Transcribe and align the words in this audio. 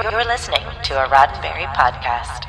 You're 0.00 0.24
listening 0.24 0.62
to 0.84 1.04
a 1.04 1.08
Roddenberry 1.08 1.66
podcast. 1.74 2.44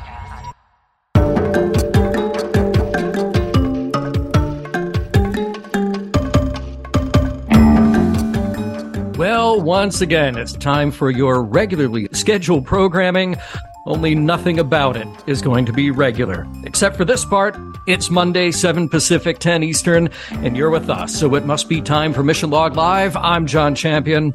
Well, 9.16 9.60
once 9.60 10.00
again, 10.00 10.38
it's 10.38 10.52
time 10.52 10.92
for 10.92 11.10
your 11.10 11.42
regularly 11.42 12.08
scheduled 12.12 12.66
programming. 12.66 13.36
Only 13.84 14.14
nothing 14.14 14.60
about 14.60 14.96
it 14.96 15.08
is 15.26 15.42
going 15.42 15.66
to 15.66 15.72
be 15.72 15.90
regular. 15.90 16.46
Except 16.62 16.96
for 16.96 17.04
this 17.04 17.24
part, 17.24 17.56
it's 17.86 18.10
Monday, 18.10 18.50
7 18.50 18.88
Pacific, 18.88 19.38
10 19.38 19.62
Eastern, 19.62 20.08
and 20.30 20.56
you're 20.56 20.70
with 20.70 20.90
us, 20.90 21.14
so 21.14 21.34
it 21.34 21.46
must 21.46 21.68
be 21.68 21.80
time 21.80 22.12
for 22.12 22.22
Mission 22.22 22.50
Log 22.50 22.76
Live. 22.76 23.16
I'm 23.16 23.46
John 23.46 23.74
Champion. 23.74 24.32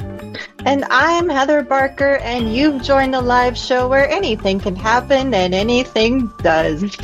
And 0.65 0.83
I'm 0.89 1.29
Heather 1.29 1.61
Barker, 1.61 2.18
and 2.18 2.55
you've 2.55 2.82
joined 2.82 3.14
a 3.14 3.21
live 3.21 3.57
show 3.57 3.88
where 3.88 4.10
anything 4.10 4.60
can 4.60 4.75
happen 4.75 5.33
and 5.33 5.54
anything 5.54 6.32
does. 6.42 6.96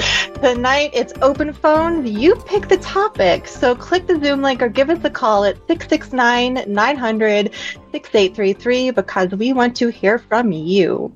Tonight, 0.41 0.89
it's 0.93 1.13
open 1.21 1.53
phone. 1.53 2.05
You 2.07 2.35
pick 2.48 2.67
the 2.67 2.77
topic. 2.77 3.48
So 3.48 3.76
click 3.76 4.07
the 4.07 4.20
Zoom 4.20 4.41
link 4.41 4.62
or 4.63 4.70
give 4.70 4.89
us 4.89 5.03
a 5.03 5.09
call 5.09 5.45
at 5.45 5.57
669 5.67 6.65
900 6.67 7.53
6833 7.91 8.91
because 8.91 9.29
we 9.31 9.53
want 9.53 9.76
to 9.77 9.89
hear 9.89 10.17
from 10.17 10.51
you. 10.51 11.13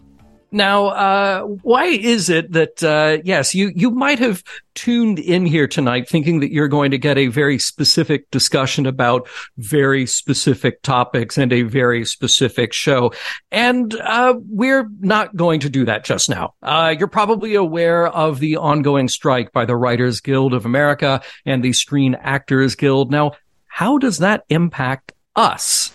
Now, 0.55 0.85
uh, 0.85 1.41
why 1.41 1.87
is 1.87 2.29
it 2.29 2.53
that, 2.53 2.81
uh, 2.81 3.21
yes, 3.25 3.53
you, 3.53 3.73
you 3.75 3.91
might 3.91 4.19
have 4.19 4.41
tuned 4.73 5.19
in 5.19 5.45
here 5.45 5.67
tonight 5.67 6.07
thinking 6.07 6.39
that 6.39 6.53
you're 6.53 6.69
going 6.69 6.91
to 6.91 6.97
get 6.97 7.17
a 7.17 7.27
very 7.27 7.59
specific 7.59 8.31
discussion 8.31 8.85
about 8.85 9.27
very 9.57 10.05
specific 10.05 10.81
topics 10.81 11.37
and 11.37 11.51
a 11.51 11.63
very 11.63 12.05
specific 12.05 12.71
show. 12.71 13.11
And, 13.51 13.93
uh, 13.95 14.35
we're 14.47 14.87
not 15.01 15.35
going 15.35 15.59
to 15.59 15.69
do 15.69 15.83
that 15.83 16.05
just 16.05 16.29
now. 16.29 16.53
Uh, 16.63 16.95
you're 16.97 17.09
probably 17.09 17.55
aware 17.55 18.07
of 18.07 18.39
the 18.39 18.55
ongoing 18.55 19.09
strike 19.09 19.51
by 19.51 19.65
the 19.65 19.75
Writers 19.75 20.21
Guild 20.21 20.53
of 20.53 20.65
America 20.65 21.21
and 21.45 21.65
the 21.65 21.73
Screen 21.73 22.15
Actors 22.15 22.75
Guild. 22.75 23.11
Now, 23.11 23.33
how 23.67 23.97
does 23.97 24.19
that 24.19 24.45
impact 24.47 25.11
us? 25.35 25.91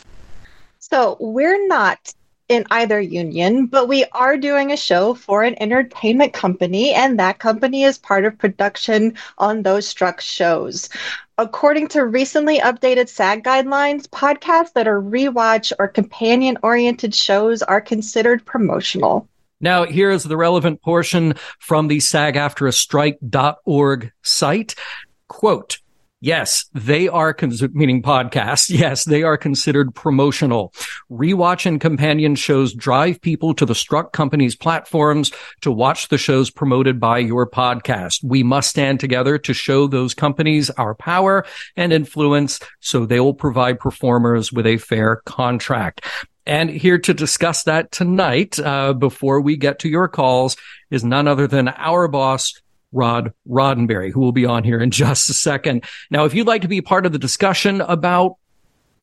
So 0.81 1.17
we're 1.19 1.67
not 1.67 2.13
in 2.51 2.67
either 2.73 3.01
union, 3.01 3.67
but 3.67 3.87
we 3.87 4.05
are 4.13 4.37
doing 4.37 4.73
a 4.73 4.77
show 4.77 5.15
for 5.15 5.45
an 5.45 5.55
entertainment 5.63 6.33
company, 6.33 6.93
and 6.93 7.17
that 7.19 7.39
company 7.39 7.85
is 7.85 7.97
part 7.97 8.25
of 8.25 8.37
production 8.37 9.15
on 9.39 9.63
those 9.63 9.87
struck 9.87 10.21
shows. 10.21 10.89
According 11.39 11.87
to 11.89 12.05
recently 12.05 12.59
updated 12.59 13.09
SAG 13.09 13.45
guidelines, 13.45 14.09
podcasts 14.09 14.73
that 14.73 14.89
are 14.89 15.01
rewatch 15.01 15.73
or 15.79 15.87
companion 15.87 16.59
oriented 16.65 17.15
shows 17.15 17.63
are 17.63 17.81
considered 17.81 18.45
promotional. 18.45 19.29
Now, 19.61 19.85
here 19.85 20.11
is 20.11 20.25
the 20.25 20.37
relevant 20.37 20.83
portion 20.83 21.35
from 21.61 21.87
the 21.87 22.01
SAG 22.01 22.35
after 22.35 22.67
a 22.67 22.71
sagaftrastrike.org 22.71 24.13
site. 24.23 24.75
Quote, 25.29 25.79
Yes, 26.23 26.67
they 26.75 27.09
are, 27.09 27.33
cons- 27.33 27.63
meaning 27.73 28.03
podcasts. 28.03 28.69
Yes, 28.81 29.05
they 29.05 29.23
are 29.23 29.37
considered 29.39 29.95
promotional. 29.95 30.73
Rewatch 31.11 31.65
and 31.67 31.81
companion 31.81 32.35
shows 32.35 32.75
drive 32.75 33.21
people 33.21 33.55
to 33.55 33.67
the 33.67 33.75
struck 33.75 34.13
company's 34.13 34.55
platforms 34.55 35.33
to 35.63 35.73
watch 35.73 36.09
the 36.09 36.19
shows 36.19 36.51
promoted 36.51 37.01
by 37.01 37.19
your 37.19 37.49
podcast. 37.49 38.23
We 38.23 38.43
must 38.43 38.71
stand 38.71 39.01
together 39.01 39.39
to 39.39 39.55
show 39.55 39.87
those 39.87 40.15
companies 40.15 40.71
our 40.71 40.95
power 40.95 41.47
and 41.77 41.93
influence 41.93 42.61
so 42.81 43.07
they 43.07 43.21
will 43.21 43.35
provide 43.35 43.81
performers 43.81 44.53
with 44.53 44.67
a 44.67 44.77
fair 44.77 45.17
contract. 45.25 46.05
And 46.47 46.71
here 46.71 46.99
to 46.99 47.15
discuss 47.15 47.65
that 47.65 47.93
tonight, 47.93 48.59
uh, 48.59 48.93
before 48.93 49.41
we 49.41 49.57
get 49.57 49.79
to 49.81 49.89
your 49.89 50.09
calls, 50.09 50.57
is 50.91 51.05
none 51.05 51.29
other 51.29 51.47
than 51.47 51.69
our 51.69 52.09
boss, 52.09 52.61
Rod 52.93 53.33
Roddenberry, 53.49 54.13
who 54.13 54.21
will 54.21 54.33
be 54.33 54.47
on 54.47 54.65
here 54.65 54.81
in 54.81 54.91
just 54.91 55.31
a 55.31 55.35
second. 55.35 55.85
Now, 56.11 56.25
if 56.25 56.35
you'd 56.35 56.47
like 56.47 56.63
to 56.63 56.69
be 56.69 56.81
part 56.81 57.07
of 57.07 57.13
the 57.13 57.19
discussion 57.19 57.81
about 57.81 58.37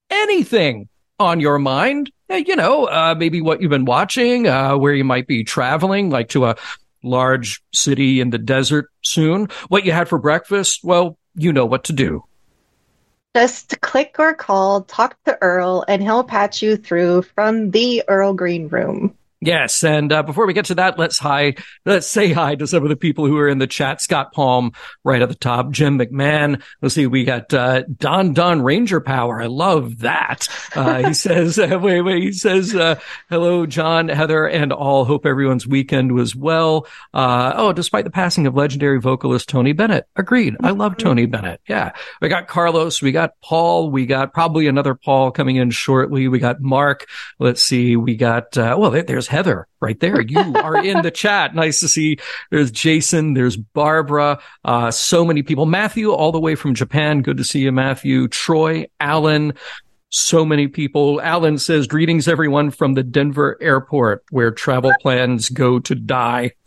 anything 0.10 0.90
on 1.20 1.40
your 1.40 1.58
mind, 1.60 2.12
eh, 2.30 2.44
you 2.46 2.56
know, 2.56 2.86
uh, 2.86 3.16
maybe 3.18 3.42
what 3.42 3.62
you've 3.62 3.72
been 3.72 3.86
watching, 3.86 4.48
uh, 4.48 4.78
where 4.78 4.94
you 4.94 5.04
might 5.04 5.28
be 5.28 5.44
traveling, 5.44 6.10
like 6.10 6.30
to 6.30 6.46
a 6.46 6.56
large 7.04 7.62
city 7.74 8.20
in 8.20 8.30
the 8.30 8.38
desert 8.38 8.90
soon, 9.04 9.48
what 9.70 9.86
you 9.86 9.92
had 9.92 10.08
for 10.08 10.18
breakfast, 10.18 10.82
well, 10.84 11.18
you 11.36 11.54
know 11.54 11.66
what 11.66 11.84
to 11.86 11.94
do. 11.94 12.24
Just 13.36 13.80
click 13.82 14.16
or 14.18 14.34
call, 14.34 14.82
talk 14.82 15.16
to 15.26 15.38
Earl, 15.42 15.86
and 15.88 16.02
he'll 16.02 16.24
patch 16.24 16.62
you 16.62 16.76
through 16.76 17.22
from 17.22 17.72
the 17.72 18.04
Earl 18.08 18.34
Green 18.34 18.68
room. 18.68 19.17
Yes, 19.40 19.84
and 19.84 20.12
uh, 20.12 20.24
before 20.24 20.48
we 20.48 20.54
get 20.54 20.66
to 20.66 20.76
that, 20.76 20.98
let's 20.98 21.20
hi, 21.20 21.54
let's 21.86 22.08
say 22.08 22.34
hi 22.34 22.56
to 22.56 22.66
some 22.66 22.82
of 22.82 22.90
the 22.90 22.96
people 22.96 23.28
who 23.28 23.38
are 23.38 23.48
in 23.48 23.60
the 23.60 23.68
chat. 23.68 24.02
Scott 24.02 24.34
Palm, 24.34 24.72
right 25.04 25.22
at 25.22 25.30
the 25.30 25.36
top. 25.36 25.70
Jim 25.70 26.00
McMahon. 26.00 26.64
Let's 26.82 26.96
see, 26.96 27.06
we 27.06 27.24
got 27.24 27.54
uh, 27.54 27.84
Don 27.84 28.34
Don 28.34 28.64
Ranger 28.64 29.00
Power. 29.00 29.40
I 29.40 29.46
love 29.46 30.00
that. 30.00 30.48
Uh, 30.76 31.10
he 31.10 31.14
says, 31.14 31.60
uh, 31.60 31.78
wait, 31.80 32.02
wait. 32.02 32.24
He 32.24 32.32
says, 32.32 32.74
uh, 32.74 33.00
hello, 33.30 33.68
John, 33.68 34.08
Heather, 34.10 34.48
and 34.48 34.74
all. 34.74 35.06
Hope 35.06 35.28
everyone's 35.28 35.68
weekend 35.68 36.14
was 36.14 36.36
well. 36.36 36.88
Uh, 37.14 37.54
oh, 37.56 37.74
despite 37.74 38.06
the 38.06 38.12
passing 38.12 38.48
of 38.48 38.56
legendary 38.56 39.00
vocalist 39.00 39.50
Tony 39.50 39.72
Bennett. 39.72 40.08
Agreed. 40.16 40.56
I 40.64 40.72
love 40.72 40.98
Tony 40.98 41.28
Bennett. 41.28 41.62
Yeah, 41.68 41.92
we 42.24 42.30
got 42.30 42.48
Carlos. 42.48 43.04
We 43.04 43.12
got 43.12 43.40
Paul. 43.44 43.92
We 43.92 44.08
got 44.08 44.34
probably 44.34 44.66
another 44.66 44.96
Paul 44.96 45.30
coming 45.30 45.58
in 45.58 45.70
shortly. 45.70 46.28
We 46.28 46.40
got 46.40 46.60
Mark. 46.60 47.06
Let's 47.38 47.62
see. 47.62 47.96
We 47.96 48.16
got 48.16 48.56
well. 48.56 48.90
There's 48.90 49.27
Heather 49.28 49.68
right 49.80 50.00
there. 50.00 50.22
You 50.22 50.56
are 50.56 50.84
in 50.84 51.02
the 51.02 51.12
chat. 51.12 51.56
Nice 51.56 51.80
to 51.82 51.88
see. 51.88 52.18
There's 52.52 52.72
Jason. 52.72 53.34
There's 53.34 53.58
Barbara. 53.58 54.40
Uh, 54.64 54.92
so 54.92 55.26
many 55.26 55.44
people. 55.44 55.66
Matthew, 55.66 56.12
all 56.12 56.32
the 56.32 56.40
way 56.40 56.56
from 56.56 56.74
Japan. 56.74 57.22
Good 57.22 57.38
to 57.38 57.44
see 57.44 57.60
you, 57.60 57.72
Matthew. 57.72 58.28
Troy, 58.28 58.88
Alan. 59.00 59.54
So 60.10 60.46
many 60.46 60.68
people. 60.68 61.22
Alan 61.22 61.58
says, 61.58 61.86
greetings 61.88 62.28
everyone 62.28 62.72
from 62.72 62.94
the 62.94 63.04
Denver 63.04 63.58
airport 63.62 64.24
where 64.32 64.52
travel 64.52 64.94
plans 65.02 65.50
go 65.50 65.80
to 65.80 65.96
die. 65.96 66.52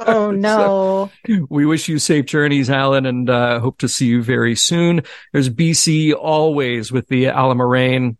Oh 0.00 0.30
no. 0.34 1.10
so 1.26 1.46
we 1.48 1.64
wish 1.64 1.88
you 1.88 1.98
safe 1.98 2.26
journeys, 2.26 2.68
Alan, 2.68 3.06
and 3.06 3.30
uh, 3.30 3.60
hope 3.60 3.78
to 3.78 3.88
see 3.88 4.06
you 4.06 4.22
very 4.22 4.54
soon. 4.54 5.02
There's 5.32 5.48
BC 5.48 6.14
always 6.14 6.92
with 6.92 7.08
the 7.08 7.24
Alamarain. 7.26 8.18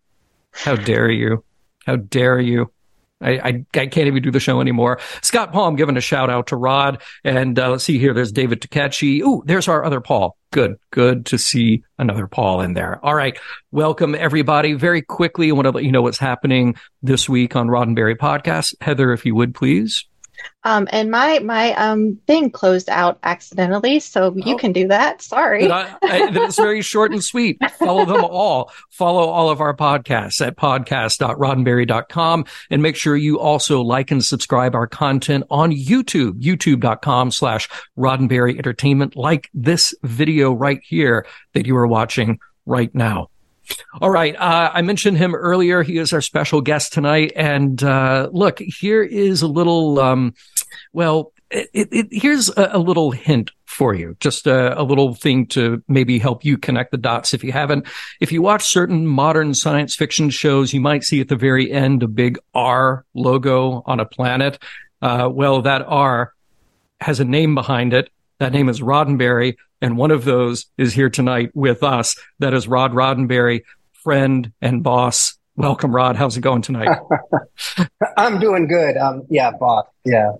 How 0.53 0.77
dare 0.77 1.11
you? 1.11 1.45
How 1.85 1.97
dare 1.97 2.41
you? 2.41 2.71
I, 3.25 3.31
I, 3.31 3.65
I, 3.75 3.87
can't 3.87 4.07
even 4.07 4.23
do 4.23 4.31
the 4.31 4.41
show 4.41 4.61
anymore. 4.61 5.01
Scott 5.23 5.53
Palm 5.53 5.77
giving 5.77 5.97
a 5.97 6.01
shout 6.01 6.31
out 6.31 6.49
to 6.49 6.57
Rod. 6.57 7.03
And 7.25 7.59
uh, 7.59 7.71
let's 7.71 7.85
see 7.85 7.99
here. 7.99 8.15
There's 8.15 8.33
David 8.33 8.61
Takechi. 8.61 9.21
Ooh, 9.21 9.43
there's 9.47 9.67
our 9.67 9.85
other 9.85 10.01
Paul. 10.01 10.37
Good. 10.53 10.77
Good 10.91 11.27
to 11.27 11.39
see 11.39 11.83
another 11.99 12.27
Paul 12.27 12.61
in 12.61 12.75
there. 12.75 13.05
All 13.05 13.15
right. 13.15 13.39
Welcome 13.73 14.15
everybody. 14.15 14.75
Very 14.75 15.03
quickly, 15.03 15.49
I 15.49 15.53
want 15.53 15.67
to 15.67 15.73
let 15.73 15.85
you 15.85 15.91
know 15.91 16.03
what's 16.03 16.19
happening 16.19 16.77
this 17.03 17.29
week 17.29 17.57
on 17.57 17.69
Roddenberry 17.69 18.17
Podcast. 18.17 18.75
Heather, 18.81 19.13
if 19.13 19.27
you 19.27 19.35
would 19.35 19.55
please. 19.55 20.07
Um, 20.65 20.89
and 20.93 21.11
my 21.11 21.41
my 21.41 21.75
um 21.75 22.19
thing 22.27 22.51
closed 22.51 22.89
out 22.89 23.19
accidentally, 23.23 24.01
so 24.01 24.35
you 24.35 24.55
oh. 24.55 24.59
can 24.59 24.73
do 24.73 24.89
that. 24.89 25.21
Sorry, 25.21 25.71
I, 25.71 25.89
I, 26.03 26.29
it's 26.33 26.57
very 26.57 26.83
short 26.83 27.13
and 27.13 27.23
sweet. 27.23 27.59
Follow 27.79 28.05
them 28.07 28.25
all. 28.25 28.73
Follow 28.91 29.29
all 29.29 29.51
of 29.51 29.61
our 29.61 29.77
podcasts 29.77 30.45
at 30.45 30.57
podcast.roddenberry.com 30.57 32.45
and 32.71 32.83
make 32.83 32.97
sure 32.97 33.17
you 33.17 33.39
also 33.39 33.83
like 33.83 34.11
and 34.11 34.25
subscribe 34.25 34.75
our 34.75 34.87
content 34.87 35.45
on 35.51 35.71
YouTube, 35.71 36.41
youtube.com 36.41 37.31
slash 37.31 37.69
Roddenberry 37.99 38.57
Entertainment, 38.57 39.17
like 39.17 39.51
this 39.53 39.95
video 40.03 40.53
right 40.53 40.81
here 40.83 41.27
that 41.53 41.67
you 41.67 41.77
are 41.77 41.87
watching 41.87 42.39
right 42.67 42.95
now. 42.95 43.29
All 44.01 44.11
right. 44.11 44.35
Uh, 44.37 44.71
I 44.73 44.83
mentioned 44.83 45.19
him 45.19 45.35
earlier. 45.35 45.83
He 45.83 45.99
is 45.99 46.13
our 46.13 46.21
special 46.21 46.61
guest 46.61 46.93
tonight. 46.93 47.33
And 47.37 47.83
uh, 47.83 48.29
look, 48.33 48.59
here 48.59 49.03
is 49.03 49.43
a 49.43 49.47
little, 49.49 50.01
um, 50.01 50.35
well, 50.93 51.33
it, 51.51 51.89
it, 51.93 52.09
here's 52.11 52.49
a, 52.51 52.71
a, 52.73 52.79
little 52.79 53.13
hint 53.13 53.53
for 53.65 53.95
you, 53.95 54.17
just 54.19 54.47
a, 54.47 54.79
a, 54.81 54.83
little 54.83 55.15
thing 55.15 55.47
to 55.47 55.83
maybe 55.89 56.19
help 56.19 56.45
you 56.45 56.59
connect 56.59 56.91
the 56.91 56.97
dots 56.97 57.33
if 57.33 57.45
you 57.45 57.53
haven't. 57.53 57.87
If 58.21 58.33
you 58.33 58.43
watch 58.43 58.65
certain 58.65 59.07
modern 59.07 59.55
science 59.55 59.95
fiction 59.95 60.31
shows, 60.31 60.73
you 60.73 60.81
might 60.81 61.05
see 61.05 61.21
at 61.21 61.29
the 61.29 61.37
very 61.37 61.71
end 61.71 62.03
a 62.03 62.09
big 62.09 62.39
R 62.55 63.05
logo 63.15 63.83
on 63.87 64.01
a 64.01 64.05
planet. 64.05 64.59
Uh, 65.01 65.29
well, 65.33 65.63
that 65.63 65.83
R 65.83 66.35
has 67.01 67.21
a 67.21 67.25
name 67.25 67.55
behind 67.55 67.93
it. 67.93 68.11
That 68.41 68.53
name 68.53 68.69
is 68.69 68.81
Roddenberry. 68.81 69.57
And 69.85 69.99
one 69.99 70.11
of 70.11 70.25
those 70.25 70.65
is 70.79 70.95
here 70.95 71.11
tonight 71.11 71.51
with 71.53 71.83
us. 71.83 72.17
That 72.39 72.55
is 72.55 72.67
Rod 72.67 72.93
Roddenberry, 72.93 73.65
friend 73.93 74.51
and 74.63 74.83
boss. 74.83 75.37
Welcome, 75.57 75.95
Rod. 75.95 76.17
How's 76.17 76.39
it 76.39 76.41
going 76.41 76.63
tonight? 76.63 76.89
I'm 78.17 78.41
doing 78.41 78.67
good. 78.67 78.97
Um, 78.97 79.27
yeah, 79.29 79.51
boss. 79.51 79.85
Yeah. 80.03 80.37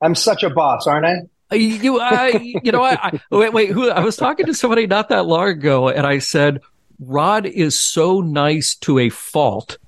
I'm 0.00 0.14
such 0.14 0.44
a 0.44 0.50
boss, 0.50 0.86
aren't 0.86 1.06
I? 1.06 1.14
Uh, 1.50 1.56
you, 1.56 1.98
I, 1.98 2.28
you 2.62 2.70
know, 2.70 2.84
I, 2.84 2.92
I 3.02 3.20
wait, 3.32 3.52
wait, 3.52 3.70
who, 3.70 3.90
I 3.90 3.98
was 3.98 4.14
talking 4.16 4.46
to 4.46 4.54
somebody 4.54 4.86
not 4.86 5.08
that 5.08 5.26
long 5.26 5.48
ago 5.48 5.88
and 5.88 6.06
I 6.06 6.20
said, 6.20 6.60
Rod 7.00 7.46
is 7.46 7.80
so 7.80 8.20
nice 8.20 8.76
to 8.82 9.00
a 9.00 9.08
fault 9.08 9.78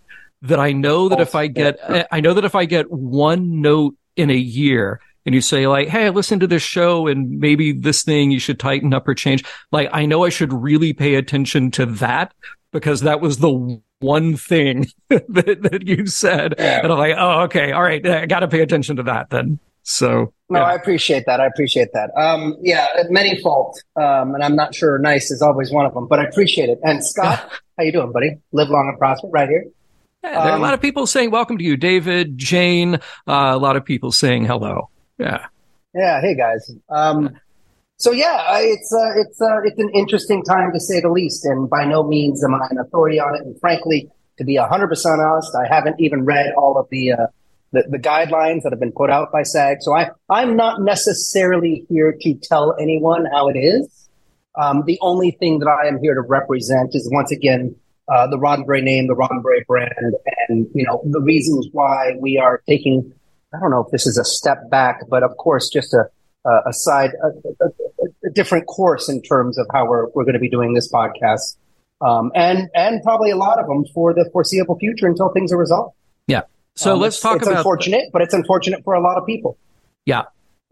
that 0.43 0.59
I 0.59 0.73
know 0.73 1.09
that 1.11 1.20
if 1.20 1.37
I 1.37 1.47
get, 1.47 1.79
I 2.11 2.20
know 2.20 2.35
that 2.35 2.44
if 2.44 2.56
I 2.56 2.65
get 2.65 2.91
one 2.91 3.61
note 3.61 3.94
in 4.17 4.31
a 4.31 4.35
year 4.35 5.00
and 5.26 5.35
you 5.35 5.41
say 5.41 5.67
like, 5.67 5.88
Hey, 5.88 6.06
I 6.06 6.11
listened 6.11 6.41
to 6.43 6.47
this 6.47 6.62
show 6.62 7.06
and 7.06 7.38
maybe 7.38 7.73
this 7.73 8.03
thing 8.03 8.31
you 8.31 8.38
should 8.38 8.59
tighten 8.59 8.93
up 8.93 9.06
or 9.09 9.15
change. 9.15 9.44
Like, 9.73 9.88
I 9.93 10.06
know 10.06 10.25
I 10.25 10.29
should 10.29 10.53
really 10.53 10.93
pay 10.93 11.15
attention 11.15 11.71
to 11.73 11.87
that 11.87 12.35
because 12.73 13.03
that 13.03 13.21
was 13.21 13.38
the 13.38 13.81
one 14.00 14.37
thing 14.37 14.87
that, 15.09 15.62
that 15.62 15.87
you 15.87 16.06
said. 16.06 16.55
Yeah. 16.59 16.81
And 16.82 16.93
I'm 16.93 16.99
like, 16.99 17.15
Oh, 17.17 17.41
okay. 17.43 17.73
All 17.73 17.82
right. 17.82 18.05
I 18.06 18.26
got 18.26 18.41
to 18.41 18.49
pay 18.49 18.61
attention 18.61 18.97
to 18.97 19.03
that 19.05 19.31
then. 19.31 19.59
So 19.85 20.32
no, 20.49 20.61
yeah. 20.61 20.65
I 20.65 20.75
appreciate 20.75 21.25
that. 21.27 21.41
I 21.41 21.47
appreciate 21.47 21.88
that. 21.93 22.11
Um, 22.17 22.56
yeah, 22.62 22.87
many 23.11 23.41
fault, 23.43 23.81
um, 23.97 24.35
and 24.35 24.43
I'm 24.43 24.56
not 24.56 24.75
sure 24.75 24.99
nice 24.99 25.31
is 25.31 25.43
always 25.43 25.70
one 25.70 25.85
of 25.85 25.93
them, 25.93 26.06
but 26.09 26.19
I 26.19 26.25
appreciate 26.25 26.70
it. 26.70 26.79
And 26.82 27.05
Scott, 27.05 27.50
how 27.79 27.85
you 27.85 27.93
doing, 27.93 28.11
buddy? 28.11 28.38
Live 28.53 28.70
long 28.70 28.88
and 28.88 28.99
prosper, 28.99 29.29
right 29.29 29.49
here. 29.49 29.67
Yeah, 30.23 30.31
there 30.31 30.53
are 30.53 30.55
um, 30.55 30.61
a 30.61 30.62
lot 30.62 30.73
of 30.73 30.81
people 30.81 31.06
saying 31.06 31.31
welcome 31.31 31.59
to 31.59 31.65
you, 31.65 31.77
David, 31.77 32.38
Jane. 32.38 32.94
Uh, 32.94 32.99
a 33.27 33.59
lot 33.59 33.77
of 33.77 33.85
people 33.85 34.11
saying 34.11 34.47
hello. 34.47 34.88
Yeah. 35.19 35.46
Yeah. 35.94 36.20
Hey 36.20 36.34
guys. 36.34 36.70
Um, 36.90 37.38
so 37.96 38.11
yeah, 38.11 38.58
it's 38.58 38.93
uh, 38.93 39.20
it's 39.20 39.40
uh, 39.40 39.62
it's 39.64 39.78
an 39.78 39.90
interesting 39.94 40.43
time 40.43 40.72
to 40.72 40.81
say 40.81 41.00
the 41.00 41.08
least, 41.08 41.44
and 41.44 41.70
by 41.70 41.84
no 41.84 42.02
means 42.02 42.43
am 42.44 42.55
I 42.55 42.66
an 42.70 42.78
authority 42.78 43.20
on 43.20 43.37
it. 43.37 43.43
And 43.43 43.58
frankly, 43.61 44.11
to 44.38 44.44
be 44.44 44.56
hundred 44.56 44.88
percent 44.88 45.20
honest, 45.20 45.55
I 45.55 45.72
haven't 45.72 46.00
even 46.00 46.25
read 46.25 46.52
all 46.56 46.76
of 46.76 46.88
the, 46.90 47.12
uh, 47.12 47.26
the 47.72 47.84
the 47.88 47.99
guidelines 47.99 48.62
that 48.62 48.72
have 48.72 48.81
been 48.81 48.93
put 48.93 49.11
out 49.11 49.31
by 49.31 49.44
SAG. 49.44 49.78
So 49.81 49.94
I 49.94 50.11
I'm 50.28 50.56
not 50.56 50.82
necessarily 50.82 51.87
here 51.88 52.17
to 52.20 52.34
tell 52.34 52.75
anyone 52.81 53.26
how 53.26 53.49
it 53.49 53.56
is. 53.56 54.08
Um, 54.60 54.82
the 54.87 54.99
only 55.00 55.31
thing 55.32 55.60
that 55.60 55.69
I 55.69 55.87
am 55.87 56.00
here 56.00 56.14
to 56.14 56.20
represent 56.20 56.90
is 56.94 57.08
once 57.12 57.31
again 57.31 57.76
uh, 58.08 58.26
the 58.26 58.37
Roddenberry 58.37 58.82
name, 58.82 59.06
the 59.06 59.14
Roddenberry 59.14 59.64
brand, 59.67 60.14
and 60.49 60.67
you 60.75 60.84
know 60.84 61.00
the 61.05 61.20
reasons 61.20 61.69
why 61.70 62.17
we 62.19 62.38
are 62.38 62.60
taking 62.67 63.12
I 63.55 63.61
don't 63.61 63.71
know 63.71 63.85
if 63.85 63.91
this 63.91 64.06
is 64.06 64.19
a 64.19 64.25
step 64.25 64.71
back, 64.71 65.01
but 65.09 65.23
of 65.23 65.37
course, 65.37 65.69
just 65.69 65.95
a, 65.95 66.09
a 66.45 66.73
side, 66.73 67.12
a, 67.23 67.29
a, 67.65 67.69
a, 68.27 68.31
different 68.31 68.67
course 68.67 69.09
in 69.09 69.23
terms 69.23 69.59
of 69.59 69.67
how 69.73 69.87
we're, 69.89 70.09
we're 70.11 70.25
going 70.25 70.35
to 70.35 70.41
be 70.41 70.51
doing 70.51 70.75
this 70.75 70.91
podcast. 70.93 71.56
Um, 72.01 72.33
and, 72.35 72.69
and 72.75 73.03
probably 73.03 73.31
a 73.31 73.37
lot 73.37 73.59
of 73.59 73.67
them 73.67 73.85
for 73.95 74.12
the 74.12 74.29
foreseeable 74.33 74.79
future 74.79 75.06
until 75.06 75.31
things 75.31 75.53
are 75.53 75.56
resolved. 75.56 75.95
Yeah. 76.27 76.43
So 76.75 76.95
um, 76.95 77.01
let's 77.01 77.21
talk 77.21 77.37
it's 77.37 77.47
about. 77.47 77.53
It's 77.53 77.59
unfortunate, 77.61 78.11
but 78.12 78.23
it's 78.23 78.35
unfortunate 78.35 78.85
for 78.85 78.95
a 78.95 79.01
lot 79.01 79.17
of 79.17 79.27
people. 79.27 79.56
Yeah. 80.05 80.25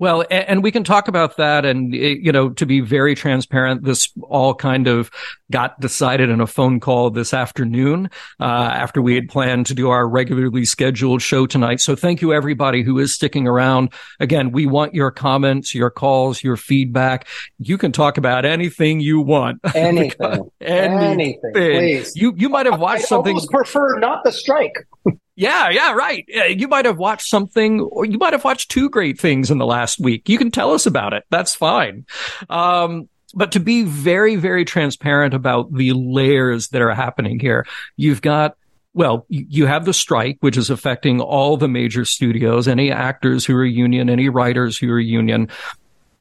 Well, 0.02 0.24
and 0.32 0.64
we 0.64 0.72
can 0.72 0.82
talk 0.82 1.06
about 1.06 1.36
that. 1.36 1.64
And, 1.64 1.94
eh, 1.94 2.16
you 2.20 2.32
know, 2.32 2.50
to 2.50 2.66
be 2.66 2.80
very 2.80 3.14
transparent, 3.14 3.84
this 3.84 4.12
all 4.22 4.52
kind 4.52 4.88
of 4.88 5.12
got 5.52 5.78
decided 5.78 6.28
in 6.28 6.40
a 6.40 6.46
phone 6.48 6.80
call 6.80 7.10
this 7.10 7.32
afternoon, 7.32 8.10
uh, 8.40 8.42
after 8.42 9.00
we 9.00 9.14
had 9.14 9.28
planned 9.28 9.66
to 9.66 9.74
do 9.74 9.90
our 9.90 10.08
regularly 10.08 10.64
scheduled 10.64 11.22
show 11.22 11.46
tonight. 11.46 11.80
So 11.80 11.94
thank 11.94 12.20
you 12.20 12.32
everybody 12.32 12.82
who 12.82 12.98
is 12.98 13.14
sticking 13.14 13.46
around. 13.46 13.92
Again, 14.18 14.50
we 14.50 14.66
want 14.66 14.92
your 14.92 15.12
comments, 15.12 15.72
your 15.72 15.88
calls, 15.88 16.42
your 16.42 16.56
feedback. 16.56 17.28
You 17.60 17.78
can 17.78 17.92
talk 17.92 18.18
about 18.18 18.44
anything 18.44 18.98
you 18.98 19.20
want. 19.20 19.60
Anything. 19.76 20.50
anything. 20.60 21.00
anything. 21.00 21.52
Please. 21.52 22.16
You, 22.16 22.34
you 22.36 22.48
might 22.48 22.66
have 22.66 22.80
watched 22.80 23.04
I 23.04 23.06
something. 23.06 23.36
I 23.36 23.44
prefer 23.48 24.00
not 24.00 24.24
the 24.24 24.32
strike. 24.32 24.74
Yeah, 25.34 25.70
yeah, 25.70 25.92
right. 25.92 26.24
You 26.28 26.68
might 26.68 26.84
have 26.84 26.98
watched 26.98 27.28
something, 27.28 27.80
or 27.80 28.04
you 28.04 28.18
might 28.18 28.34
have 28.34 28.44
watched 28.44 28.70
two 28.70 28.90
great 28.90 29.18
things 29.18 29.50
in 29.50 29.58
the 29.58 29.66
last 29.66 29.98
week. 29.98 30.28
You 30.28 30.36
can 30.36 30.50
tell 30.50 30.72
us 30.72 30.84
about 30.84 31.14
it. 31.14 31.24
That's 31.30 31.54
fine. 31.54 32.04
Um, 32.50 33.08
but 33.34 33.52
to 33.52 33.60
be 33.60 33.82
very, 33.84 34.36
very 34.36 34.64
transparent 34.64 35.32
about 35.32 35.72
the 35.72 35.92
layers 35.94 36.68
that 36.68 36.82
are 36.82 36.92
happening 36.92 37.40
here, 37.40 37.66
you've 37.96 38.20
got 38.20 38.56
well, 38.94 39.24
you 39.28 39.66
have 39.66 39.86
the 39.86 39.94
strike, 39.94 40.36
which 40.40 40.58
is 40.58 40.68
affecting 40.68 41.20
all 41.20 41.56
the 41.56 41.68
major 41.68 42.04
studios, 42.04 42.68
any 42.68 42.90
actors 42.90 43.46
who 43.46 43.56
are 43.56 43.64
union, 43.64 44.10
any 44.10 44.28
writers 44.28 44.76
who 44.76 44.90
are 44.90 45.00
union. 45.00 45.48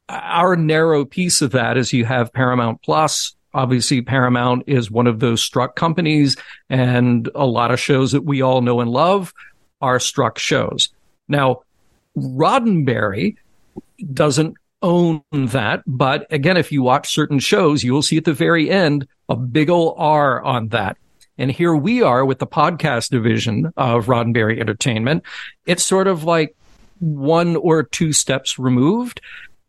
Our 0.08 0.56
narrow 0.56 1.04
piece 1.04 1.42
of 1.42 1.52
that 1.52 1.76
is 1.76 1.92
you 1.92 2.06
have 2.06 2.32
Paramount 2.32 2.80
Plus, 2.82 3.36
obviously 3.54 4.02
Paramount 4.02 4.64
is 4.66 4.90
one 4.90 5.06
of 5.06 5.20
those 5.20 5.42
struck 5.42 5.76
companies 5.76 6.36
and 6.68 7.28
a 7.34 7.46
lot 7.46 7.70
of 7.70 7.80
shows 7.80 8.12
that 8.12 8.24
we 8.24 8.42
all 8.42 8.62
know 8.62 8.80
and 8.80 8.90
love 8.90 9.32
are 9.80 10.00
struck 10.00 10.38
shows. 10.38 10.90
Now, 11.28 11.62
Roddenberry 12.16 13.36
doesn't 14.12 14.56
own 14.82 15.22
that, 15.32 15.82
but 15.86 16.26
again, 16.30 16.56
if 16.56 16.72
you 16.72 16.82
watch 16.82 17.12
certain 17.12 17.38
shows, 17.38 17.84
you 17.84 17.92
will 17.92 18.02
see 18.02 18.16
at 18.16 18.24
the 18.24 18.32
very 18.32 18.70
end 18.70 19.06
a 19.28 19.36
big 19.36 19.70
ol' 19.70 19.94
R 19.96 20.42
on 20.42 20.68
that. 20.68 20.96
And 21.38 21.50
here 21.50 21.74
we 21.74 22.02
are 22.02 22.24
with 22.24 22.38
the 22.38 22.46
podcast 22.46 23.10
division 23.10 23.72
of 23.76 24.06
Roddenberry 24.06 24.60
Entertainment. 24.60 25.24
It's 25.66 25.84
sort 25.84 26.06
of 26.06 26.24
like 26.24 26.54
one 26.98 27.56
or 27.56 27.82
two 27.82 28.12
steps 28.12 28.58
removed. 28.58 29.20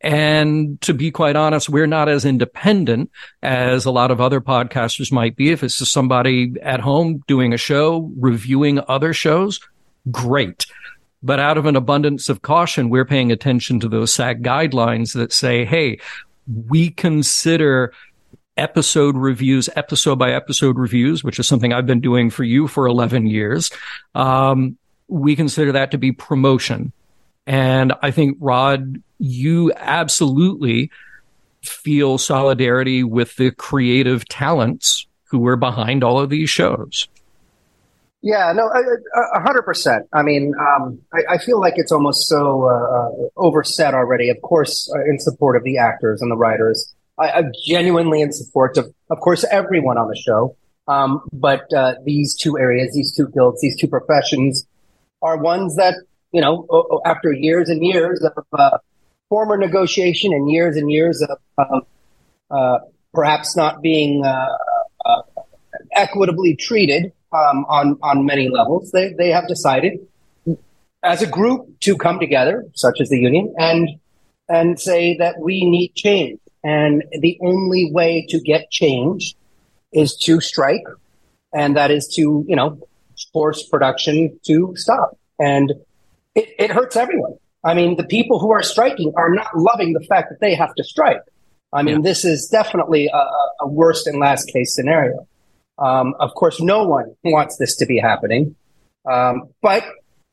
And 0.04 0.78
to 0.82 0.92
be 0.92 1.10
quite 1.10 1.34
honest, 1.34 1.70
we're 1.70 1.86
not 1.86 2.10
as 2.10 2.26
independent 2.26 3.10
as 3.42 3.86
a 3.86 3.90
lot 3.90 4.10
of 4.10 4.20
other 4.20 4.38
podcasters 4.38 5.10
might 5.10 5.34
be. 5.34 5.50
If 5.50 5.64
it's 5.64 5.78
just 5.78 5.92
somebody 5.92 6.52
at 6.62 6.80
home 6.80 7.24
doing 7.26 7.54
a 7.54 7.56
show, 7.56 8.12
reviewing 8.18 8.80
other 8.86 9.14
shows, 9.14 9.60
great. 10.10 10.66
But 11.22 11.40
out 11.40 11.56
of 11.56 11.64
an 11.64 11.74
abundance 11.74 12.28
of 12.28 12.42
caution, 12.42 12.90
we're 12.90 13.06
paying 13.06 13.32
attention 13.32 13.80
to 13.80 13.88
those 13.88 14.12
SAG 14.12 14.42
guidelines 14.42 15.14
that 15.14 15.32
say, 15.32 15.64
Hey, 15.64 16.00
we 16.46 16.90
consider 16.90 17.94
episode 18.58 19.16
reviews, 19.16 19.70
episode 19.74 20.18
by 20.18 20.32
episode 20.32 20.76
reviews, 20.76 21.24
which 21.24 21.38
is 21.38 21.48
something 21.48 21.72
I've 21.72 21.86
been 21.86 22.02
doing 22.02 22.28
for 22.28 22.44
you 22.44 22.68
for 22.68 22.86
11 22.86 23.26
years. 23.26 23.70
Um, 24.14 24.76
we 25.08 25.34
consider 25.34 25.72
that 25.72 25.92
to 25.92 25.98
be 25.98 26.12
promotion. 26.12 26.92
And 27.46 27.92
I 28.02 28.10
think 28.10 28.38
Rod 28.40 29.02
you 29.18 29.72
absolutely 29.76 30.90
feel 31.62 32.18
solidarity 32.18 33.02
with 33.02 33.36
the 33.36 33.50
creative 33.50 34.26
talents 34.28 35.06
who 35.24 35.46
are 35.46 35.56
behind 35.56 36.04
all 36.04 36.18
of 36.20 36.30
these 36.30 36.50
shows. 36.50 37.08
Yeah, 38.22 38.52
no, 38.52 38.70
a 39.34 39.40
hundred 39.40 39.64
percent. 39.64 40.06
I 40.10 40.22
mean, 40.22 40.54
um, 40.58 40.98
I, 41.12 41.34
I, 41.34 41.38
feel 41.38 41.60
like 41.60 41.74
it's 41.76 41.92
almost 41.92 42.26
so 42.26 42.64
uh, 42.64 42.68
uh, 42.68 43.28
overset 43.36 43.92
already. 43.92 44.30
Of 44.30 44.40
course, 44.40 44.90
uh, 44.96 45.04
in 45.04 45.18
support 45.18 45.56
of 45.56 45.62
the 45.62 45.76
actors 45.76 46.22
and 46.22 46.30
the 46.30 46.36
writers, 46.36 46.94
I, 47.18 47.38
am 47.40 47.52
genuinely 47.66 48.22
in 48.22 48.32
support 48.32 48.78
of, 48.78 48.86
of 49.10 49.20
course, 49.20 49.44
everyone 49.50 49.98
on 49.98 50.08
the 50.08 50.16
show. 50.16 50.56
Um, 50.88 51.20
but 51.34 51.70
uh, 51.74 51.96
these 52.06 52.34
two 52.34 52.58
areas, 52.58 52.94
these 52.94 53.14
two 53.14 53.28
guilds, 53.28 53.60
these 53.60 53.78
two 53.78 53.88
professions, 53.88 54.66
are 55.20 55.36
ones 55.36 55.76
that 55.76 55.94
you 56.34 56.40
know, 56.40 57.00
after 57.06 57.32
years 57.32 57.68
and 57.70 57.84
years 57.84 58.20
of 58.20 58.44
uh, 58.52 58.78
former 59.28 59.56
negotiation 59.56 60.32
and 60.32 60.50
years 60.50 60.76
and 60.76 60.90
years 60.90 61.22
of, 61.22 61.38
of 61.56 61.86
uh, 62.50 62.78
perhaps 63.12 63.56
not 63.56 63.80
being 63.80 64.24
uh, 64.24 64.48
uh, 65.06 65.22
equitably 65.92 66.56
treated 66.56 67.12
um, 67.32 67.64
on 67.68 67.98
on 68.02 68.26
many 68.26 68.48
levels, 68.48 68.90
they 68.90 69.12
they 69.12 69.30
have 69.30 69.46
decided 69.46 70.00
as 71.04 71.22
a 71.22 71.26
group 71.26 71.68
to 71.80 71.96
come 71.96 72.18
together, 72.18 72.64
such 72.74 73.00
as 73.00 73.10
the 73.10 73.18
union, 73.20 73.54
and 73.56 73.90
and 74.48 74.80
say 74.80 75.16
that 75.18 75.38
we 75.38 75.64
need 75.64 75.94
change, 75.94 76.40
and 76.64 77.04
the 77.20 77.38
only 77.42 77.92
way 77.92 78.26
to 78.30 78.40
get 78.40 78.72
change 78.72 79.36
is 79.92 80.16
to 80.16 80.40
strike, 80.40 80.86
and 81.52 81.76
that 81.76 81.92
is 81.92 82.08
to 82.16 82.44
you 82.48 82.56
know 82.56 82.80
force 83.32 83.62
production 83.68 84.40
to 84.46 84.74
stop, 84.74 85.16
and 85.38 85.72
it, 86.34 86.48
it 86.58 86.70
hurts 86.70 86.96
everyone. 86.96 87.34
I 87.62 87.74
mean, 87.74 87.96
the 87.96 88.04
people 88.04 88.38
who 88.38 88.52
are 88.52 88.62
striking 88.62 89.12
are 89.16 89.30
not 89.30 89.56
loving 89.56 89.94
the 89.94 90.00
fact 90.00 90.28
that 90.30 90.40
they 90.40 90.54
have 90.54 90.74
to 90.74 90.84
strike. 90.84 91.22
I 91.72 91.82
mean, 91.82 91.96
yeah. 91.96 92.02
this 92.02 92.24
is 92.24 92.48
definitely 92.48 93.08
a, 93.08 93.26
a, 93.60 93.66
worst 93.66 94.06
and 94.06 94.20
last 94.20 94.48
case 94.48 94.74
scenario. 94.74 95.26
Um, 95.78 96.14
of 96.20 96.34
course, 96.34 96.60
no 96.60 96.84
one 96.84 97.16
wants 97.24 97.56
this 97.56 97.76
to 97.76 97.86
be 97.86 97.98
happening, 97.98 98.54
um, 99.10 99.48
but 99.60 99.84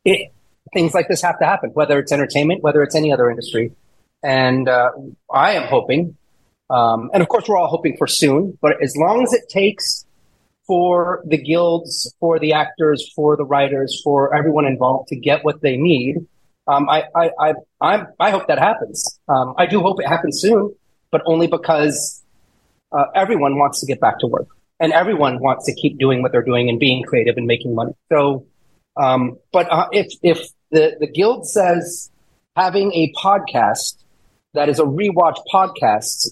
it, 0.05 0.31
things 0.74 0.93
like 0.93 1.08
this 1.08 1.22
have 1.24 1.39
to 1.39 1.46
happen, 1.46 1.72
whether 1.72 1.98
it's 1.98 2.12
entertainment, 2.12 2.62
whether 2.62 2.84
it's 2.84 2.96
any 2.96 3.12
other 3.12 3.29
industry. 3.29 3.72
And 4.22 4.70
uh, 4.70 4.91
I 5.34 5.53
am 5.53 5.67
hoping, 5.67 6.15
um, 6.70 7.10
and 7.12 7.24
of 7.24 7.29
course, 7.29 7.48
we're 7.48 7.58
all 7.58 7.70
hoping 7.70 7.98
for 7.98 8.05
soon, 8.05 8.58
but 8.62 8.81
as 8.84 8.96
long 8.96 9.24
as 9.24 9.34
it 9.34 9.50
takes 9.50 10.05
for 10.72 11.22
the 11.25 11.38
guilds, 11.38 12.16
for 12.22 12.40
the 12.40 12.54
actors, 12.54 13.12
for 13.13 13.36
the 13.36 13.44
writers, 13.44 14.00
for 14.06 14.34
everyone 14.34 14.66
involved 14.66 15.10
to 15.10 15.18
get 15.18 15.44
what 15.44 15.62
they 15.62 15.75
need, 15.75 16.16
um, 16.66 16.88
I, 16.88 17.04
I, 17.13 17.30
I, 17.38 17.54
I, 17.82 18.04
I 18.22 18.30
hope 18.32 18.48
that 18.48 18.58
happens. 18.58 19.20
Um, 19.28 19.54
I 19.58 19.66
do 19.66 19.82
hope 19.82 20.00
it 20.00 20.08
happens 20.08 20.40
soon, 20.40 20.74
but 21.12 21.24
only 21.25 21.48
because 21.48 22.24
uh, 22.94 23.04
everyone 23.13 23.58
wants 23.58 23.82
to 23.82 23.86
get 23.86 24.00
back 24.00 24.20
to 24.20 24.28
work 24.28 24.48
and 24.80 24.94
everyone 24.94 25.42
wants 25.42 25.66
to 25.66 25.75
keep 25.75 26.00
doing 26.00 26.22
what 26.22 26.32
they're 26.32 26.42
doing 26.42 26.70
and 26.70 26.80
being 26.80 27.04
creative 27.04 27.36
and 27.36 27.48
making 27.48 27.75
money. 27.75 27.92
So, 28.10 28.46
um, 28.96 29.40
but 29.51 29.70
uh, 29.70 29.90
if 29.92 30.13
if 30.24 30.40
the 30.72 30.96
the 31.01 31.08
guild 31.08 31.50
says 31.50 32.10
having 32.56 32.94
a 32.94 33.12
podcast 33.22 34.01
that 34.54 34.70
is 34.70 34.80
a 34.80 34.86
rewatch 34.86 35.38
podcast 35.54 36.30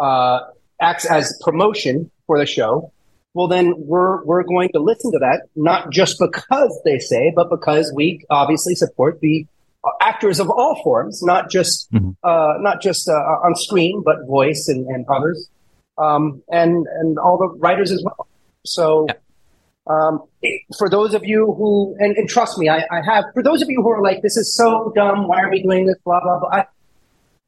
uh, 0.00 0.40
acts 0.80 1.04
as 1.04 1.40
promotion 1.44 2.10
for 2.26 2.40
the 2.40 2.46
show, 2.46 2.92
well, 3.38 3.46
then 3.46 3.74
we're 3.76 4.24
we're 4.24 4.42
going 4.42 4.70
to 4.70 4.80
listen 4.80 5.12
to 5.12 5.18
that, 5.20 5.42
not 5.54 5.92
just 5.92 6.18
because 6.18 6.76
they 6.84 6.98
say, 6.98 7.32
but 7.36 7.48
because 7.48 7.92
we 7.94 8.26
obviously 8.30 8.74
support 8.74 9.20
the 9.20 9.46
uh, 9.84 9.90
actors 10.00 10.40
of 10.40 10.50
all 10.50 10.82
forms, 10.82 11.22
not 11.22 11.48
just 11.48 11.88
mm-hmm. 11.92 12.10
uh, 12.24 12.54
not 12.58 12.82
just 12.82 13.08
uh, 13.08 13.12
on 13.12 13.54
screen, 13.54 14.02
but 14.04 14.26
voice 14.26 14.66
and, 14.66 14.88
and 14.88 15.06
others, 15.08 15.48
um, 15.98 16.42
and 16.50 16.88
and 16.98 17.16
all 17.20 17.38
the 17.38 17.46
writers 17.60 17.92
as 17.92 18.02
well. 18.04 18.26
So. 18.66 19.06
Yeah. 19.08 19.14
Um, 19.90 20.24
for 20.76 20.90
those 20.90 21.14
of 21.14 21.24
you 21.24 21.54
who, 21.56 21.96
and, 21.98 22.14
and 22.14 22.28
trust 22.28 22.58
me, 22.58 22.68
I, 22.68 22.84
I, 22.90 23.00
have, 23.06 23.24
for 23.32 23.42
those 23.42 23.62
of 23.62 23.70
you 23.70 23.80
who 23.80 23.88
are 23.88 24.02
like, 24.02 24.20
this 24.20 24.36
is 24.36 24.54
so 24.54 24.92
dumb, 24.94 25.26
why 25.26 25.40
are 25.40 25.50
we 25.50 25.62
doing 25.62 25.86
this, 25.86 25.96
blah, 26.04 26.20
blah, 26.20 26.40
blah. 26.40 26.50
I, 26.50 26.66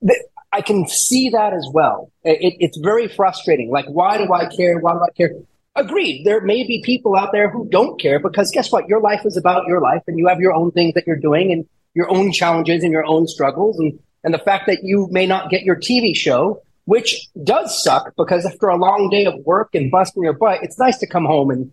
th- 0.00 0.22
I 0.50 0.62
can 0.62 0.88
see 0.88 1.28
that 1.28 1.52
as 1.52 1.68
well. 1.70 2.10
It, 2.24 2.56
it's 2.58 2.78
very 2.78 3.08
frustrating. 3.08 3.70
Like, 3.70 3.84
why 3.90 4.16
do 4.16 4.32
I 4.32 4.46
care? 4.46 4.78
Why 4.78 4.94
do 4.94 5.00
I 5.00 5.12
care? 5.14 5.32
Agreed. 5.76 6.24
There 6.24 6.40
may 6.40 6.66
be 6.66 6.82
people 6.84 7.16
out 7.16 7.30
there 7.32 7.48
who 7.48 7.68
don't 7.68 8.00
care 8.00 8.18
because 8.18 8.50
guess 8.50 8.72
what? 8.72 8.88
Your 8.88 9.00
life 9.00 9.24
is 9.24 9.36
about 9.36 9.66
your 9.66 9.80
life 9.80 10.02
and 10.06 10.18
you 10.18 10.26
have 10.26 10.40
your 10.40 10.52
own 10.52 10.72
things 10.72 10.94
that 10.94 11.06
you're 11.06 11.16
doing 11.16 11.52
and 11.52 11.66
your 11.94 12.10
own 12.10 12.32
challenges 12.32 12.82
and 12.82 12.92
your 12.92 13.06
own 13.06 13.28
struggles. 13.28 13.78
And, 13.78 13.98
and 14.24 14.34
the 14.34 14.38
fact 14.38 14.66
that 14.66 14.80
you 14.82 15.08
may 15.10 15.26
not 15.26 15.48
get 15.48 15.62
your 15.62 15.76
TV 15.76 16.14
show, 16.14 16.62
which 16.86 17.28
does 17.44 17.82
suck 17.82 18.14
because 18.16 18.44
after 18.44 18.66
a 18.66 18.76
long 18.76 19.10
day 19.10 19.26
of 19.26 19.34
work 19.46 19.74
and 19.74 19.90
busting 19.90 20.24
your 20.24 20.32
butt, 20.32 20.62
it's 20.62 20.78
nice 20.78 20.98
to 20.98 21.06
come 21.06 21.24
home 21.24 21.50
and 21.50 21.72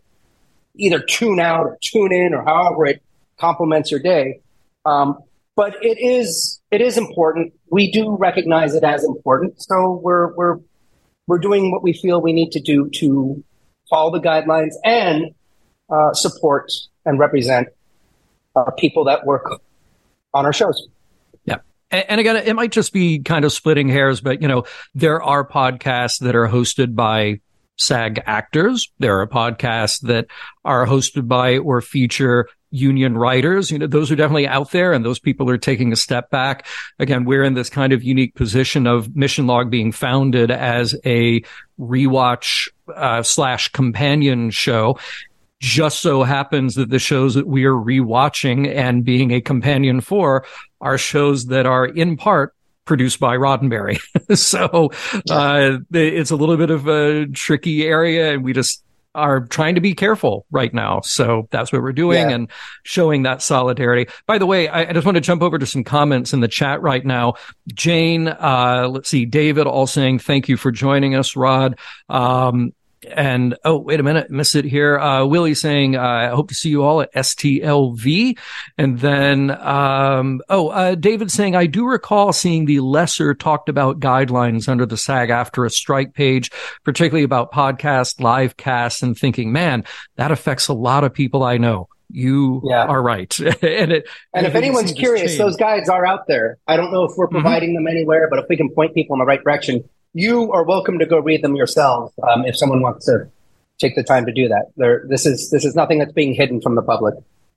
either 0.76 1.00
tune 1.00 1.40
out 1.40 1.66
or 1.66 1.78
tune 1.82 2.14
in 2.14 2.36
or 2.36 2.44
however 2.44 2.86
it 2.86 3.02
complements 3.40 3.90
your 3.90 4.00
day. 4.00 4.42
Um, 4.86 5.18
but 5.56 5.76
it 5.84 5.98
is 6.00 6.62
it 6.70 6.82
is 6.82 6.98
important. 6.98 7.54
We 7.72 7.92
do 7.92 8.16
recognize 8.16 8.76
it 8.76 8.84
as 8.84 9.04
important, 9.04 9.60
so 9.60 10.00
we're 10.04 10.34
we're 10.36 10.60
we're 11.26 11.40
doing 11.40 11.72
what 11.72 11.82
we 11.82 11.94
feel 11.94 12.22
we 12.22 12.32
need 12.32 12.52
to 12.52 12.62
do 12.62 12.90
to 12.92 13.44
follow 13.90 14.12
the 14.12 14.20
guidelines 14.20 14.74
and 14.84 15.34
uh, 15.90 16.14
support 16.14 16.72
and 17.06 17.20
represent 17.20 17.68
uh, 18.56 18.72
people 18.72 19.06
that 19.06 19.26
work 19.26 19.62
on 20.34 20.46
our 20.46 20.54
shows. 20.54 20.88
Yeah. 21.46 21.58
And 21.92 22.20
again, 22.20 22.36
it 22.36 22.56
might 22.56 22.72
just 22.72 22.92
be 22.92 23.20
kind 23.20 23.46
of 23.46 23.54
splitting 23.54 23.88
hairs, 23.88 24.20
but 24.20 24.42
you 24.42 24.48
know, 24.48 24.66
there 24.94 25.22
are 25.22 25.48
podcasts 25.48 26.20
that 26.20 26.36
are 26.36 26.48
hosted 26.48 26.96
by 26.96 27.40
SAG 27.78 28.22
actors. 28.26 28.92
There 29.00 29.20
are 29.20 29.28
podcasts 29.28 30.02
that 30.02 30.28
are 30.66 30.86
hosted 30.86 31.28
by 31.28 31.60
or 31.60 31.82
feature 31.82 32.50
union 32.70 33.18
writers. 33.18 33.72
You 33.72 33.80
know, 33.80 33.88
those 33.88 34.12
are 34.12 34.16
definitely 34.16 34.48
out 34.48 34.72
there 34.72 34.92
and 34.92 35.06
those 35.06 35.20
people 35.20 35.50
are 35.50 35.58
taking 35.58 35.94
a 35.94 35.96
step 35.96 36.30
back. 36.30 36.68
Again, 37.00 37.24
we're 37.24 37.44
in 37.44 37.54
this 37.54 37.70
kind 37.70 37.94
of 37.94 38.04
unique 38.04 38.36
position 38.36 38.88
of 38.88 39.16
Mission 39.16 39.48
Log 39.48 39.70
being 39.70 39.92
founded 39.92 40.52
as 40.52 40.96
a 41.06 41.44
rewatch 41.80 42.68
uh, 42.96 43.24
slash 43.24 43.70
companion 43.70 44.50
show. 44.50 44.98
Just 45.60 46.02
so 46.02 46.22
happens 46.22 46.76
that 46.76 46.92
the 46.92 47.00
shows 47.00 47.34
that 47.34 47.48
we 47.48 47.66
are 47.66 47.74
rewatching 47.74 48.72
and 48.72 49.04
being 49.04 49.32
a 49.32 49.42
companion 49.42 50.02
for 50.02 50.46
are 50.82 51.00
shows 51.00 51.48
that 51.48 51.66
are 51.66 51.86
in 51.86 52.16
part 52.16 52.54
produced 52.86 53.20
by 53.20 53.36
Roddenberry. 53.38 54.00
so 54.38 54.92
uh, 55.30 55.80
it's 55.92 56.32
a 56.32 56.36
little 56.36 56.58
bit 56.58 56.70
of 56.70 56.88
a 56.88 57.26
tricky 57.28 57.86
area, 57.86 58.34
and 58.34 58.44
we 58.44 58.54
just 58.54 58.84
are 59.18 59.42
trying 59.42 59.76
to 59.76 59.82
be 59.82 59.96
careful 59.96 60.46
right 60.52 60.74
now. 60.74 61.02
So 61.02 61.48
that's 61.50 61.74
what 61.74 61.82
we're 61.82 61.92
doing 61.92 62.30
yeah. 62.30 62.36
and 62.36 62.52
showing 62.84 63.24
that 63.24 63.42
solidarity. 63.42 64.12
By 64.28 64.38
the 64.38 64.46
way, 64.46 64.68
I, 64.68 64.82
I, 64.82 64.94
just 64.94 65.06
want 65.06 65.16
to 65.16 65.22
jump 65.22 65.42
over 65.42 65.58
to 65.58 65.66
some 65.66 65.84
comments 65.84 66.34
in 66.34 66.40
the 66.40 66.48
chat 66.48 66.84
right 66.84 67.04
now. 67.04 67.34
Jane, 67.74 68.28
uh, 68.28 68.88
let's 68.90 69.10
see, 69.10 69.26
David 69.26 69.66
all 69.66 69.88
saying 69.88 70.20
thank 70.20 70.48
you 70.48 70.56
for 70.56 70.72
joining 70.72 71.16
us, 71.16 71.36
Rod. 71.36 71.80
Um, 72.10 72.74
and 73.06 73.56
oh, 73.64 73.78
wait 73.78 74.00
a 74.00 74.04
minute, 74.04 74.32
miss 74.32 74.56
it 74.56 74.66
here. 74.66 74.98
Uh, 74.98 75.26
Willie 75.26 75.54
saying, 75.54 75.96
uh, 75.96 76.02
I 76.02 76.28
hope 76.28 76.50
to 76.50 76.56
see 76.56 76.70
you 76.70 76.84
all 76.84 77.02
at 77.02 77.14
STLV. 77.14 78.38
And 78.78 79.00
then, 79.00 79.52
um, 79.52 80.42
oh, 80.50 80.70
uh, 80.70 80.96
David 80.96 81.32
saying, 81.32 81.56
I 81.56 81.68
do 81.68 81.86
recall 81.86 82.34
seeing 82.34 82.66
the 82.66 82.80
lesser 82.80 83.34
talked 83.34 83.70
about 83.70 84.00
guidelines 84.00 84.68
under 84.68 84.86
the 84.86 84.98
SAG-AFTRA 84.98 85.72
strike 85.72 86.14
page, 86.14 86.52
particularly 86.84 87.24
about 87.24 87.52
podcast, 87.52 88.20
live 88.20 88.58
casts 88.58 89.04
and 89.04 89.18
thinking, 89.18 89.52
man, 89.52 89.84
that 90.16 90.32
affects 90.32 90.68
a 90.68 90.74
lot 90.74 91.04
of 91.04 91.14
people 91.14 91.44
I 91.44 91.58
know. 91.58 91.90
You 92.10 92.62
yeah. 92.64 92.86
are 92.86 93.02
right. 93.02 93.38
and 93.40 93.92
it, 93.92 94.08
and 94.34 94.48
if 94.48 94.56
anyone's 94.56 94.94
curious, 94.94 95.38
those 95.38 95.58
guides 95.58 95.90
are 95.90 96.06
out 96.06 96.26
there. 96.28 96.58
I 96.66 96.78
don't 96.78 96.92
know 96.92 97.04
if 97.04 97.12
we're 97.18 97.28
mm-hmm. 97.28 97.36
providing 97.36 97.70
mm-hmm. 97.72 97.84
them 97.84 97.88
anywhere, 97.88 98.30
but 98.30 98.40
if 98.40 98.46
we 98.50 98.56
can 98.56 98.70
point 98.70 98.94
people 98.94 99.16
in 99.16 99.20
the 99.20 99.26
right 99.26 99.44
direction, 99.44 99.84
you 100.18 100.52
are 100.52 100.64
welcome 100.64 100.98
to 100.98 101.06
go 101.06 101.20
read 101.20 101.44
them 101.44 101.56
yourselves 101.56 102.12
um, 102.28 102.44
if 102.46 102.58
someone 102.58 102.82
wants 102.82 103.06
to 103.06 103.30
take 103.80 103.96
the 103.96 104.04
time 104.04 104.26
to 104.26 104.34
do 104.34 104.48
that. 104.48 104.72
There, 104.76 105.06
this 105.08 105.28
is 105.28 105.52
this 105.52 105.64
is 105.64 105.76
nothing 105.76 106.00
that's 106.00 106.12
being 106.12 106.34
hidden 106.34 106.60
from 106.60 106.74
the 106.76 106.82
public. 106.82 107.14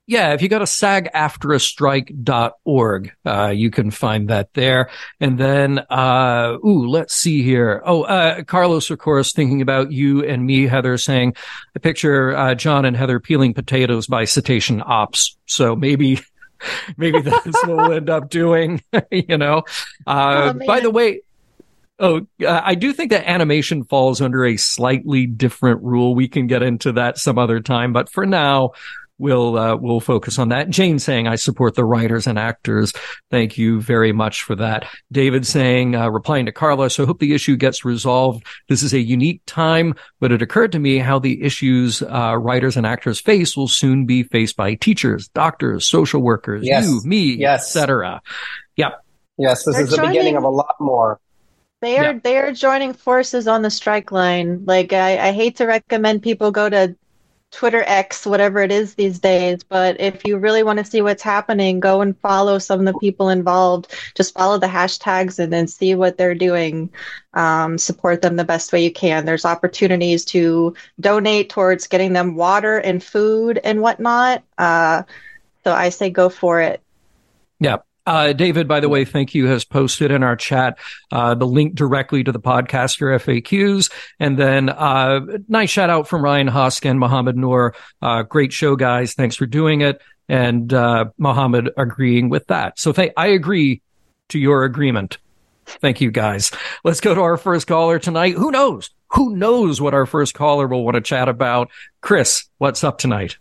Yeah, 0.07 0.33
if 0.33 0.41
you 0.41 0.49
go 0.49 0.57
to 0.59 0.65
sagaftrastrike.org, 0.65 3.13
uh, 3.25 3.47
you 3.47 3.71
can 3.71 3.89
find 3.91 4.29
that 4.29 4.53
there. 4.53 4.89
And 5.19 5.39
then, 5.39 5.79
uh, 5.89 6.57
ooh, 6.65 6.87
let's 6.87 7.15
see 7.15 7.43
here. 7.43 7.81
Oh, 7.85 8.03
uh, 8.03 8.43
Carlos, 8.43 8.89
of 8.89 8.99
course, 8.99 9.31
thinking 9.31 9.61
about 9.61 9.91
you 9.91 10.25
and 10.25 10.45
me, 10.45 10.67
Heather, 10.67 10.97
saying, 10.97 11.35
I 11.75 11.79
picture, 11.79 12.35
uh, 12.35 12.55
John 12.55 12.83
and 12.83 12.97
Heather 12.97 13.19
peeling 13.19 13.53
potatoes 13.53 14.07
by 14.07 14.25
cetacean 14.25 14.81
ops. 14.85 15.37
So 15.45 15.75
maybe, 15.75 16.19
maybe 16.97 17.21
that's 17.21 17.45
what 17.45 17.67
we'll 17.67 17.93
end 17.93 18.09
up 18.09 18.29
doing, 18.29 18.81
you 19.11 19.37
know. 19.37 19.63
Uh, 20.05 20.53
oh, 20.55 20.65
by 20.65 20.79
the 20.79 20.89
way, 20.89 21.21
Oh, 22.01 22.25
uh, 22.43 22.61
I 22.63 22.73
do 22.73 22.93
think 22.93 23.11
that 23.11 23.29
animation 23.29 23.83
falls 23.83 24.21
under 24.21 24.43
a 24.43 24.57
slightly 24.57 25.27
different 25.27 25.83
rule. 25.83 26.15
We 26.15 26.27
can 26.27 26.47
get 26.47 26.63
into 26.63 26.93
that 26.93 27.19
some 27.19 27.37
other 27.37 27.59
time, 27.59 27.93
but 27.93 28.09
for 28.09 28.25
now, 28.25 28.71
we'll 29.19 29.55
uh, 29.55 29.75
we'll 29.75 29.99
focus 29.99 30.39
on 30.39 30.49
that. 30.49 30.71
Jane 30.71 30.97
saying, 30.97 31.27
"I 31.27 31.35
support 31.35 31.75
the 31.75 31.85
writers 31.85 32.25
and 32.25 32.39
actors." 32.39 32.91
Thank 33.29 33.55
you 33.55 33.79
very 33.81 34.11
much 34.11 34.41
for 34.41 34.55
that. 34.55 34.85
David 35.11 35.45
saying, 35.45 35.95
uh, 35.95 36.09
replying 36.09 36.47
to 36.47 36.51
Carlos, 36.51 36.99
"I 36.99 37.05
hope 37.05 37.19
the 37.19 37.35
issue 37.35 37.55
gets 37.55 37.85
resolved. 37.85 38.45
This 38.67 38.81
is 38.81 38.93
a 38.93 38.99
unique 38.99 39.43
time, 39.45 39.93
but 40.19 40.31
it 40.31 40.41
occurred 40.41 40.71
to 40.71 40.79
me 40.79 40.97
how 40.97 41.19
the 41.19 41.43
issues 41.43 42.01
uh, 42.01 42.35
writers 42.35 42.75
and 42.75 42.87
actors 42.87 43.21
face 43.21 43.55
will 43.55 43.67
soon 43.67 44.07
be 44.07 44.23
faced 44.23 44.57
by 44.57 44.73
teachers, 44.73 45.27
doctors, 45.29 45.87
social 45.87 46.21
workers, 46.21 46.65
yes. 46.65 46.87
you, 46.87 47.01
me, 47.05 47.35
yes. 47.35 47.75
etc." 47.75 48.21
Yep. 48.77 49.05
Yes, 49.37 49.63
this 49.65 49.75
They're 49.75 49.83
is 49.85 49.91
the 49.91 50.01
beginning 50.01 50.35
of 50.35 50.43
a 50.43 50.49
lot 50.49 50.75
more. 50.79 51.19
They 51.81 51.97
are 51.97 52.13
yeah. 52.13 52.19
they 52.23 52.37
are 52.37 52.51
joining 52.53 52.93
forces 52.93 53.47
on 53.47 53.63
the 53.63 53.71
strike 53.71 54.11
line. 54.11 54.65
Like 54.65 54.93
I, 54.93 55.29
I 55.29 55.31
hate 55.31 55.57
to 55.57 55.65
recommend 55.65 56.21
people 56.21 56.51
go 56.51 56.69
to 56.69 56.95
Twitter 57.51 57.83
X, 57.85 58.25
whatever 58.25 58.61
it 58.61 58.71
is 58.71 58.95
these 58.95 59.19
days, 59.19 59.61
but 59.63 59.99
if 59.99 60.25
you 60.25 60.37
really 60.37 60.63
want 60.63 60.79
to 60.79 60.85
see 60.85 61.01
what's 61.01 61.21
happening, 61.21 61.81
go 61.81 61.99
and 61.99 62.17
follow 62.19 62.57
some 62.57 62.79
of 62.79 62.85
the 62.85 62.99
people 62.99 63.27
involved. 63.27 63.93
Just 64.15 64.33
follow 64.33 64.57
the 64.57 64.67
hashtags 64.67 65.37
and 65.37 65.51
then 65.51 65.67
see 65.67 65.93
what 65.93 66.17
they're 66.17 66.33
doing. 66.33 66.89
Um, 67.33 67.77
support 67.77 68.21
them 68.21 68.37
the 68.37 68.45
best 68.45 68.71
way 68.71 68.83
you 68.83 68.91
can. 68.91 69.25
There's 69.25 69.43
opportunities 69.43 70.23
to 70.25 70.75
donate 70.99 71.49
towards 71.49 71.87
getting 71.87 72.13
them 72.13 72.35
water 72.35 72.77
and 72.77 73.03
food 73.03 73.59
and 73.63 73.81
whatnot. 73.81 74.43
Uh, 74.57 75.03
so 75.65 75.73
I 75.73 75.89
say 75.89 76.09
go 76.09 76.29
for 76.29 76.61
it. 76.61 76.81
Yeah. 77.59 77.77
Uh, 78.05 78.33
David, 78.33 78.67
by 78.67 78.79
the 78.79 78.89
way, 78.89 79.05
thank 79.05 79.35
you, 79.35 79.45
has 79.45 79.63
posted 79.63 80.11
in 80.11 80.23
our 80.23 80.35
chat 80.35 80.77
uh, 81.11 81.35
the 81.35 81.45
link 81.45 81.75
directly 81.75 82.23
to 82.23 82.31
the 82.31 82.39
podcaster 82.39 83.15
FAQs. 83.19 83.91
And 84.19 84.37
then 84.37 84.69
uh, 84.69 85.21
nice 85.47 85.69
shout 85.69 85.89
out 85.89 86.07
from 86.07 86.23
Ryan 86.23 86.47
Husk 86.47 86.85
and 86.85 86.99
Mohammed 86.99 87.37
Noor. 87.37 87.75
Uh, 88.01 88.23
great 88.23 88.53
show, 88.53 88.75
guys. 88.75 89.13
Thanks 89.13 89.35
for 89.35 89.45
doing 89.45 89.81
it. 89.81 90.01
And 90.27 90.73
uh, 90.73 91.05
Mohammed 91.17 91.69
agreeing 91.77 92.29
with 92.29 92.47
that. 92.47 92.79
So 92.79 92.93
I 93.17 93.27
agree 93.27 93.81
to 94.29 94.39
your 94.39 94.63
agreement. 94.63 95.17
Thank 95.65 96.01
you, 96.01 96.11
guys. 96.11 96.51
Let's 96.83 97.01
go 97.01 97.13
to 97.13 97.21
our 97.21 97.37
first 97.37 97.67
caller 97.67 97.99
tonight. 97.99 98.33
Who 98.35 98.51
knows? 98.51 98.89
Who 99.11 99.35
knows 99.35 99.79
what 99.79 99.93
our 99.93 100.05
first 100.05 100.33
caller 100.33 100.67
will 100.67 100.83
want 100.83 100.95
to 100.95 101.01
chat 101.01 101.29
about? 101.29 101.69
Chris, 102.01 102.45
what's 102.57 102.83
up 102.83 102.97
tonight? 102.97 103.37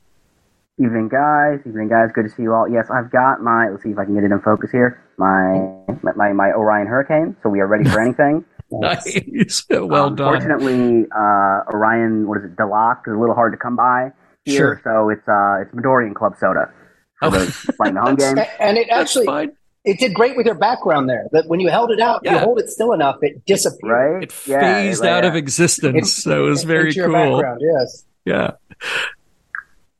Evening, 0.81 1.09
guys. 1.09 1.61
Evening, 1.67 1.89
guys. 1.89 2.09
Good 2.15 2.25
to 2.25 2.31
see 2.31 2.43
you 2.43 2.55
all. 2.55 2.67
Yes, 2.67 2.89
I've 2.91 3.11
got 3.11 3.43
my. 3.43 3.69
Let's 3.69 3.83
see 3.83 3.91
if 3.91 3.99
I 3.99 4.07
can 4.07 4.15
get 4.15 4.25
it 4.25 4.33
in 4.33 4.41
focus 4.41 4.71
here. 4.71 5.05
My 5.19 5.61
my 6.17 6.33
my 6.33 6.53
Orion 6.53 6.87
Hurricane. 6.87 7.37
So 7.43 7.51
we 7.51 7.61
are 7.61 7.67
ready 7.67 7.85
for 7.85 8.01
anything. 8.05 8.47
nice. 8.71 9.67
Well 9.71 10.07
um, 10.07 10.15
done. 10.17 10.41
Fortunately, 10.41 11.05
uh, 11.15 11.75
Orion. 11.75 12.27
What 12.27 12.39
is 12.39 12.45
it? 12.45 12.57
Deloc 12.57 13.07
is 13.07 13.13
a 13.13 13.19
little 13.19 13.35
hard 13.35 13.53
to 13.53 13.59
come 13.59 13.77
by 13.77 14.13
here. 14.47 14.57
Sure. 14.57 14.81
So 14.83 15.11
it's 15.11 15.29
uh 15.29 15.61
it's 15.61 15.75
Midorian 15.75 16.15
Club 16.15 16.33
Soda. 16.41 16.73
For 17.19 17.27
oh. 17.27 17.51
playing 17.77 17.97
the 17.97 18.01
home 18.01 18.17
game. 18.17 18.39
And 18.59 18.79
it 18.79 18.89
actually 18.89 19.27
it 19.85 19.99
did 19.99 20.15
great 20.15 20.35
with 20.35 20.47
your 20.47 20.55
background 20.55 21.11
there. 21.11 21.27
That 21.33 21.47
when 21.47 21.61
you 21.61 21.69
held 21.69 21.91
it 21.91 22.01
out, 22.01 22.23
yeah. 22.25 22.33
you 22.33 22.39
hold 22.39 22.59
it 22.59 22.71
still 22.71 22.95
enough, 22.95 23.19
it 23.21 23.45
disappeared. 23.45 24.15
Right? 24.15 24.23
It 24.23 24.33
phased 24.33 25.05
yeah, 25.05 25.17
out 25.17 25.27
of 25.27 25.37
existence. 25.37 26.17
It, 26.17 26.23
so 26.23 26.47
it 26.47 26.49
was 26.49 26.65
very 26.65 26.95
cool. 26.95 27.43
Yes. 27.61 28.07
Yeah. 28.25 28.53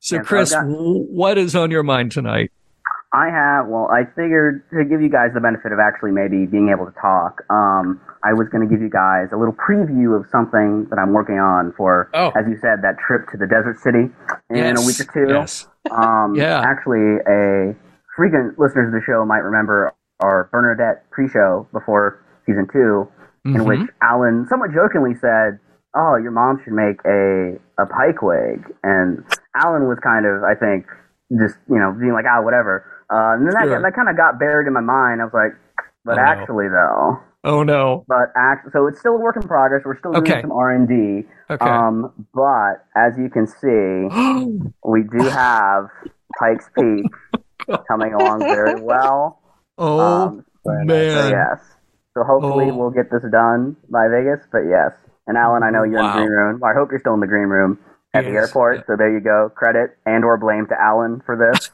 So, 0.01 0.21
Chris, 0.21 0.55
what 0.65 1.37
is 1.39 1.55
on 1.55 1.71
your 1.71 1.83
mind 1.83 2.11
tonight? 2.13 2.51
I 3.13 3.27
have. 3.29 3.67
Well, 3.69 3.89
I 3.93 4.05
figured 4.17 4.63
to 4.73 4.85
give 4.85 5.03
you 5.03 5.11
guys 5.11 5.31
the 5.35 5.41
benefit 5.41 5.73
of 5.73 5.79
actually 5.79 6.13
maybe 6.13 6.47
being 6.47 6.71
able 6.71 6.87
to 6.87 6.95
talk. 7.01 7.43
Um, 7.51 8.01
I 8.25 8.33
was 8.33 8.49
going 8.49 8.67
to 8.67 8.71
give 8.73 8.81
you 8.81 8.89
guys 8.89 9.29
a 9.33 9.37
little 9.37 9.53
preview 9.55 10.19
of 10.19 10.27
something 10.31 10.87
that 10.91 10.99
I'm 10.99 11.13
working 11.13 11.39
on 11.39 11.73
for, 11.77 12.09
Oh. 12.15 12.29
as 12.39 12.47
you 12.49 12.57
said, 12.63 12.81
that 12.83 12.97
trip 12.99 13.29
to 13.33 13.37
the 13.37 13.47
desert 13.47 13.79
city 13.81 14.09
in 14.49 14.57
yes. 14.57 14.79
a 14.83 14.87
week 14.87 15.01
or 15.01 15.13
two. 15.13 15.33
Yes. 15.33 15.67
Um, 15.91 16.35
Yeah. 16.37 16.61
Actually, 16.65 17.19
a 17.27 17.75
frequent 18.17 18.59
listeners 18.59 18.89
of 18.89 18.93
the 18.93 19.03
show 19.05 19.25
might 19.27 19.43
remember 19.45 19.93
our 20.21 20.49
Bernadette 20.53 21.11
pre-show 21.11 21.67
before 21.73 22.25
season 22.47 22.69
2 22.73 23.09
in 23.47 23.55
Mhm. 23.55 23.67
which 23.67 23.91
Alan 24.03 24.47
somewhat 24.49 24.71
jokingly 24.73 25.15
said, 25.15 25.59
"Oh, 25.97 26.17
your 26.17 26.31
mom 26.31 26.61
should 26.63 26.75
make 26.75 27.01
a 27.05 27.59
a 27.79 27.87
pike 27.87 28.21
wig," 28.23 28.71
and 28.85 29.25
Alan 29.57 29.89
was 29.89 29.99
kind 30.03 30.27
of, 30.27 30.43
I 30.45 30.55
think, 30.55 30.87
just 31.39 31.57
you 31.69 31.79
know 31.79 31.93
being 31.99 32.13
like, 32.13 32.25
"Ah, 32.29 32.43
whatever." 32.43 32.85
Uh, 33.13 33.35
and 33.35 33.47
then 33.47 33.55
that 33.55 33.65
Sure. 33.65 33.83
that 33.83 33.95
kind 33.95 34.09
of 34.09 34.17
got 34.17 34.39
buried 34.39 34.67
in 34.67 34.73
my 34.73 34.81
mind. 34.81 35.21
I 35.21 35.25
was 35.25 35.35
like, 35.35 35.53
"But 36.05 36.19
Oh, 36.19 36.23
no. 36.23 36.29
actually, 36.29 36.69
though." 36.69 37.19
Oh 37.43 37.63
no. 37.63 38.05
But 38.07 38.33
act- 38.37 38.69
so 38.73 38.87
it's 38.87 39.01
still 39.01 39.15
a 39.17 39.19
work 39.19 39.37
in 39.37 39.43
progress. 39.43 39.83
We're 39.85 39.97
still 39.99 40.13
doing 40.13 40.25
Okay. 40.31 40.43
some 40.43 40.53
R 40.53 40.71
and 40.71 40.87
D. 40.87 41.27
Okay. 41.49 41.65
Um, 41.65 42.13
but 42.35 42.85
as 42.95 43.17
you 43.19 43.31
can 43.31 43.47
see, 43.47 44.09
we 44.85 45.03
do 45.05 45.25
have 45.29 45.89
Pikes 46.39 46.69
Peak 46.79 47.07
coming 47.89 48.13
along 48.15 48.41
very 48.41 48.81
well. 48.83 49.41
oh 49.79 49.99
Um, 50.01 50.45
so 50.67 50.73
man. 50.85 51.31
yes. 51.31 51.61
So 52.15 52.25
hopefully 52.25 52.71
Oh. 52.71 52.77
we'll 52.77 52.91
get 52.91 53.11
this 53.11 53.25
done 53.31 53.77
by 53.89 54.09
Vegas. 54.09 54.47
But 54.53 54.63
yes. 54.69 54.93
And 55.27 55.39
Alan, 55.39 55.63
I 55.63 55.71
know 55.71 55.85
you're 55.85 55.99
Wow. 56.01 56.11
in 56.19 56.21
the 56.21 56.27
green 56.27 56.33
room. 56.37 56.59
Well, 56.61 56.71
I 56.71 56.75
hope 56.75 56.91
you're 56.91 57.01
still 57.01 57.15
in 57.15 57.21
the 57.21 57.27
green 57.27 57.49
room 57.49 57.79
at 58.15 58.25
the 58.25 58.33
Yes. 58.33 58.49
airport. 58.49 58.87
So 58.87 58.97
there 58.97 59.13
you 59.13 59.21
go. 59.21 59.51
Credit 59.55 59.97
and 60.07 60.25
or 60.25 60.37
blame 60.37 60.67
to 60.69 60.81
Alan 60.81 61.23
for 61.25 61.37
this. 61.37 61.71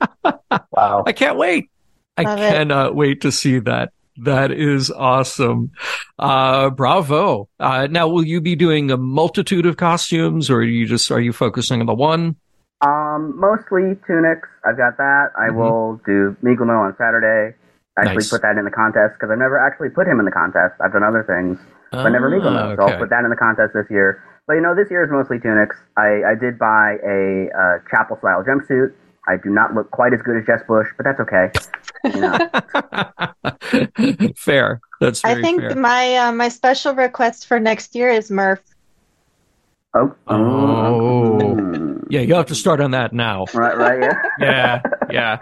Wow. 0.72 1.04
I 1.06 1.12
can't 1.12 1.38
wait. 1.38 1.70
I 2.18 2.22
Love 2.22 2.38
it. 2.38 2.48
cannot 2.50 2.94
wait 2.94 3.20
to 3.22 3.32
see 3.32 3.58
that. 3.60 3.92
That 4.18 4.50
is 4.52 4.90
awesome. 4.90 5.70
Uh, 6.18 6.70
bravo. 6.70 7.48
Uh, 7.58 7.88
now, 7.90 8.06
will 8.08 8.24
you 8.24 8.40
be 8.40 8.54
doing 8.54 8.90
a 8.90 8.96
multitude 8.96 9.66
of 9.66 9.76
costumes 9.76 10.50
or 10.50 10.58
are 10.58 10.62
you 10.62 10.86
just, 10.86 11.10
are 11.10 11.20
you 11.20 11.32
focusing 11.32 11.80
on 11.80 11.86
the 11.86 11.94
one? 11.94 12.36
Um, 12.82 13.32
mostly 13.38 13.96
tunics. 14.06 14.48
I've 14.64 14.76
got 14.76 14.96
that. 14.98 15.28
I 15.38 15.48
Mhm. 15.48 15.54
will 15.56 16.00
do 16.06 16.36
Miguel 16.42 16.70
on 16.70 16.94
Saturday. 16.98 17.56
Actually 17.98 18.14
Nice. 18.16 18.30
put 18.30 18.42
that 18.42 18.58
in 18.58 18.64
the 18.64 18.70
contest 18.70 19.14
because 19.14 19.30
I've 19.32 19.38
never 19.38 19.58
actually 19.58 19.90
put 19.90 20.06
him 20.06 20.18
in 20.18 20.24
the 20.26 20.32
contest. 20.32 20.74
I've 20.80 20.92
done 20.92 21.04
other 21.04 21.22
things, 21.22 21.58
but 21.92 22.08
never 22.10 22.28
Miguel. 22.28 22.56
Ah, 22.56 22.74
So 22.76 22.82
I'll 22.82 22.98
put 22.98 23.10
that 23.10 23.24
in 23.24 23.30
the 23.30 23.36
contest 23.36 23.72
this 23.74 23.86
year. 23.90 24.22
But 24.46 24.54
you 24.54 24.60
know, 24.60 24.74
this 24.74 24.90
year 24.90 25.04
is 25.04 25.10
mostly 25.10 25.38
tunics. 25.40 25.76
I, 25.96 26.22
I 26.26 26.34
did 26.38 26.58
buy 26.58 26.96
a 27.04 27.48
uh, 27.56 27.78
chapel 27.90 28.18
style 28.18 28.44
jumpsuit. 28.44 28.92
I 29.26 29.36
do 29.42 29.48
not 29.48 29.74
look 29.74 29.90
quite 29.90 30.12
as 30.12 30.20
good 30.20 30.36
as 30.36 30.44
Jess 30.46 30.60
Bush, 30.68 30.86
but 30.98 31.04
that's 31.04 31.18
okay. 31.20 31.50
You 32.04 32.20
know, 32.20 32.38
fair. 34.36 34.80
That's 35.00 35.22
very 35.22 35.38
I 35.38 35.42
think 35.42 35.60
fair. 35.62 35.74
my 35.76 36.16
uh, 36.16 36.32
my 36.32 36.48
special 36.50 36.94
request 36.94 37.46
for 37.46 37.58
next 37.58 37.94
year 37.94 38.10
is 38.10 38.30
Murf. 38.30 38.58
oh, 39.94 40.14
Oh. 40.26 41.38
mm. 41.40 42.04
Yeah, 42.10 42.20
you'll 42.20 42.36
have 42.36 42.46
to 42.46 42.54
start 42.54 42.82
on 42.82 42.90
that 42.90 43.14
now. 43.14 43.46
right, 43.54 43.78
right, 43.78 43.98
yeah. 44.00 44.12
Yeah, 44.38 44.82
yeah. 45.10 45.38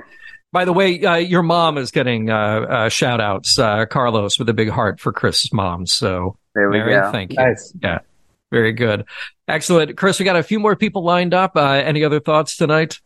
By 0.53 0.65
the 0.65 0.73
way, 0.73 1.03
uh, 1.03 1.17
your 1.17 1.43
mom 1.43 1.77
is 1.77 1.91
getting 1.91 2.31
uh, 2.31 2.37
uh, 2.37 2.89
shout 2.89 3.21
outs, 3.21 3.59
uh, 3.59 3.85
Carlos, 3.87 4.39
with 4.39 4.49
a 4.49 4.55
big 4.55 4.69
heart 4.69 5.01
for 5.01 5.13
Chris's 5.13 5.53
mom. 5.53 5.87
So, 5.87 6.37
There 6.55 6.71
we 6.71 6.79
Mary, 6.79 6.93
go. 6.93 7.11
thank 7.11 7.33
you. 7.33 7.39
Nice. 7.39 7.75
Very 8.53 8.73
good. 8.73 9.05
Excellent. 9.49 9.97
Chris, 9.97 10.19
we 10.19 10.25
got 10.27 10.37
a 10.37 10.43
few 10.43 10.61
more 10.61 10.77
people 10.77 11.03
lined 11.03 11.33
up. 11.35 11.57
Uh, 11.57 11.63
any 11.85 12.05
other 12.05 12.21
thoughts 12.21 12.55
tonight? 12.57 13.01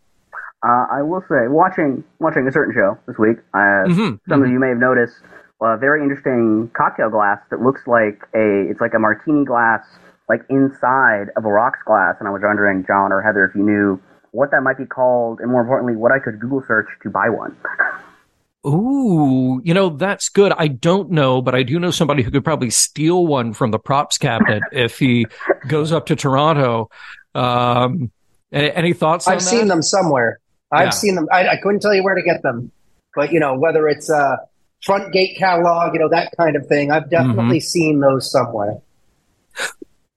Uh, 0.66 0.86
I 0.90 1.02
will 1.02 1.22
say, 1.28 1.46
watching 1.48 2.02
watching 2.18 2.46
a 2.48 2.52
certain 2.52 2.74
show 2.74 2.98
this 3.06 3.16
week. 3.16 3.38
Uh, 3.54 3.86
Mhm, 3.86 4.18
Some 4.28 4.42
of 4.42 4.50
you 4.50 4.58
may 4.58 4.70
have 4.70 4.78
noticed 4.78 5.14
a 5.62 5.76
very 5.76 6.02
interesting 6.02 6.68
cocktail 6.76 7.08
glass 7.10 7.38
that 7.50 7.62
looks 7.62 7.86
like 7.86 8.20
a 8.34 8.66
it's 8.68 8.80
like 8.80 8.92
a 8.94 8.98
martini 8.98 9.44
glass, 9.44 9.86
like 10.28 10.42
inside 10.50 11.28
of 11.36 11.44
a 11.44 11.48
rocks 11.48 11.78
glass. 11.86 12.16
And 12.18 12.26
I 12.28 12.32
was 12.32 12.42
wondering, 12.42 12.84
John 12.84 13.12
or 13.12 13.22
Heather, 13.22 13.44
if 13.44 13.54
you 13.54 13.62
knew 13.62 14.00
what 14.32 14.50
that 14.50 14.62
might 14.62 14.78
be 14.78 14.86
called, 14.86 15.38
and 15.40 15.50
more 15.52 15.60
importantly, 15.60 15.94
what 15.94 16.10
I 16.10 16.18
could 16.18 16.40
Google 16.40 16.64
search 16.66 16.88
to 17.04 17.08
buy 17.10 17.28
one. 17.30 17.54
Ooh, 18.64 19.60
you 19.64 19.74
know, 19.74 19.90
that's 19.90 20.28
good. 20.28 20.52
I 20.56 20.68
don't 20.68 21.10
know, 21.10 21.40
but 21.42 21.54
I 21.54 21.62
do 21.62 21.78
know 21.78 21.90
somebody 21.90 22.22
who 22.22 22.30
could 22.30 22.44
probably 22.44 22.70
steal 22.70 23.26
one 23.26 23.52
from 23.52 23.70
the 23.70 23.78
props 23.78 24.18
cabinet 24.18 24.62
if 24.72 24.98
he 24.98 25.26
goes 25.68 25.92
up 25.92 26.06
to 26.06 26.16
Toronto. 26.16 26.90
Um, 27.34 28.10
any, 28.52 28.70
any 28.72 28.92
thoughts 28.92 29.26
on 29.28 29.34
I've 29.34 29.40
that? 29.40 29.48
seen 29.48 29.68
them 29.68 29.82
somewhere. 29.82 30.40
I've 30.72 30.86
Yeah. 30.86 30.90
seen 30.90 31.14
them. 31.14 31.28
I, 31.32 31.48
I 31.48 31.56
couldn't 31.58 31.80
tell 31.80 31.94
you 31.94 32.02
where 32.02 32.14
to 32.16 32.22
get 32.22 32.42
them, 32.42 32.72
but 33.14 33.32
you 33.32 33.38
know 33.38 33.56
whether 33.56 33.86
it's 33.88 34.10
a 34.10 34.38
front 34.84 35.12
gate 35.12 35.36
catalog, 35.38 35.94
you 35.94 36.00
know 36.00 36.08
that 36.08 36.32
kind 36.36 36.56
of 36.56 36.66
thing. 36.66 36.90
I've 36.90 37.08
definitely 37.08 37.60
seen 37.60 38.00
those 38.00 38.30
somewhere. 38.30 38.78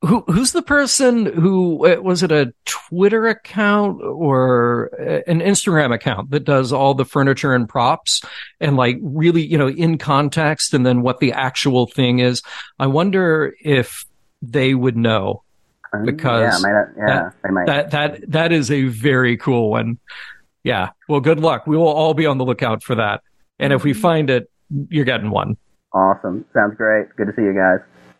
Who, 0.02 0.22
who's 0.28 0.54
the 0.54 0.62
person 0.62 1.26
who 1.26 1.86
uh, 1.86 2.02
was 2.02 2.24
it 2.24 2.32
a 2.32 2.54
Twitter 2.64 3.28
account 3.28 4.02
or 4.02 4.90
uh, 4.98 5.22
an 5.28 5.42
Instagram 5.42 5.94
account 5.94 6.32
that 6.32 6.46
does 6.46 6.72
all 6.72 6.94
the 6.94 7.04
furniture 7.04 7.54
and 7.54 7.68
props 7.68 8.22
and 8.62 8.78
like 8.78 8.98
really, 9.02 9.46
you 9.46 9.58
know, 9.58 9.68
in 9.68 9.98
context 9.98 10.74
and 10.74 10.86
then 10.86 11.02
what 11.02 11.20
the 11.20 11.34
actual 11.34 11.86
thing 11.86 12.20
is? 12.20 12.42
I 12.80 12.88
wonder 12.88 13.54
if 13.62 14.06
they 14.42 14.74
would 14.74 14.96
know. 14.96 15.44
Um, 15.94 16.06
Because 16.06 16.64
yeah, 16.64 16.72
might, 16.72 16.86
yeah, 16.98 17.30
they 17.44 17.50
might. 17.50 17.66
That 17.66 17.92
that 17.92 18.32
that 18.32 18.52
is 18.54 18.72
a 18.72 18.84
very 18.86 19.36
cool 19.36 19.70
one. 19.70 20.00
Yeah. 20.64 20.92
Well, 21.10 21.20
good 21.20 21.42
luck. 21.42 21.68
We 21.68 21.76
will 21.76 21.88
all 21.88 22.14
be 22.14 22.26
on 22.26 22.38
the 22.38 22.46
lookout 22.46 22.84
for 22.84 22.96
that. 22.96 23.22
And 23.60 23.74
if 23.74 23.84
we 23.84 23.94
find 23.94 24.30
it, 24.30 24.50
you're 24.90 25.04
getting 25.04 25.30
one. 25.30 25.58
awesome, 25.94 26.46
sounds 26.54 26.76
great. 26.78 27.08
Good 27.18 27.28
to 27.28 27.34
see 27.36 27.42
you 27.42 27.54
guys. 27.54 27.80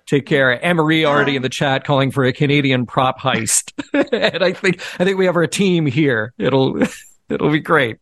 Take 0.10 0.26
care. 0.26 0.66
Anne 0.66 0.76
Marie 0.76 1.06
already 1.06 1.36
in 1.36 1.44
the 1.44 1.50
chat 1.50 1.84
calling 1.84 2.10
for 2.10 2.26
a 2.26 2.34
Canadian 2.34 2.88
prop 2.88 3.20
heist. 3.20 3.74
and 4.12 4.44
I 4.44 4.54
think 4.54 4.82
I 5.00 5.06
think 5.06 5.20
we 5.20 5.28
have 5.28 5.36
our 5.36 5.46
team 5.46 5.86
here. 5.86 6.34
It'll 6.40 6.82
it'll 7.30 7.52
be 7.52 7.60
great. 7.60 7.98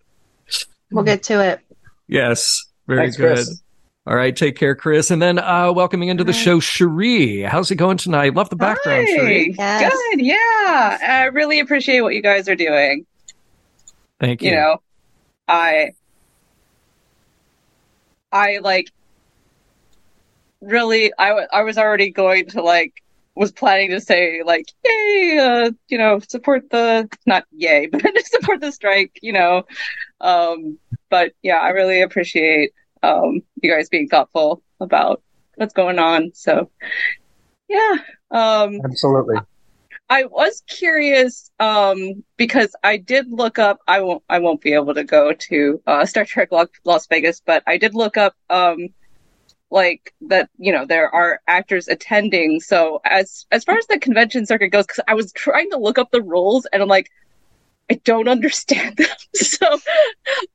We'll 0.89 1.03
get 1.03 1.23
to 1.23 1.43
it. 1.45 1.59
Yes. 2.07 2.63
Very 2.87 3.01
Thanks, 3.01 3.17
good. 3.17 3.35
Chris. 3.35 3.61
All 4.05 4.15
right, 4.15 4.33
take 4.33 4.55
care, 4.55 4.73
Chris. 4.73 5.11
And 5.11 5.21
then 5.21 5.37
uh 5.37 5.73
welcoming 5.73 6.07
into 6.07 6.23
the 6.23 6.31
show, 6.31 6.61
Cherie. 6.61 7.41
How's 7.41 7.71
it 7.71 7.75
going 7.75 7.97
tonight? 7.97 8.35
Love 8.35 8.49
the 8.49 8.55
background, 8.55 9.05
Cherie. 9.09 9.53
Yes. 9.57 9.91
Good, 9.91 10.21
yeah. 10.21 10.97
I 11.01 11.29
really 11.33 11.59
appreciate 11.59 11.99
what 11.99 12.13
you 12.13 12.21
guys 12.21 12.47
are 12.47 12.55
doing. 12.55 13.05
Thank 14.21 14.41
you. 14.41 14.51
You 14.51 14.55
know, 14.55 14.77
I, 15.49 15.91
I 18.31 18.59
like, 18.59 18.91
really, 20.67 21.11
I, 21.17 21.47
I 21.51 21.63
was 21.63 21.77
already 21.77 22.11
going 22.11 22.47
to 22.49 22.61
like, 22.61 22.93
was 23.35 23.51
planning 23.51 23.91
to 23.91 24.01
say 24.01 24.41
like, 24.45 24.67
yay, 24.83 25.37
uh, 25.39 25.71
you 25.89 25.97
know, 25.97 26.19
support 26.27 26.69
the, 26.69 27.09
not 27.25 27.45
yay, 27.51 27.87
but 27.91 28.01
support 28.25 28.61
the 28.61 28.71
strike, 28.71 29.17
you 29.21 29.33
know. 29.33 29.63
Um, 30.21 30.77
but 31.09 31.33
yeah, 31.41 31.57
I 31.57 31.69
really 31.69 32.01
appreciate, 32.01 32.71
um, 33.03 33.41
you 33.61 33.71
guys 33.71 33.89
being 33.89 34.09
thoughtful 34.09 34.61
about 34.79 35.21
what's 35.55 35.73
going 35.73 35.99
on. 35.99 36.31
So, 36.33 36.69
yeah. 37.69 37.95
Um, 38.31 38.81
Absolutely. 38.83 39.37
I 40.09 40.23
was 40.25 40.63
curious 40.67 41.51
um, 41.59 42.23
because 42.37 42.73
I 42.83 42.97
did 42.97 43.29
look 43.29 43.59
up. 43.59 43.79
I 43.87 44.01
won't. 44.01 44.23
I 44.29 44.39
won't 44.39 44.61
be 44.61 44.73
able 44.73 44.93
to 44.93 45.03
go 45.03 45.33
to 45.33 45.81
uh, 45.85 46.05
Star 46.05 46.23
Trek 46.23 46.49
Las 46.85 47.07
Vegas, 47.07 47.41
but 47.45 47.61
I 47.67 47.77
did 47.77 47.93
look 47.93 48.15
up 48.15 48.33
um, 48.49 48.87
like 49.69 50.13
that. 50.21 50.49
You 50.57 50.71
know, 50.71 50.85
there 50.85 51.13
are 51.13 51.41
actors 51.47 51.87
attending. 51.87 52.59
So 52.59 53.01
as 53.05 53.45
as 53.51 53.63
far 53.63 53.77
as 53.77 53.87
the 53.87 53.99
convention 53.99 54.45
circuit 54.45 54.69
goes, 54.69 54.85
because 54.85 55.03
I 55.07 55.13
was 55.13 55.31
trying 55.33 55.69
to 55.71 55.77
look 55.77 55.97
up 55.97 56.11
the 56.11 56.21
rules, 56.21 56.65
and 56.67 56.81
I'm 56.81 56.89
like, 56.89 57.09
I 57.89 57.95
don't 58.03 58.27
understand 58.27 58.97
them. 58.97 59.07
so 59.35 59.65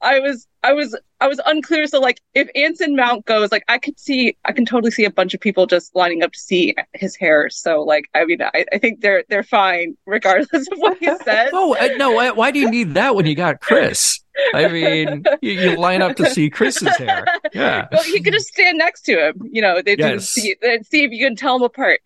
I 0.01 0.21
was 0.21 0.47
I 0.63 0.73
was 0.75 0.99
I 1.21 1.29
was 1.29 1.41
unclear. 1.47 1.87
So 1.87 1.99
like, 2.01 2.21
if 2.35 2.49
Anson 2.55 2.95
Mount 2.95 3.25
goes, 3.25 3.51
like 3.51 3.65
I 3.69 3.79
could 3.79 3.99
see, 3.99 4.37
I 4.45 4.53
can 4.53 4.65
totally 4.67 4.91
see 4.91 5.05
a 5.05 5.11
bunch 5.11 5.35
of 5.35 5.41
people 5.41 5.67
just 5.67 5.95
lining 5.95 6.23
up 6.23 6.33
to 6.33 6.39
see 6.39 6.75
his 6.93 7.17
hair. 7.17 7.49
So 7.49 7.83
like, 7.83 8.05
I 8.15 8.25
mean, 8.25 8.43
I, 8.43 8.65
I 8.73 8.79
think 8.79 9.01
they're 9.01 9.25
they're 9.29 9.43
fine 9.43 9.97
regardless 10.07 10.69
of 10.69 10.79
what 10.79 10.99
he 10.99 11.07
says. 11.25 11.51
Oh 11.53 11.75
uh, 11.77 11.89
no! 11.97 12.13
Why, 12.13 12.31
why 12.33 12.51
do 12.51 12.59
you 12.59 12.71
need 12.71 12.95
that 12.95 13.15
when 13.15 13.27
you 13.27 13.35
got 13.35 13.61
Chris? 13.61 14.21
I 14.55 14.69
mean, 14.69 15.25
you, 15.43 15.53
you 15.53 15.77
line 15.77 16.01
up 16.01 16.17
to 16.17 16.27
see 16.27 16.49
Chris's 16.51 16.97
hair. 16.97 17.27
Yeah. 17.53 17.87
Well, 17.93 18.09
you 18.09 18.23
could 18.23 18.33
just 18.33 18.49
stand 18.49 18.79
next 18.79 19.03
to 19.03 19.29
him. 19.29 19.43
You 19.51 19.61
know, 19.61 19.83
they 19.83 19.95
Yes. 19.95 20.23
just 20.23 20.33
see, 20.33 20.57
see 20.85 21.05
if 21.05 21.13
you 21.13 21.27
can 21.27 21.37
tell 21.37 21.59
them 21.59 21.67
apart. 21.67 22.01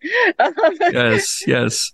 yes, 0.91 1.41
yes. 1.47 1.93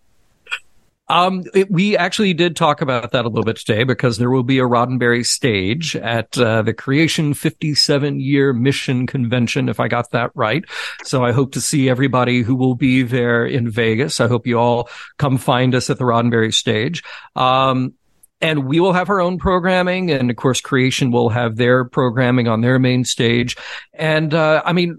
Um, 1.10 1.44
it- 1.54 1.70
we 1.70 1.98
actually 1.98 2.34
did 2.34 2.56
talk 2.56 2.82
about 2.82 3.12
that 3.12 3.26
a 3.26 3.28
little 3.28 3.44
bit 3.44 3.58
today 3.58 3.84
because 3.84 4.18
there 4.18 4.30
will 4.30 4.44
be 4.44 4.60
a 4.60 4.64
Roddenberry 4.64 5.26
stage 5.26 5.96
at 5.98 6.38
uh, 6.38 6.62
the 6.62 6.74
Creation 6.74 7.34
57 7.34 8.20
year 8.20 8.54
mission 8.54 9.06
convention, 9.06 9.68
if 9.68 9.80
I 9.80 9.88
got 9.90 10.12
that 10.12 10.32
right. 10.34 10.64
So 11.04 11.24
I 11.24 11.34
hope 11.34 11.52
to 11.54 11.62
see 11.62 11.90
everybody 11.90 12.42
who 12.42 12.56
will 12.56 12.76
be 12.76 13.04
there 13.04 13.46
in 13.46 13.70
Vegas. 13.70 14.22
I 14.22 14.28
hope 14.28 14.48
you 14.48 14.58
all 14.58 14.90
come 15.18 15.38
find 15.38 15.76
us 15.76 15.90
at 15.90 15.98
the 15.98 16.06
Roddenberry 16.06 16.54
stage. 16.54 17.04
Um, 17.36 17.94
and 18.40 18.66
we 18.66 18.80
will 18.80 18.94
have 18.94 19.10
our 19.10 19.22
own 19.22 19.38
programming. 19.40 20.12
And 20.12 20.30
of 20.30 20.36
course, 20.36 20.62
creation 20.62 21.12
will 21.12 21.30
have 21.30 21.56
their 21.56 21.86
programming 21.86 22.48
on 22.48 22.62
their 22.62 22.80
main 22.80 23.06
stage. 23.06 23.56
And, 23.94 24.34
uh, 24.34 24.62
I 24.66 24.74
mean, 24.74 24.98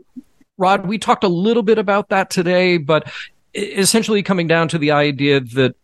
Rod, 0.57 0.87
we 0.87 0.99
talked 0.99 1.25
a 1.25 1.29
little 1.29 1.63
bit 1.63 1.79
about 1.79 2.11
that 2.11 2.31
today, 2.31 2.79
but 2.79 3.11
essentially 3.55 4.23
coming 4.23 4.47
down 4.47 4.69
to 4.69 4.79
the 4.79 4.91
idea 4.91 5.41
that 5.41 5.75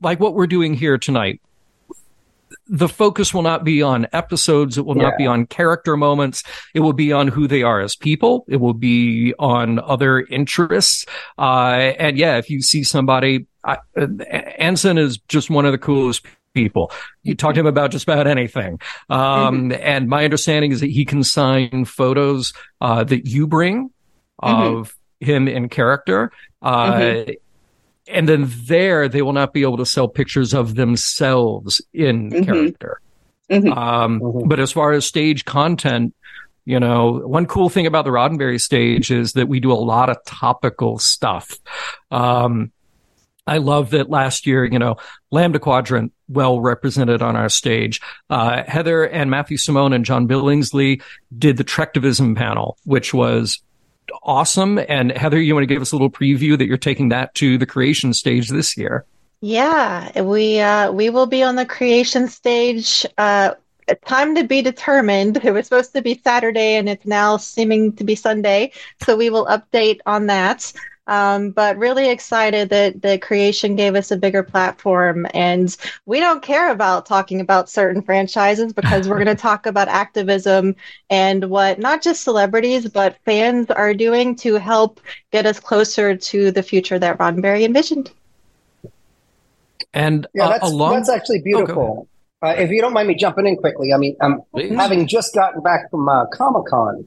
like 0.00 0.20
what 0.20 0.34
we're 0.34 0.46
doing 0.46 0.74
here 0.74 0.98
tonight, 0.98 1.40
the 2.66 2.88
focus 2.88 3.34
will 3.34 3.42
not 3.42 3.64
be 3.64 3.82
on 3.82 4.06
episodes. 4.12 4.78
It 4.78 4.86
will 4.86 4.96
yeah. 4.96 5.04
not 5.04 5.18
be 5.18 5.26
on 5.26 5.46
character 5.46 5.96
moments. 5.96 6.42
It 6.72 6.80
will 6.80 6.92
be 6.92 7.12
on 7.12 7.28
who 7.28 7.46
they 7.46 7.62
are 7.62 7.80
as 7.80 7.94
people. 7.94 8.44
It 8.48 8.56
will 8.56 8.74
be 8.74 9.34
on 9.38 9.78
other 9.80 10.20
interests. 10.20 11.04
Uh, 11.38 11.92
and 11.98 12.16
yeah, 12.16 12.38
if 12.38 12.48
you 12.48 12.62
see 12.62 12.82
somebody, 12.82 13.46
uh, 13.64 13.76
Anson 14.58 14.98
is 14.98 15.18
just 15.28 15.50
one 15.50 15.66
of 15.66 15.72
the 15.72 15.78
coolest 15.78 16.24
people. 16.54 16.90
You 17.22 17.34
talk 17.34 17.54
to 17.54 17.60
him 17.60 17.66
about 17.66 17.90
just 17.90 18.04
about 18.04 18.26
anything. 18.26 18.80
Um, 19.10 19.70
mm-hmm. 19.70 19.72
and 19.82 20.08
my 20.08 20.24
understanding 20.24 20.72
is 20.72 20.80
that 20.80 20.90
he 20.90 21.04
can 21.04 21.22
sign 21.22 21.84
photos, 21.84 22.54
uh, 22.80 23.04
that 23.04 23.26
you 23.26 23.46
bring 23.46 23.90
mm-hmm. 24.42 24.90
Him 25.24 25.48
in 25.48 25.68
character. 25.68 26.30
Uh, 26.62 26.92
mm-hmm 26.92 27.32
and 28.06 28.28
then 28.28 28.50
there 28.66 29.08
they 29.08 29.22
will 29.22 29.32
not 29.32 29.52
be 29.52 29.62
able 29.62 29.78
to 29.78 29.86
sell 29.86 30.08
pictures 30.08 30.52
of 30.52 30.74
themselves 30.74 31.80
in 31.92 32.30
mm-hmm. 32.30 32.44
character. 32.44 33.00
Mm-hmm. 33.50 33.72
Um, 33.72 34.20
mm-hmm. 34.20 34.48
But 34.48 34.60
as 34.60 34.72
far 34.72 34.92
as 34.92 35.06
stage 35.06 35.44
content, 35.44 36.14
you 36.64 36.80
know, 36.80 37.18
one 37.18 37.46
cool 37.46 37.68
thing 37.68 37.86
about 37.86 38.04
the 38.04 38.10
Roddenberry 38.10 38.60
stage 38.60 39.10
is 39.10 39.34
that 39.34 39.48
we 39.48 39.60
do 39.60 39.72
a 39.72 39.74
lot 39.74 40.08
of 40.08 40.16
topical 40.24 40.98
stuff. 40.98 41.58
Um, 42.10 42.72
I 43.46 43.58
love 43.58 43.90
that 43.90 44.08
last 44.08 44.46
year, 44.46 44.64
you 44.64 44.78
know, 44.78 44.96
Lambda 45.30 45.58
Quadrant 45.58 46.12
well 46.28 46.60
represented 46.60 47.20
on 47.20 47.36
our 47.36 47.50
stage. 47.50 48.00
Uh, 48.30 48.62
Heather 48.66 49.04
and 49.04 49.30
Matthew 49.30 49.58
Simone 49.58 49.92
and 49.92 50.06
John 50.06 50.26
Billingsley 50.26 51.02
did 51.36 51.58
the 51.58 51.64
Trektivism 51.64 52.34
panel, 52.34 52.78
which 52.84 53.12
was 53.12 53.60
awesome. 54.22 54.78
And 54.88 55.12
Heather, 55.12 55.40
you 55.40 55.54
want 55.54 55.62
to 55.62 55.72
give 55.72 55.82
us 55.82 55.92
a 55.92 55.94
little 55.94 56.10
preview 56.10 56.58
that 56.58 56.66
you're 56.66 56.76
taking 56.76 57.08
that 57.10 57.34
to 57.36 57.58
the 57.58 57.66
creation 57.66 58.12
stage 58.12 58.48
this 58.48 58.76
year? 58.76 59.04
Yeah, 59.40 60.22
we 60.22 60.60
uh, 60.60 60.90
we 60.92 61.10
will 61.10 61.26
be 61.26 61.42
on 61.42 61.56
the 61.56 61.66
creation 61.66 62.28
stage. 62.28 63.04
Uh, 63.18 63.54
time 64.06 64.34
to 64.34 64.44
be 64.44 64.62
determined. 64.62 65.44
It 65.44 65.52
was 65.52 65.66
supposed 65.66 65.92
to 65.92 66.02
be 66.02 66.20
Saturday, 66.24 66.76
and 66.76 66.88
it's 66.88 67.04
now 67.04 67.36
seeming 67.36 67.92
to 67.96 68.04
be 68.04 68.14
Sunday. 68.14 68.72
So 69.02 69.16
we 69.16 69.28
will 69.30 69.46
update 69.46 70.00
on 70.06 70.26
that. 70.28 70.72
Um, 71.06 71.50
but 71.50 71.76
really 71.76 72.08
excited 72.08 72.70
that 72.70 73.02
the 73.02 73.18
creation 73.18 73.76
gave 73.76 73.94
us 73.94 74.10
a 74.10 74.16
bigger 74.16 74.42
platform. 74.42 75.26
And 75.34 75.76
we 76.06 76.20
don't 76.20 76.42
care 76.42 76.70
about 76.70 77.04
talking 77.04 77.40
about 77.40 77.68
certain 77.68 78.00
franchises 78.00 78.72
because 78.72 79.08
we're 79.08 79.22
going 79.22 79.26
to 79.36 79.42
talk 79.42 79.66
about 79.66 79.88
activism 79.88 80.76
and 81.10 81.50
what 81.50 81.78
not 81.78 82.02
just 82.02 82.22
celebrities, 82.22 82.88
but 82.88 83.18
fans 83.24 83.70
are 83.70 83.92
doing 83.92 84.34
to 84.36 84.54
help 84.54 85.00
get 85.30 85.44
us 85.44 85.60
closer 85.60 86.16
to 86.16 86.50
the 86.50 86.62
future 86.62 86.98
that 86.98 87.18
Roddenberry 87.18 87.64
envisioned. 87.64 88.10
And 89.92 90.26
yeah, 90.34 90.48
that's, 90.48 90.70
along- 90.70 90.94
that's 90.94 91.10
actually 91.10 91.42
beautiful. 91.42 92.08
Oh, 92.42 92.48
uh, 92.48 92.52
if 92.58 92.70
you 92.70 92.80
don't 92.80 92.92
mind 92.92 93.08
me 93.08 93.14
jumping 93.14 93.46
in 93.46 93.56
quickly, 93.56 93.92
I 93.94 93.96
mean, 93.96 94.16
um, 94.20 94.42
having 94.76 95.06
just 95.06 95.34
gotten 95.34 95.62
back 95.62 95.90
from 95.90 96.06
uh, 96.08 96.26
Comic 96.26 96.66
Con, 96.66 97.06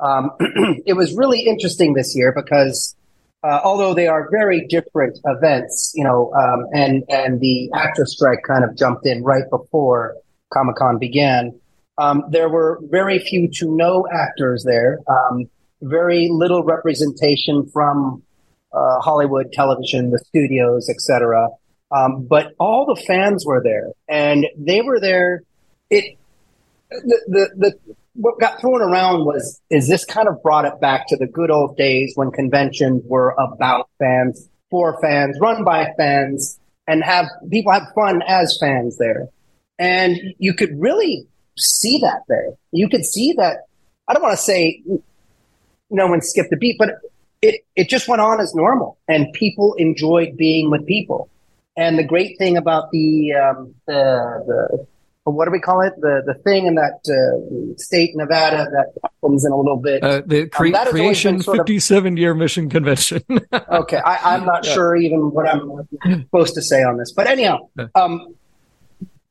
um, 0.00 0.32
it 0.86 0.96
was 0.96 1.14
really 1.14 1.42
interesting 1.42 1.94
this 1.94 2.16
year 2.16 2.32
because 2.34 2.96
uh, 3.44 3.60
although 3.64 3.94
they 3.94 4.06
are 4.06 4.28
very 4.30 4.66
different 4.68 5.18
events, 5.24 5.92
you 5.94 6.04
know, 6.04 6.32
um, 6.34 6.66
and 6.72 7.04
and 7.08 7.40
the 7.40 7.70
actor 7.74 8.06
strike 8.06 8.40
kind 8.46 8.64
of 8.64 8.76
jumped 8.76 9.06
in 9.06 9.22
right 9.24 9.48
before 9.50 10.16
Comic 10.52 10.76
Con 10.76 10.98
began. 10.98 11.58
Um, 11.98 12.24
there 12.30 12.48
were 12.48 12.80
very 12.84 13.18
few 13.18 13.48
to 13.48 13.76
no 13.76 14.06
actors 14.10 14.64
there, 14.64 14.98
um, 15.08 15.50
very 15.82 16.28
little 16.30 16.62
representation 16.62 17.68
from 17.68 18.22
uh, 18.72 19.00
Hollywood 19.00 19.52
television, 19.52 20.10
the 20.10 20.18
studios, 20.18 20.88
etc. 20.88 21.48
Um, 21.90 22.26
but 22.26 22.52
all 22.58 22.86
the 22.86 23.00
fans 23.00 23.44
were 23.44 23.62
there, 23.62 23.90
and 24.08 24.46
they 24.56 24.80
were 24.82 25.00
there. 25.00 25.42
It 25.90 26.16
the 26.90 27.20
the, 27.26 27.50
the 27.56 27.96
what 28.14 28.38
got 28.38 28.60
thrown 28.60 28.82
around 28.82 29.24
was 29.24 29.60
is 29.70 29.88
this 29.88 30.04
kind 30.04 30.28
of 30.28 30.42
brought 30.42 30.64
it 30.64 30.80
back 30.80 31.06
to 31.08 31.16
the 31.16 31.26
good 31.26 31.50
old 31.50 31.76
days 31.76 32.12
when 32.14 32.30
conventions 32.30 33.02
were 33.06 33.34
about 33.38 33.88
fans, 33.98 34.48
for 34.70 35.00
fans, 35.00 35.38
run 35.40 35.64
by 35.64 35.92
fans, 35.96 36.58
and 36.86 37.02
have 37.02 37.26
people 37.50 37.72
have 37.72 37.88
fun 37.94 38.22
as 38.26 38.56
fans 38.60 38.98
there. 38.98 39.28
And 39.78 40.18
you 40.38 40.54
could 40.54 40.78
really 40.78 41.26
see 41.56 41.98
that 41.98 42.22
there. 42.28 42.52
You 42.70 42.88
could 42.88 43.04
see 43.04 43.32
that. 43.34 43.66
I 44.08 44.14
don't 44.14 44.22
want 44.22 44.36
to 44.36 44.42
say 44.42 44.82
no 45.90 46.06
one 46.06 46.20
skipped 46.20 46.52
a 46.52 46.56
beat, 46.56 46.76
but 46.78 46.90
it 47.40 47.64
it 47.76 47.88
just 47.88 48.08
went 48.08 48.20
on 48.20 48.40
as 48.40 48.54
normal, 48.54 48.98
and 49.08 49.32
people 49.32 49.74
enjoyed 49.74 50.36
being 50.36 50.70
with 50.70 50.86
people. 50.86 51.28
And 51.76 51.98
the 51.98 52.04
great 52.04 52.36
thing 52.36 52.56
about 52.58 52.90
the 52.90 53.32
um, 53.34 53.74
the 53.86 54.44
the 54.46 54.86
what 55.24 55.44
do 55.44 55.52
we 55.52 55.60
call 55.60 55.82
it? 55.82 55.92
The 56.00 56.22
the 56.26 56.34
thing 56.34 56.66
in 56.66 56.74
that 56.74 57.00
uh, 57.08 57.78
state, 57.78 58.16
Nevada, 58.16 58.68
that 58.70 59.10
comes 59.20 59.44
in 59.44 59.52
a 59.52 59.56
little 59.56 59.76
bit. 59.76 60.02
Uh, 60.02 60.22
the 60.26 60.48
cre- 60.48 60.74
um, 60.74 60.86
creation 60.88 61.40
fifty 61.40 61.78
seven 61.78 62.16
year 62.16 62.34
mission 62.34 62.68
convention. 62.68 63.22
okay, 63.52 63.98
I, 63.98 64.34
am 64.36 64.44
not 64.44 64.66
yeah. 64.66 64.74
sure 64.74 64.96
even 64.96 65.30
what 65.30 65.48
I'm 65.48 65.88
supposed 66.02 66.54
to 66.54 66.62
say 66.62 66.82
on 66.82 66.96
this, 66.96 67.12
but 67.12 67.28
anyhow, 67.28 67.68
um, 67.94 68.34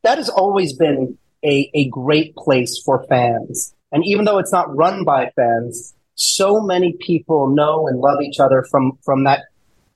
that 0.04 0.18
has 0.18 0.30
always 0.30 0.74
been 0.74 1.18
a 1.44 1.70
a 1.74 1.90
great 1.90 2.36
place 2.36 2.82
for 2.84 3.06
fans, 3.08 3.74
and 3.92 4.06
even 4.06 4.24
though 4.24 4.38
it's 4.38 4.54
not 4.54 4.74
run 4.74 5.04
by 5.04 5.32
fans, 5.36 5.94
so 6.16 6.62
many 6.62 6.94
people 7.02 7.48
know 7.48 7.88
and 7.88 8.00
love 8.00 8.22
each 8.22 8.40
other 8.40 8.64
from 8.72 8.98
from 9.04 9.26
that 9.26 9.42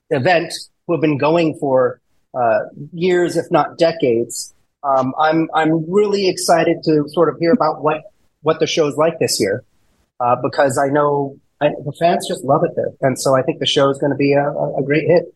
event 0.10 0.54
who 0.88 0.94
have 0.94 1.02
been 1.02 1.18
going 1.18 1.58
for 1.58 2.02
uh, 2.34 2.60
years, 2.92 3.38
if 3.38 3.50
not 3.50 3.78
decades 3.78 4.54
um, 4.86 5.14
I'm 5.20 5.50
I'm 5.54 5.92
really 5.92 6.30
excited 6.30 6.84
to 6.84 7.06
sort 7.08 7.30
of 7.30 7.38
hear 7.40 7.52
about 7.52 7.84
what 7.84 8.04
what 8.42 8.60
the 8.60 8.68
show's 8.68 8.96
like 8.96 9.18
this 9.20 9.40
year 9.40 9.64
uh, 10.20 10.36
because 10.42 10.78
I 10.78 10.88
know 10.88 11.38
I, 11.62 11.70
the 11.84 11.94
fans 12.00 12.28
just 12.28 12.44
love 12.44 12.64
it 12.64 12.72
there, 12.76 12.92
and 13.02 13.20
so 13.20 13.36
I 13.36 13.42
think 13.42 13.60
the 13.60 13.66
show 13.66 13.90
is 13.90 13.98
going 13.98 14.12
to 14.12 14.18
be 14.18 14.34
a, 14.34 14.48
a, 14.48 14.84
great 14.84 15.08
hit. 15.08 15.34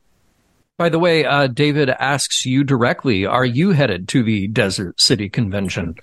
By 0.78 0.90
the 0.90 1.00
way, 1.00 1.26
uh, 1.26 1.48
David 1.48 1.90
asks 1.90 2.46
you 2.46 2.64
directly: 2.64 3.26
Are 3.26 3.46
you 3.46 3.72
headed 3.72 4.08
to 4.10 4.24
the 4.24 4.48
Desert 4.48 5.00
City 5.00 5.30
Convention? 5.30 5.96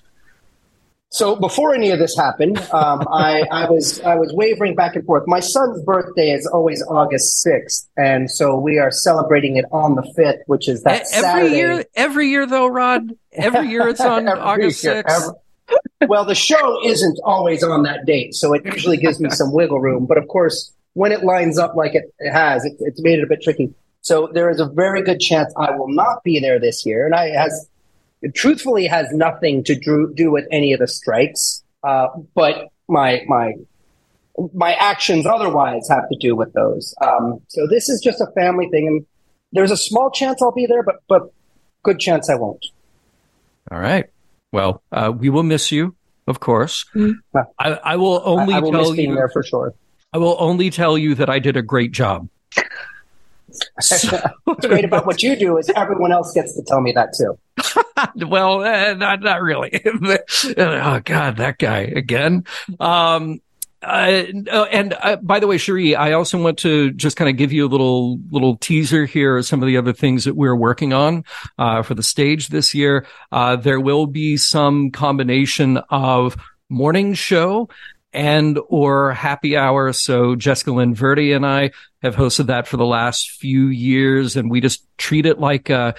So 1.09 1.35
before 1.37 1.73
any 1.73 1.91
of 1.91 1.99
this 1.99 2.17
happened, 2.17 2.57
um, 2.73 3.07
I, 3.11 3.43
I, 3.51 3.69
was 3.69 3.99
I 4.01 4.15
was 4.15 4.33
wavering 4.33 4.75
back 4.75 4.95
and 4.95 5.05
forth. 5.05 5.23
My 5.27 5.39
son's 5.39 5.81
birthday 5.83 6.31
is 6.31 6.45
always 6.45 6.83
August 6.87 7.41
sixth, 7.41 7.87
and 7.95 8.29
so 8.29 8.57
we 8.57 8.77
are 8.77 8.91
celebrating 8.91 9.57
it 9.57 9.65
on 9.71 9.95
the 9.95 10.03
fifth, 10.15 10.41
which 10.47 10.67
is 10.67 10.83
that 10.83 11.05
every 11.13 11.21
Saturday. 11.21 11.55
year. 11.55 11.85
Every 11.95 12.29
year, 12.29 12.45
though, 12.45 12.67
Rod. 12.67 13.11
Every 13.31 13.69
year 13.69 13.87
it's 13.87 14.01
on 14.01 14.27
August 14.27 14.81
sixth. 14.81 15.31
Well, 16.07 16.25
the 16.25 16.35
show 16.35 16.85
isn't 16.85 17.19
always 17.23 17.63
on 17.63 17.83
that 17.83 18.05
date, 18.05 18.35
so 18.35 18.53
it 18.53 18.65
usually 18.65 18.97
gives 18.97 19.19
me 19.19 19.29
some 19.29 19.51
wiggle 19.51 19.79
room. 19.79 20.05
But 20.05 20.17
of 20.17 20.27
course, 20.27 20.71
when 20.93 21.11
it 21.11 21.23
lines 21.23 21.57
up 21.57 21.75
like 21.75 21.95
it, 21.95 22.13
it 22.19 22.31
has, 22.31 22.65
it, 22.65 22.73
it's 22.79 23.01
made 23.01 23.19
it 23.19 23.23
a 23.23 23.27
bit 23.27 23.41
tricky. 23.41 23.73
So 24.01 24.29
there 24.33 24.49
is 24.49 24.59
a 24.59 24.67
very 24.67 25.01
good 25.01 25.19
chance 25.19 25.53
I 25.57 25.71
will 25.71 25.89
not 25.89 26.23
be 26.23 26.39
there 26.39 26.59
this 26.59 26.85
year, 26.85 27.05
and 27.05 27.13
I 27.15 27.29
has 27.29 27.67
it 28.21 28.33
truthfully 28.33 28.87
has 28.87 29.07
nothing 29.11 29.63
to 29.65 29.75
do, 29.75 30.13
do 30.15 30.31
with 30.31 30.45
any 30.51 30.73
of 30.73 30.79
the 30.79 30.87
strikes. 30.87 31.63
Uh, 31.83 32.07
but 32.33 32.69
my 32.87 33.23
my 33.27 33.53
my 34.53 34.73
actions 34.73 35.25
otherwise 35.25 35.87
have 35.89 36.09
to 36.09 36.17
do 36.19 36.35
with 36.35 36.53
those. 36.53 36.93
Um, 37.01 37.41
so 37.47 37.67
this 37.67 37.89
is 37.89 38.01
just 38.01 38.21
a 38.21 38.27
family 38.35 38.69
thing, 38.69 38.87
and 38.87 39.05
there's 39.51 39.71
a 39.71 39.77
small 39.77 40.11
chance 40.11 40.41
I'll 40.41 40.51
be 40.51 40.65
there, 40.65 40.83
but 40.83 40.97
but 41.07 41.31
good 41.83 41.99
chance 41.99 42.29
I 42.29 42.35
won't. 42.35 42.65
All 43.71 43.79
right. 43.79 44.05
Well, 44.51 44.81
uh, 44.91 45.11
we 45.15 45.29
will 45.29 45.43
miss 45.43 45.71
you, 45.71 45.95
of 46.25 46.39
course. 46.39 46.85
Mm-hmm. 46.95 47.39
I, 47.59 47.71
I, 47.83 47.95
will 47.97 48.21
only 48.23 48.53
I, 48.53 48.57
I 48.57 48.59
will 48.61 48.71
tell 48.71 48.95
you 48.95 49.13
there 49.13 49.29
for 49.29 49.43
sure. 49.43 49.73
I 50.13 50.19
will 50.19 50.37
only 50.39 50.69
tell 50.69 50.97
you 50.97 51.15
that 51.15 51.29
I 51.29 51.39
did 51.39 51.57
a 51.57 51.61
great 51.61 51.91
job. 51.91 52.29
So, 53.79 54.19
What's 54.43 54.65
great 54.65 54.85
about 54.85 55.05
what 55.05 55.23
you 55.23 55.35
do 55.35 55.57
is 55.57 55.69
everyone 55.75 56.11
else 56.11 56.33
gets 56.33 56.55
to 56.55 56.63
tell 56.63 56.81
me 56.81 56.91
that 56.93 57.13
too. 57.17 57.37
well, 58.27 58.63
uh, 58.63 58.93
not 58.93 59.21
not 59.21 59.41
really. 59.41 59.81
oh 60.57 60.99
God, 61.03 61.37
that 61.37 61.55
guy 61.57 61.79
again. 61.79 62.45
Um, 62.79 63.41
uh, 63.83 64.23
and 64.71 64.93
uh, 64.99 65.17
by 65.17 65.39
the 65.39 65.47
way, 65.47 65.57
Cherie, 65.57 65.95
I 65.95 66.13
also 66.13 66.41
want 66.41 66.57
to 66.59 66.91
just 66.91 67.15
kind 67.15 67.29
of 67.29 67.37
give 67.37 67.53
you 67.53 67.65
a 67.65 67.69
little 67.69 68.17
little 68.31 68.57
teaser 68.57 69.05
here 69.05 69.37
of 69.37 69.45
some 69.45 69.61
of 69.61 69.67
the 69.67 69.77
other 69.77 69.93
things 69.93 70.25
that 70.25 70.35
we're 70.35 70.55
working 70.55 70.93
on 70.93 71.23
uh, 71.59 71.83
for 71.83 71.93
the 71.93 72.03
stage 72.03 72.47
this 72.47 72.73
year. 72.73 73.05
Uh, 73.31 73.55
there 73.55 73.79
will 73.79 74.07
be 74.07 74.35
some 74.35 74.89
combination 74.91 75.77
of 75.89 76.35
morning 76.69 77.13
show 77.13 77.69
and 78.17 78.59
or 78.67 79.13
happy 79.13 79.55
hour. 79.55 79.93
So 79.93 80.35
Jessica 80.35 80.71
Lynn 80.71 80.95
Verdi 80.95 81.33
and 81.33 81.45
I 81.45 81.69
have 82.01 82.15
hosted 82.15 82.47
that 82.47 82.67
for 82.67 82.75
the 82.75 82.85
last 82.85 83.29
few 83.29 83.67
years, 83.67 84.35
and 84.35 84.49
we 84.49 84.59
just 84.59 84.83
treat 84.97 85.27
it 85.27 85.39
like 85.39 85.69
a 85.69 85.93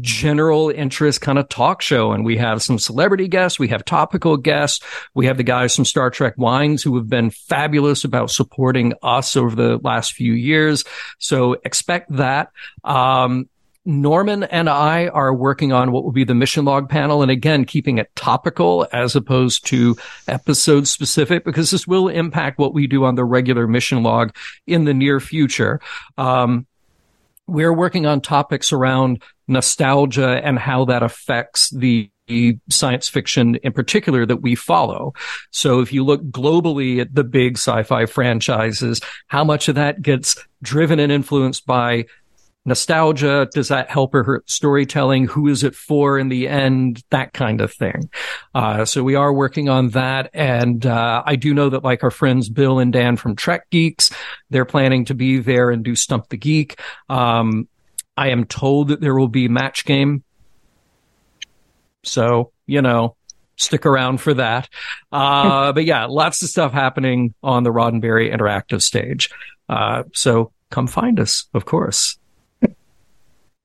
general 0.00 0.70
interest 0.70 1.20
kind 1.20 1.38
of 1.38 1.48
talk 1.48 1.80
show. 1.82 2.12
And 2.12 2.24
we 2.24 2.36
have 2.36 2.62
some 2.62 2.78
celebrity 2.78 3.26
guests. 3.28 3.58
We 3.58 3.68
have 3.68 3.84
topical 3.84 4.36
guests. 4.36 4.84
We 5.14 5.26
have 5.26 5.36
the 5.38 5.42
guys 5.42 5.74
from 5.74 5.84
Star 5.84 6.10
Trek 6.10 6.34
Wines 6.36 6.82
who 6.82 6.96
have 6.96 7.08
been 7.08 7.30
fabulous 7.30 8.04
about 8.04 8.30
supporting 8.30 8.94
us 9.02 9.36
over 9.36 9.54
the 9.54 9.78
last 9.82 10.12
few 10.12 10.32
years. 10.32 10.84
So 11.18 11.54
expect 11.64 12.12
that. 12.16 12.50
Um, 12.84 13.48
Norman 13.84 14.44
and 14.44 14.68
I 14.68 15.08
are 15.08 15.34
working 15.34 15.72
on 15.72 15.90
what 15.90 16.04
will 16.04 16.12
be 16.12 16.24
the 16.24 16.34
mission 16.34 16.64
log 16.64 16.88
panel. 16.88 17.20
And 17.22 17.30
again, 17.30 17.64
keeping 17.64 17.98
it 17.98 18.14
topical 18.14 18.86
as 18.92 19.16
opposed 19.16 19.66
to 19.66 19.96
episode 20.28 20.86
specific, 20.86 21.44
because 21.44 21.70
this 21.70 21.86
will 21.86 22.08
impact 22.08 22.58
what 22.58 22.74
we 22.74 22.86
do 22.86 23.04
on 23.04 23.16
the 23.16 23.24
regular 23.24 23.66
mission 23.66 24.02
log 24.02 24.34
in 24.66 24.84
the 24.84 24.94
near 24.94 25.18
future. 25.18 25.80
Um, 26.16 26.66
we're 27.48 27.72
working 27.74 28.06
on 28.06 28.20
topics 28.20 28.72
around 28.72 29.22
nostalgia 29.48 30.40
and 30.44 30.58
how 30.58 30.84
that 30.84 31.02
affects 31.02 31.70
the 31.70 32.08
science 32.70 33.08
fiction 33.08 33.56
in 33.56 33.72
particular 33.72 34.24
that 34.24 34.40
we 34.40 34.54
follow. 34.54 35.12
So 35.50 35.80
if 35.80 35.92
you 35.92 36.04
look 36.04 36.22
globally 36.22 37.00
at 37.00 37.14
the 37.14 37.24
big 37.24 37.58
sci-fi 37.58 38.06
franchises, 38.06 39.00
how 39.26 39.44
much 39.44 39.68
of 39.68 39.74
that 39.74 40.00
gets 40.00 40.36
driven 40.62 41.00
and 41.00 41.12
influenced 41.12 41.66
by 41.66 42.06
nostalgia? 42.64 43.48
Does 43.52 43.68
that 43.68 43.90
help 43.90 44.14
or 44.14 44.22
hurt 44.22 44.48
storytelling? 44.48 45.26
Who 45.26 45.48
is 45.48 45.64
it 45.64 45.74
for 45.74 46.18
in 46.18 46.28
the 46.28 46.48
end? 46.48 47.02
That 47.10 47.32
kind 47.32 47.60
of 47.60 47.72
thing. 47.72 48.10
Uh, 48.54 48.84
so 48.84 49.02
we 49.02 49.14
are 49.14 49.32
working 49.32 49.68
on 49.68 49.90
that. 49.90 50.30
And, 50.32 50.84
uh, 50.86 51.22
I 51.26 51.36
do 51.36 51.54
know 51.54 51.70
that 51.70 51.84
like 51.84 52.04
our 52.04 52.10
friends 52.10 52.48
Bill 52.48 52.78
and 52.78 52.92
Dan 52.92 53.16
from 53.16 53.36
Trek 53.36 53.68
Geeks, 53.70 54.10
they're 54.50 54.64
planning 54.64 55.04
to 55.06 55.14
be 55.14 55.38
there 55.38 55.70
and 55.70 55.84
do 55.84 55.94
Stump 55.96 56.28
the 56.28 56.36
Geek. 56.36 56.78
Um, 57.08 57.68
I 58.16 58.28
am 58.28 58.44
told 58.44 58.88
that 58.88 59.00
there 59.00 59.14
will 59.14 59.28
be 59.28 59.48
match 59.48 59.84
game. 59.84 60.22
So, 62.04 62.52
you 62.66 62.82
know, 62.82 63.16
stick 63.56 63.86
around 63.86 64.20
for 64.20 64.34
that. 64.34 64.68
Uh, 65.10 65.72
but 65.74 65.84
yeah, 65.84 66.06
lots 66.06 66.42
of 66.42 66.48
stuff 66.48 66.72
happening 66.72 67.34
on 67.42 67.62
the 67.62 67.70
Roddenberry 67.70 68.32
interactive 68.32 68.82
stage. 68.82 69.30
Uh, 69.68 70.04
so 70.12 70.52
come 70.70 70.86
find 70.86 71.18
us, 71.18 71.46
of 71.54 71.64
course. 71.64 72.18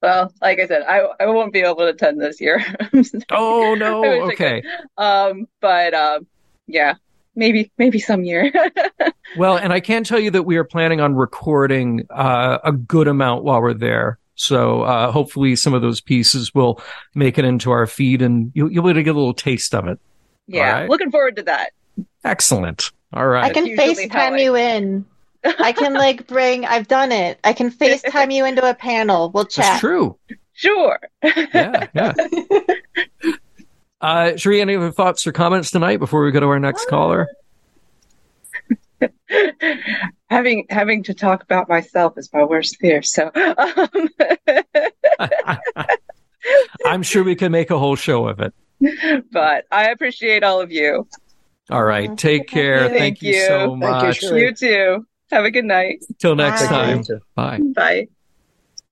Well, 0.02 0.32
like 0.42 0.60
I 0.60 0.68
said, 0.68 0.84
I 0.84 1.08
I 1.20 1.26
won't 1.26 1.54
be 1.54 1.62
able 1.62 1.78
to 1.78 1.88
attend 1.88 2.22
this 2.22 2.40
year. 2.40 2.64
oh 3.32 3.76
no, 3.76 4.04
okay. 4.32 4.62
Um, 4.98 5.48
but 5.60 5.94
um, 5.94 6.28
yeah, 6.68 6.96
maybe 7.36 7.72
maybe 7.78 8.00
some 8.00 8.24
year. 8.24 8.52
well, 9.38 9.58
and 9.58 9.74
I 9.74 9.80
can 9.80 10.04
tell 10.04 10.20
you 10.20 10.32
that 10.32 10.44
we 10.44 10.58
are 10.58 10.64
planning 10.64 11.00
on 11.02 11.16
recording 11.16 12.06
uh, 12.10 12.60
a 12.64 12.72
good 12.72 13.08
amount 13.08 13.44
while 13.44 13.62
we're 13.62 13.74
there. 13.74 14.20
So 14.36 14.84
uh, 14.84 15.12
hopefully, 15.12 15.56
some 15.56 15.74
of 15.74 15.82
those 15.82 16.00
pieces 16.00 16.54
will 16.54 16.80
make 17.16 17.40
it 17.40 17.46
into 17.46 17.72
our 17.72 17.88
feed, 17.88 18.22
and 18.22 18.52
you'll, 18.54 18.72
you'll 18.72 18.84
be 18.84 18.90
able 18.90 19.00
to 19.00 19.04
get 19.04 19.16
a 19.16 19.20
little 19.20 19.34
taste 19.34 19.74
of 19.74 19.88
it. 19.88 20.00
Yeah, 20.48 20.82
right? 20.82 20.90
looking 20.90 21.10
forward 21.10 21.38
to 21.38 21.44
that. 21.44 21.72
Excellent. 22.24 22.92
All 23.14 23.28
right. 23.28 23.46
I 23.46 23.54
can 23.54 23.66
FaceTime 23.66 24.42
you 24.42 24.56
in. 24.56 25.06
I 25.60 25.74
can 25.74 25.94
like 25.94 26.28
bring. 26.28 26.66
I've 26.66 26.88
done 26.88 27.12
it. 27.12 27.40
I 27.44 27.54
can 27.54 27.72
FaceTime 27.72 28.34
you 28.34 28.46
into 28.46 28.68
a 28.68 28.74
panel. 28.74 29.32
We'll 29.32 29.46
chat. 29.46 29.66
That's 29.66 29.80
true. 29.82 30.18
Sure. 30.54 31.00
yeah. 31.24 31.88
Yeah. 31.94 32.14
Uh, 34.00 34.34
Sheree, 34.34 34.62
any 34.62 34.76
other 34.76 34.92
thoughts 34.92 35.26
or 35.26 35.32
comments 35.32 35.72
tonight 35.72 35.98
before 35.98 36.24
we 36.24 36.32
go 36.32 36.40
to 36.40 36.46
our 36.48 36.60
next 36.60 36.88
caller? 36.88 37.28
having 40.30 40.66
having 40.70 41.04
to 41.04 41.14
talk 41.14 41.44
about 41.44 41.68
myself 41.68 42.18
is 42.18 42.32
my 42.34 42.44
worst 42.44 42.78
fear. 42.80 43.02
So, 43.02 43.32
um... 43.36 44.10
I'm 46.86 47.04
sure 47.04 47.24
we 47.24 47.36
can 47.36 47.52
make 47.52 47.72
a 47.72 47.80
whole 47.80 47.96
show 47.96 48.28
of 48.28 48.40
it. 48.40 48.54
But 49.32 49.66
I 49.72 49.90
appreciate 49.90 50.44
all 50.44 50.62
of 50.62 50.72
you. 50.72 51.08
All 51.70 51.84
right, 51.84 52.16
take 52.18 52.48
care. 52.48 52.88
Thank, 52.88 52.98
Thank 52.98 53.22
you. 53.24 53.34
you. 53.34 53.46
so 53.48 53.76
much. 53.76 54.22
You, 54.22 54.36
you 54.38 54.54
too. 54.54 55.06
Have 55.32 55.44
a 55.44 55.52
good 55.52 55.66
night. 55.66 56.04
Till 56.20 56.36
next 56.36 56.64
Bye. 56.64 56.68
time. 56.70 57.04
Bye. 57.36 57.60
Bye. 57.76 58.08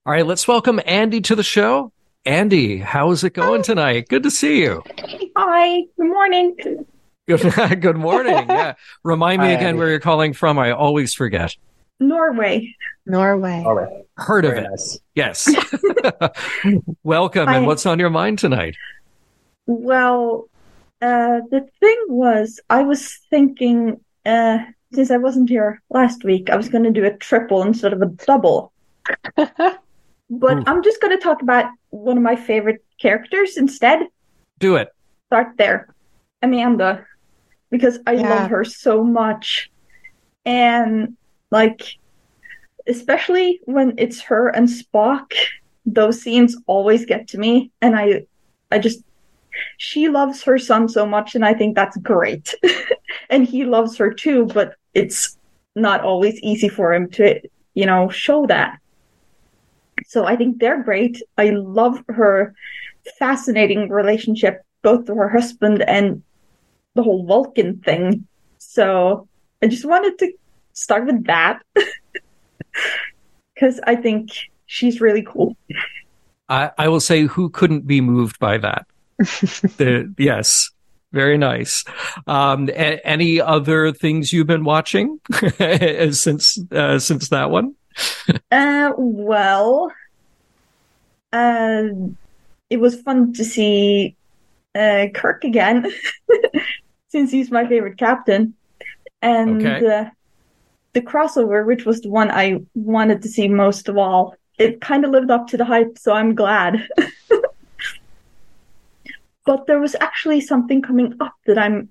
All 0.06 0.14
right, 0.14 0.26
let's 0.26 0.48
welcome 0.48 0.82
Andy 0.86 1.22
to 1.22 1.36
the 1.36 1.44
show. 1.44 1.92
Andy, 2.26 2.78
how 2.78 3.12
is 3.12 3.24
it 3.24 3.34
going 3.34 3.62
tonight? 3.64 4.10
Good 4.10 4.24
to 4.24 4.32
see 4.32 4.62
you. 4.62 4.84
Hi. 5.38 5.82
Good 5.98 6.08
morning. 6.08 6.56
Good, 7.28 7.42
good 7.82 7.96
morning. 7.96 8.46
Yeah. 8.50 8.74
Remind 9.04 9.42
me 9.42 9.48
Hi, 9.48 9.54
again 9.54 9.68
Andy. 9.68 9.80
where 9.80 9.90
you're 9.90 10.00
calling 10.00 10.34
from. 10.34 10.60
I 10.60 10.72
always 10.72 11.14
forget. 11.14 11.56
Norway. 12.00 12.76
Norway. 13.06 13.64
All 13.66 13.76
right. 13.76 14.06
Heard 14.18 14.44
Very 14.44 14.58
of 14.58 14.66
it. 14.66 14.70
Nice. 14.70 15.00
Yes. 15.16 15.56
Welcome. 17.04 17.48
Hi. 17.48 17.58
And 17.58 17.66
what's 17.66 17.86
on 17.86 17.98
your 18.00 18.10
mind 18.10 18.40
tonight? 18.40 18.76
Well, 19.68 20.50
uh, 21.02 21.40
the 21.50 21.68
thing 21.80 21.98
was, 22.10 22.60
I 22.70 22.84
was 22.84 23.14
thinking 23.30 24.02
uh, 24.26 24.60
since 24.96 25.12
I 25.12 25.18
wasn't 25.18 25.50
here 25.50 25.82
last 25.90 26.24
week, 26.24 26.50
I 26.50 26.56
was 26.56 26.70
going 26.70 26.84
to 26.84 26.92
do 26.92 27.06
a 27.06 27.16
triple 27.18 27.62
instead 27.62 27.94
of 27.94 28.02
a 28.02 28.08
double. 28.08 28.72
but 29.36 29.54
Ooh. 30.32 30.64
I'm 30.66 30.84
just 30.84 31.02
going 31.02 31.16
to 31.16 31.24
talk 31.24 31.42
about 31.42 31.72
one 31.90 32.18
of 32.18 32.24
my 32.24 32.36
favorite 32.36 32.84
characters 33.00 33.58
instead. 33.58 34.08
Do 34.60 34.76
it. 34.78 34.90
Start 35.28 35.58
there. 35.58 35.94
Amanda. 36.42 37.06
Because 37.70 38.00
I 38.08 38.14
yeah. 38.14 38.30
love 38.30 38.50
her 38.50 38.64
so 38.64 39.04
much. 39.04 39.70
And, 40.46 41.18
like, 41.52 41.98
especially 42.88 43.60
when 43.66 43.96
it's 43.98 44.22
her 44.22 44.50
and 44.50 44.68
Spock, 44.68 45.34
those 45.86 46.22
scenes 46.22 46.56
always 46.68 47.06
get 47.06 47.28
to 47.30 47.38
me. 47.38 47.72
And 47.82 47.96
I, 47.96 48.26
I 48.72 48.80
just, 48.80 49.04
she 49.78 50.10
loves 50.10 50.44
her 50.44 50.58
son 50.58 50.88
so 50.88 51.06
much. 51.06 51.36
And 51.36 51.44
I 51.44 51.54
think 51.54 51.76
that's 51.76 51.98
great. 51.98 52.54
and 53.30 53.46
he 53.46 53.66
loves 53.66 53.98
her 53.98 54.14
too, 54.14 54.46
but 54.46 54.76
it's 54.96 55.38
not 55.76 56.02
always 56.02 56.40
easy 56.40 56.70
for 56.70 56.94
him 56.94 57.10
to, 57.12 57.40
you 57.74 57.86
know, 57.86 58.10
show 58.10 58.46
that. 58.48 58.80
So 60.08 60.26
I 60.26 60.36
think 60.36 60.60
they're 60.60 60.82
great. 60.82 61.22
I 61.38 61.50
love 61.50 62.02
her 62.10 62.56
fascinating 63.20 63.90
relationship, 63.90 64.64
both 64.82 65.06
to 65.06 65.16
her 65.16 65.30
husband 65.30 65.84
and 65.84 66.24
the 66.96 67.04
whole 67.04 67.26
Vulcan 67.26 67.80
thing. 67.80 68.26
So 68.58 69.28
I 69.62 69.68
just 69.68 69.86
wanted 69.86 70.18
to 70.20 70.32
start 70.74 71.06
with 71.06 71.26
that 71.26 71.62
because 73.54 73.80
I 73.86 73.96
think 73.96 74.32
she's 74.66 75.02
really 75.02 75.24
cool. 75.24 75.56
I, 76.48 76.72
I 76.78 76.88
will 76.88 77.00
say, 77.00 77.24
who 77.24 77.50
couldn't 77.50 77.88
be 77.88 78.02
moved 78.02 78.40
by 78.40 78.58
that? 78.60 78.86
the, 79.18 80.14
yes, 80.18 80.70
very 81.12 81.38
nice. 81.38 81.84
Um, 82.28 82.70
a- 82.70 83.06
any 83.06 83.40
other 83.40 83.92
things 83.92 84.34
you've 84.34 84.48
been 84.48 84.64
watching 84.64 85.20
since 86.12 86.60
uh, 86.72 87.00
since 87.00 87.30
that 87.30 87.50
one? 87.50 87.76
uh, 88.52 88.92
well, 88.98 89.92
uh, 91.32 91.84
it 92.70 92.78
was 92.78 93.02
fun 93.02 93.34
to 93.34 93.44
see 93.44 94.16
uh, 94.76 95.08
Kirk 95.14 95.44
again, 95.44 95.90
since 97.08 97.32
he's 97.32 97.52
my 97.52 97.68
favorite 97.68 97.98
captain, 97.98 98.54
and 99.22 99.66
okay. 99.66 99.88
uh, 99.88 100.10
the 100.94 101.02
crossover, 101.02 101.66
which 101.66 101.86
was 101.86 102.02
the 102.02 102.10
one 102.10 102.32
I 102.32 102.62
wanted 102.74 103.22
to 103.22 103.30
see 103.30 103.48
most 103.48 103.90
of 103.90 103.98
all. 103.98 104.36
It 104.58 104.82
kind 104.82 105.04
of 105.04 105.12
lived 105.12 105.32
up 105.32 105.48
to 105.48 105.58
the 105.58 105.66
hype, 105.66 105.98
so 105.98 106.14
I'm 106.14 106.36
glad. 106.36 106.88
But 109.46 109.68
there 109.68 109.80
was 109.80 109.96
actually 110.00 110.42
something 110.42 110.82
coming 110.82 111.16
up 111.20 111.34
that 111.46 111.58
I'm 111.58 111.90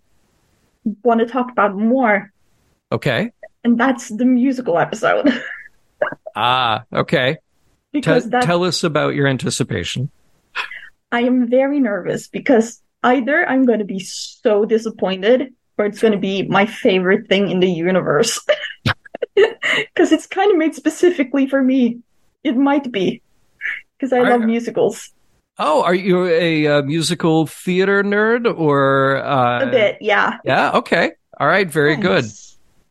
want 1.03 1.21
to 1.21 1.27
talk 1.27 1.51
about 1.51 1.77
more. 1.77 2.33
Okay. 2.93 3.33
And 3.63 3.79
that's 3.79 4.09
the 4.09 4.25
musical 4.25 4.79
episode. 4.79 5.43
ah, 6.37 6.85
okay. 6.93 7.39
Because 7.93 8.25
T- 8.25 8.41
tell 8.43 8.65
us 8.65 8.85
about 8.85 9.15
your 9.15 9.27
anticipation. 9.27 10.11
I 11.11 11.23
am 11.23 11.49
very 11.49 11.81
nervous 11.81 12.29
because 12.29 12.83
either 13.03 13.49
I'm 13.49 13.65
going 13.65 13.79
to 13.79 13.85
be 13.85 14.01
so 14.01 14.65
disappointed 14.65 15.55
or 15.79 15.87
it's 15.87 16.01
going 16.01 16.13
to 16.13 16.19
be 16.19 16.43
my 16.43 16.67
favorite 16.67 17.29
thing 17.29 17.51
in 17.51 17.61
the 17.61 17.71
universe. 17.71 18.41
Because 19.35 20.13
it's 20.13 20.27
kind 20.27 20.53
of 20.53 20.59
made 20.59 20.77
specifically 20.77 21.49
for 21.49 21.61
me. 21.61 21.99
It 22.45 22.57
might 22.57 22.93
be 22.93 23.21
because 23.99 24.13
I 24.13 24.21
love 24.21 24.43
musicals. 24.43 25.11
Oh, 25.59 25.83
are 25.83 25.95
you 25.95 26.27
a, 26.27 26.67
a 26.67 26.83
musical 26.83 27.47
theater 27.47 28.03
nerd 28.03 28.53
or 28.59 29.19
uh, 29.25 29.63
a 29.63 29.71
bit? 29.71 29.99
Yeah. 30.01 30.39
Yeah. 30.45 30.73
Okay. 30.73 31.13
All 31.39 31.47
right. 31.47 31.71
Very 31.71 31.97
nice. 31.97 32.03
good. 32.03 32.25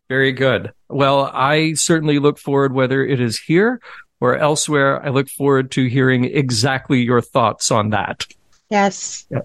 Very 0.08 0.32
good. 0.32 0.72
Well, 0.88 1.30
I 1.32 1.74
certainly 1.74 2.18
look 2.18 2.38
forward, 2.38 2.72
whether 2.72 3.04
it 3.04 3.20
is 3.20 3.38
here 3.38 3.80
or 4.20 4.36
elsewhere. 4.36 5.04
I 5.04 5.10
look 5.10 5.28
forward 5.28 5.70
to 5.72 5.86
hearing 5.86 6.24
exactly 6.24 7.02
your 7.02 7.20
thoughts 7.20 7.70
on 7.70 7.90
that. 7.90 8.26
Yes. 8.70 9.26
Yeah. 9.30 9.40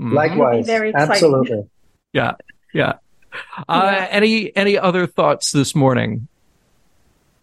Mm-hmm. 0.00 0.14
Likewise. 0.14 0.68
Absolutely. 0.68 1.68
Yeah. 2.12 2.34
Yeah. 2.72 2.94
Uh, 3.68 3.92
yeah. 3.92 4.08
Any 4.10 4.54
any 4.56 4.78
other 4.78 5.06
thoughts 5.06 5.50
this 5.50 5.74
morning? 5.74 6.28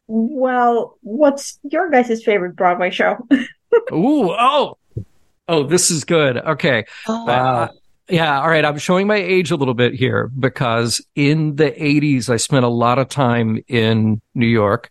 Well, 0.08 0.98
what's 1.02 1.60
your 1.64 1.90
guys' 1.90 2.24
favorite 2.24 2.56
Broadway 2.56 2.90
show? 2.90 3.18
Ooh, 3.92 4.32
oh, 4.32 4.78
Oh, 5.48 5.64
this 5.64 5.92
is 5.92 6.04
good. 6.06 6.38
Okay. 6.38 6.86
Oh, 7.08 7.28
Uh, 7.28 7.68
yeah. 8.10 8.40
All 8.42 8.50
right. 8.50 8.64
I'm 8.66 8.78
showing 8.78 9.08
my 9.08 9.16
age 9.18 9.52
a 9.52 9.56
little 9.56 9.74
bit 9.74 9.94
here 9.94 10.30
because 10.40 11.02
in 11.16 11.56
the 11.56 11.72
80s, 11.72 12.30
I 12.30 12.38
spent 12.38 12.66
a 12.66 12.70
lot 12.70 13.00
of 13.00 13.10
time 13.10 13.62
in 13.68 14.22
New 14.36 14.48
York, 14.48 14.90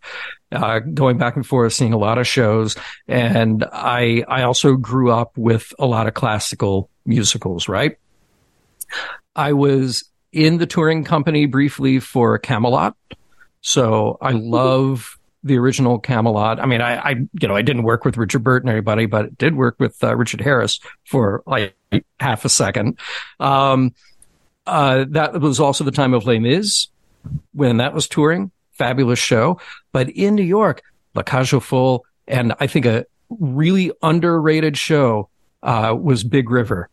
uh, 0.51 0.79
going 0.81 1.19
back 1.19 1.37
and 1.37 1.47
forth, 1.47 1.73
seeing 1.73 1.93
a 1.93 1.99
lot 1.99 2.19
of 2.19 2.27
shows. 2.27 2.75
And 3.09 3.65
I, 3.73 4.25
I 4.29 4.43
also 4.43 4.77
grew 4.77 5.11
up 5.11 5.37
with 5.37 5.73
a 5.79 5.87
lot 5.87 6.07
of 6.07 6.15
classical 6.15 6.91
musicals, 7.05 7.69
right? 7.69 7.97
I 9.37 9.53
was 9.53 10.05
in 10.33 10.59
the 10.59 10.67
touring 10.67 11.05
company 11.05 11.47
briefly 11.47 11.99
for 11.99 12.39
Camelot. 12.39 12.97
So 13.61 14.19
I 14.21 14.33
love 14.33 15.19
the 15.45 15.59
original 15.59 15.99
Camelot. 15.99 16.61
I 16.61 16.67
mean, 16.67 16.81
I, 16.81 16.97
I, 16.97 17.11
you 17.11 17.49
know, 17.49 17.57
I 17.57 17.63
didn't 17.63 17.83
work 17.83 18.05
with 18.05 18.17
Richard 18.17 18.45
Burton 18.45 18.69
or 18.69 18.73
anybody, 18.73 19.07
but 19.07 19.37
did 19.37 19.57
work 19.57 19.77
with 19.79 20.03
uh, 20.03 20.15
Richard 20.17 20.41
Harris 20.41 20.81
for 21.05 21.43
like 21.47 21.75
half 22.21 22.45
a 22.45 22.49
second. 22.49 22.99
Um, 23.41 23.95
uh, 24.67 25.07
that 25.11 25.41
was 25.41 25.59
also 25.59 25.85
the 25.85 25.91
time 25.91 26.15
of 26.15 26.25
Les 26.27 26.39
Mis 26.39 26.89
when 27.53 27.79
that 27.79 27.95
was 27.95 28.09
touring. 28.09 28.51
Fabulous 28.73 29.19
show. 29.19 29.61
But 29.93 30.11
in 30.11 30.35
New 30.35 30.45
York, 30.45 30.83
La 31.15 31.23
Cage 31.23 31.55
aux 31.55 31.61
Folles, 31.61 32.01
and 32.27 32.55
I 32.61 32.67
think 32.67 32.87
a 32.87 33.07
really 33.29 33.93
underrated 34.03 34.77
show, 34.77 35.29
uh, 35.63 35.97
was 35.99 36.25
Big 36.25 36.51
River. 36.51 36.89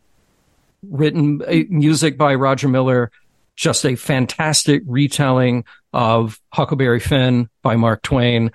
Written 0.82 1.42
uh, 1.42 1.64
music 1.68 2.16
by 2.16 2.34
Roger 2.34 2.68
Miller, 2.68 3.10
just 3.56 3.84
a 3.84 3.94
fantastic 3.94 4.82
retelling 4.86 5.64
of 5.92 6.40
Huckleberry 6.52 7.00
Finn 7.00 7.48
by 7.62 7.76
Mark 7.76 8.02
Twain 8.02 8.52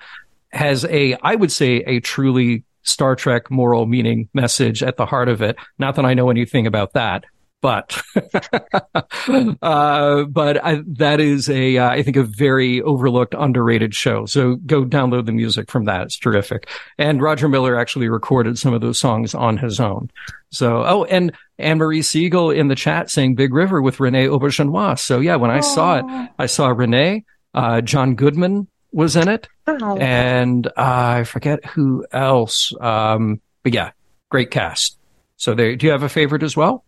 has 0.52 0.84
a, 0.86 1.16
I 1.22 1.34
would 1.34 1.52
say, 1.52 1.76
a 1.86 2.00
truly 2.00 2.64
Star 2.82 3.16
Trek 3.16 3.50
moral 3.50 3.86
meaning 3.86 4.28
message 4.32 4.82
at 4.82 4.96
the 4.96 5.06
heart 5.06 5.28
of 5.28 5.42
it. 5.42 5.56
Not 5.78 5.96
that 5.96 6.04
I 6.04 6.14
know 6.14 6.30
anything 6.30 6.66
about 6.66 6.92
that, 6.92 7.24
but, 7.60 8.00
uh, 9.62 10.24
but 10.24 10.64
I, 10.64 10.82
that 10.86 11.20
is 11.20 11.50
a, 11.50 11.78
uh, 11.78 11.90
I 11.90 12.02
think 12.02 12.16
a 12.16 12.22
very 12.22 12.80
overlooked, 12.80 13.34
underrated 13.36 13.92
show. 13.94 14.24
So 14.26 14.56
go 14.56 14.84
download 14.84 15.26
the 15.26 15.32
music 15.32 15.70
from 15.70 15.86
that. 15.86 16.02
It's 16.02 16.18
terrific. 16.18 16.68
And 16.96 17.20
Roger 17.20 17.48
Miller 17.48 17.78
actually 17.78 18.08
recorded 18.08 18.58
some 18.58 18.72
of 18.72 18.80
those 18.80 18.98
songs 19.00 19.34
on 19.34 19.58
his 19.58 19.80
own. 19.80 20.10
So, 20.50 20.84
oh, 20.86 21.04
and 21.04 21.32
Anne 21.58 21.78
Marie 21.78 22.02
Siegel 22.02 22.50
in 22.50 22.68
the 22.68 22.74
chat 22.74 23.10
saying 23.10 23.34
Big 23.34 23.52
River 23.52 23.80
with 23.80 24.00
Renee 24.00 24.26
Auberjonois. 24.26 24.98
So 24.98 25.20
yeah, 25.20 25.36
when 25.36 25.50
I 25.50 25.60
saw 25.60 25.98
it, 25.98 26.30
I 26.38 26.46
saw 26.46 26.68
Renee, 26.68 27.24
uh, 27.54 27.80
John 27.80 28.14
Goodman 28.14 28.68
was 28.92 29.16
in 29.16 29.28
it 29.28 29.48
wow. 29.66 29.96
and 29.96 30.66
uh, 30.68 30.70
I 30.76 31.24
forget 31.24 31.64
who 31.64 32.06
else. 32.12 32.72
Um, 32.80 33.40
but 33.62 33.74
yeah, 33.74 33.92
great 34.28 34.50
cast. 34.50 34.98
So 35.36 35.54
there, 35.54 35.76
do 35.76 35.86
you 35.86 35.92
have 35.92 36.02
a 36.02 36.08
favorite 36.08 36.42
as 36.42 36.56
well? 36.56 36.84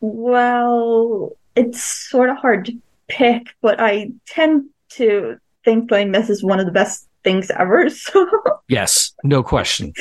Well, 0.00 1.32
it's 1.54 1.82
sort 1.82 2.30
of 2.30 2.36
hard 2.36 2.66
to 2.66 2.72
pick, 3.08 3.54
but 3.62 3.80
I 3.80 4.10
tend 4.26 4.66
to 4.90 5.38
think 5.64 5.90
Les 5.90 6.04
Mis 6.04 6.30
is 6.30 6.42
one 6.42 6.60
of 6.60 6.66
the 6.66 6.72
best 6.72 7.08
things 7.24 7.50
ever. 7.50 7.88
So 7.90 8.28
Yes, 8.68 9.12
no 9.22 9.42
question. 9.42 9.92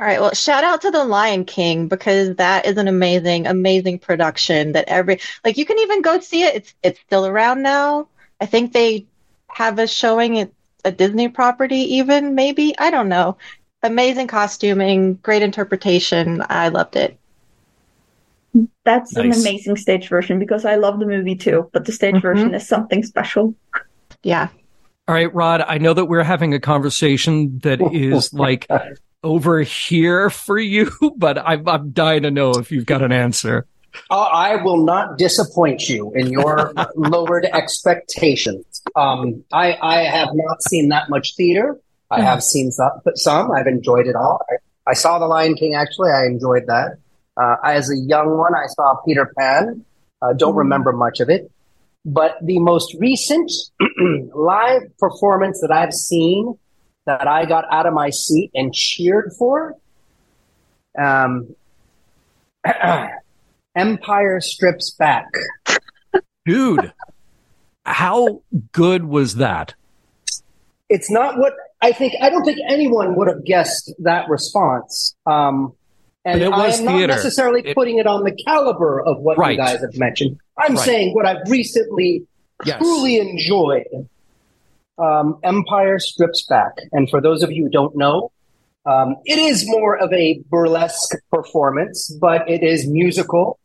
All 0.00 0.06
right. 0.06 0.18
Well, 0.18 0.32
shout 0.32 0.64
out 0.64 0.80
to 0.80 0.90
The 0.90 1.04
Lion 1.04 1.44
King 1.44 1.86
because 1.86 2.34
that 2.36 2.64
is 2.64 2.78
an 2.78 2.88
amazing, 2.88 3.46
amazing 3.46 3.98
production 3.98 4.72
that 4.72 4.88
every 4.88 5.20
like 5.44 5.58
you 5.58 5.66
can 5.66 5.78
even 5.78 6.00
go 6.00 6.18
see 6.20 6.42
it. 6.42 6.54
It's 6.54 6.74
it's 6.82 7.00
still 7.00 7.26
around 7.26 7.60
now. 7.62 8.08
I 8.40 8.46
think 8.46 8.72
they 8.72 9.04
have 9.50 9.78
a 9.78 9.86
showing 9.86 10.38
at 10.38 10.50
a 10.86 10.90
Disney 10.90 11.28
property 11.28 11.96
even 11.96 12.34
maybe. 12.34 12.74
I 12.78 12.90
don't 12.90 13.10
know. 13.10 13.36
Amazing 13.82 14.28
costuming, 14.28 15.16
great 15.16 15.42
interpretation. 15.42 16.42
I 16.48 16.68
loved 16.68 16.96
it. 16.96 17.18
that's 18.84 19.16
an 19.16 19.26
amazing 19.26 19.76
stage 19.76 20.08
version 20.08 20.38
because 20.38 20.64
I 20.64 20.76
love 20.76 20.98
the 20.98 21.06
movie 21.06 21.36
too, 21.36 21.68
but 21.74 21.84
the 21.84 21.92
stage 21.92 22.14
Mhm. 22.14 22.22
version 22.22 22.54
is 22.54 22.66
something 22.66 23.02
special. 23.02 23.54
Yeah. 24.22 24.48
All 25.06 25.14
right, 25.14 25.32
Rod, 25.34 25.62
I 25.68 25.76
know 25.78 25.92
that 25.92 26.06
we're 26.06 26.24
having 26.24 26.54
a 26.54 26.58
conversation 26.58 27.60
that 27.62 27.80
is 27.94 28.32
like 28.32 28.66
over 29.22 29.60
here 29.60 30.30
for 30.30 30.58
you, 30.58 30.90
but 31.16 31.38
I'm, 31.38 31.68
I'm 31.68 31.90
dying 31.90 32.22
to 32.22 32.30
know 32.30 32.52
if 32.52 32.70
you've 32.70 32.86
got 32.86 33.02
an 33.02 33.12
answer. 33.12 33.66
Uh, 34.08 34.20
I 34.20 34.56
will 34.62 34.84
not 34.84 35.18
disappoint 35.18 35.88
you 35.88 36.12
in 36.14 36.28
your 36.28 36.72
lowered 36.94 37.44
expectations. 37.44 38.82
Um, 38.94 39.44
I, 39.52 39.76
I 39.82 40.02
have 40.04 40.28
not 40.32 40.62
seen 40.62 40.88
that 40.90 41.10
much 41.10 41.34
theater. 41.36 41.78
I 42.10 42.22
have 42.22 42.42
seen 42.42 42.72
some, 42.72 42.90
but 43.04 43.18
some. 43.18 43.52
I've 43.52 43.68
enjoyed 43.68 44.06
it 44.06 44.16
all. 44.16 44.40
I, 44.50 44.90
I 44.90 44.94
saw 44.94 45.18
The 45.18 45.26
Lion 45.26 45.54
King. 45.54 45.74
Actually, 45.74 46.10
I 46.10 46.26
enjoyed 46.26 46.66
that. 46.66 46.98
Uh, 47.36 47.56
as 47.64 47.90
a 47.90 47.96
young 47.96 48.36
one, 48.36 48.54
I 48.54 48.66
saw 48.66 48.96
Peter 49.06 49.32
Pan. 49.38 49.84
Uh, 50.20 50.32
don't 50.32 50.56
remember 50.56 50.92
much 50.92 51.20
of 51.20 51.30
it, 51.30 51.50
but 52.04 52.36
the 52.42 52.58
most 52.58 52.94
recent 52.98 53.50
live 54.34 54.82
performance 54.98 55.60
that 55.60 55.70
I've 55.70 55.94
seen 55.94 56.58
that 57.06 57.26
I 57.26 57.44
got 57.44 57.64
out 57.70 57.86
of 57.86 57.94
my 57.94 58.10
seat 58.10 58.50
and 58.54 58.72
cheered 58.72 59.32
for. 59.38 59.76
Um, 60.98 61.54
Empire 63.76 64.40
Strips 64.40 64.90
Back. 64.90 65.26
Dude, 66.44 66.92
how 67.84 68.42
good 68.72 69.04
was 69.04 69.36
that? 69.36 69.74
It's 70.88 71.10
not 71.10 71.38
what 71.38 71.52
I 71.80 71.92
think. 71.92 72.14
I 72.20 72.28
don't 72.30 72.44
think 72.44 72.58
anyone 72.68 73.14
would 73.16 73.28
have 73.28 73.44
guessed 73.44 73.92
that 74.00 74.28
response. 74.28 75.14
Um, 75.26 75.72
and 76.24 76.42
it 76.42 76.50
was 76.50 76.76
I 76.76 76.78
am 76.80 76.84
not 76.84 76.96
theater. 76.96 77.14
necessarily 77.14 77.62
It- 77.64 77.74
putting 77.74 77.98
it 77.98 78.06
on 78.06 78.24
the 78.24 78.32
caliber 78.32 79.00
of 79.00 79.20
what 79.20 79.38
Right. 79.38 79.52
you 79.52 79.56
guys 79.56 79.80
have 79.80 79.96
mentioned. 79.96 80.38
I'm 80.58 80.74
Right. 80.74 80.84
saying 80.84 81.14
what 81.14 81.24
I've 81.26 81.48
recently 81.48 82.26
Yes. 82.66 82.78
truly 82.78 83.16
enjoyed. 83.18 83.86
Um, 84.98 85.38
Empire 85.42 85.98
Strips 85.98 86.46
Back. 86.46 86.72
And 86.92 87.08
for 87.08 87.20
those 87.20 87.42
of 87.42 87.50
you 87.50 87.64
who 87.64 87.70
don't 87.70 87.96
know, 87.96 88.32
um, 88.86 89.16
it 89.24 89.38
is 89.38 89.68
more 89.68 89.96
of 89.96 90.12
a 90.12 90.42
burlesque 90.48 91.16
performance, 91.30 92.10
but 92.20 92.48
it 92.48 92.62
is 92.62 92.88
musical. 92.88 93.58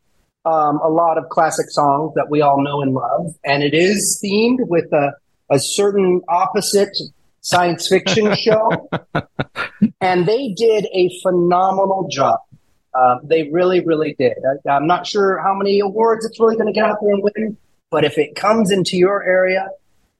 Um, 0.44 0.78
a 0.82 0.88
lot 0.88 1.18
of 1.18 1.28
classic 1.30 1.70
songs 1.70 2.12
that 2.14 2.28
we 2.30 2.40
all 2.40 2.62
know 2.62 2.82
and 2.82 2.94
love. 2.94 3.34
And 3.44 3.62
it 3.62 3.74
is 3.74 4.20
themed 4.24 4.68
with 4.68 4.92
a, 4.92 5.12
a 5.50 5.58
certain 5.58 6.20
opposite 6.28 6.96
science 7.40 7.88
fiction 7.88 8.34
show. 8.36 8.88
and 10.00 10.26
they 10.26 10.52
did 10.52 10.86
a 10.92 11.10
phenomenal 11.22 12.08
job. 12.10 12.40
Uh, 12.94 13.18
they 13.24 13.50
really, 13.50 13.84
really 13.84 14.14
did. 14.18 14.36
I, 14.66 14.70
I'm 14.70 14.86
not 14.86 15.06
sure 15.06 15.38
how 15.42 15.54
many 15.54 15.80
awards 15.80 16.24
it's 16.24 16.38
really 16.40 16.56
going 16.56 16.66
to 16.66 16.72
get 16.72 16.84
out 16.84 16.98
there 17.00 17.12
and 17.12 17.22
win, 17.22 17.56
but 17.90 18.04
if 18.04 18.16
it 18.16 18.36
comes 18.36 18.70
into 18.70 18.96
your 18.96 19.22
area 19.22 19.68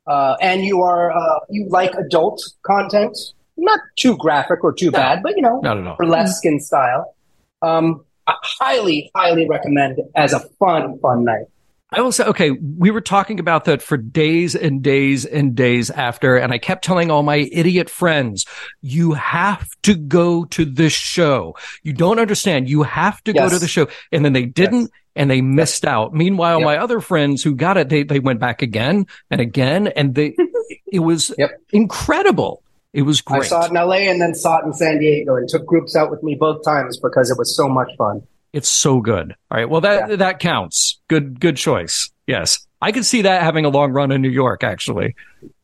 uh, 0.07 0.37
and 0.41 0.65
you 0.65 0.83
are 0.83 1.11
uh, 1.11 1.41
you 1.51 1.67
like 1.69 1.93
adult 1.95 2.43
content, 2.63 3.17
not 3.57 3.81
too 3.97 4.17
graphic 4.17 4.63
or 4.63 4.73
too 4.73 4.91
bad, 4.91 5.23
but 5.23 5.37
you 5.37 5.43
know, 5.43 5.61
Not 5.63 5.79
at 5.79 5.87
all. 5.87 5.97
burlesque 5.97 6.45
in 6.45 6.61
style, 6.61 7.15
um, 7.63 8.05
I 8.27 8.35
highly, 8.43 9.11
highly 9.15 9.49
recommend 9.49 10.01
as 10.15 10.33
a 10.33 10.41
fun, 10.59 10.99
fun 11.01 11.25
night. 11.25 11.47
I 11.93 12.01
will 12.01 12.11
say, 12.11 12.25
okay, 12.25 12.51
we 12.51 12.91
were 12.91 13.01
talking 13.01 13.39
about 13.39 13.65
that 13.67 13.81
for 13.81 13.97
days 13.97 14.57
and 14.57 14.83
days 14.83 15.25
and 15.25 15.55
days 15.55 15.89
after, 15.91 16.37
and 16.37 16.53
I 16.53 16.59
kept 16.59 16.85
telling 16.85 17.13
all 17.13 17.23
my 17.23 17.49
idiot 17.53 17.89
friends, 17.89 18.45
you 18.83 19.13
have 19.13 19.69
to 19.85 19.95
go 19.95 20.45
to 20.47 20.65
this 20.65 20.93
show. 20.93 21.55
You 21.85 21.93
don't 21.93 22.19
understand. 22.19 22.69
You 22.69 22.83
have 22.83 23.23
to 23.25 23.33
go 23.33 23.49
to 23.49 23.59
the 23.61 23.69
show. 23.69 23.87
And 24.11 24.25
then 24.25 24.33
they 24.33 24.47
didn't, 24.47 24.81
Yes. 24.81 24.91
and 25.15 25.31
they 25.31 25.41
missed 25.41 25.85
out. 25.85 26.13
Meanwhile, 26.13 26.59
Yep. 26.59 26.67
my 26.67 26.77
other 26.79 27.01
friends 27.01 27.45
who 27.45 27.55
got 27.55 27.77
it, 27.77 27.89
they, 27.89 28.03
they 28.03 28.19
went 28.19 28.41
back 28.41 28.63
again 28.63 29.07
and 29.31 29.41
again, 29.41 29.87
and 29.87 30.17
they, 30.17 30.35
it 30.93 30.99
was 31.01 31.33
Yep. 31.39 31.51
incredible. 31.73 32.63
It 32.95 33.03
was 33.03 33.21
great. 33.21 33.43
I 33.45 33.47
saw 33.47 33.65
it 33.65 33.71
in 33.71 33.77
LA 33.77 34.09
and 34.11 34.21
then 34.21 34.35
saw 34.35 34.59
it 34.59 34.65
in 34.65 34.73
San 34.73 34.99
Diego 34.99 35.37
and 35.37 35.49
took 35.49 35.65
groups 35.65 35.95
out 35.95 36.11
with 36.11 36.23
me 36.25 36.35
both 36.35 36.65
times 36.65 36.99
because 36.99 37.31
it 37.31 37.39
was 37.39 37.55
so 37.55 37.69
much 37.69 37.91
fun. 37.97 38.23
It's 38.57 38.69
so 38.71 39.01
good. 39.01 39.35
All 39.51 39.59
right. 39.59 39.69
Well, 39.69 39.83
that, 39.83 40.09
Yeah. 40.11 40.17
that 40.17 40.39
counts. 40.41 40.99
Good, 41.09 41.39
good 41.41 41.57
choice. 41.57 42.11
Yes. 42.27 42.67
I 42.81 42.91
could 42.93 43.05
see 43.05 43.23
that 43.23 43.43
having 43.43 43.65
a 43.65 43.69
long 43.69 43.93
run 43.93 44.11
in 44.13 44.23
New 44.23 44.31
York, 44.31 44.65
actually. 44.65 45.15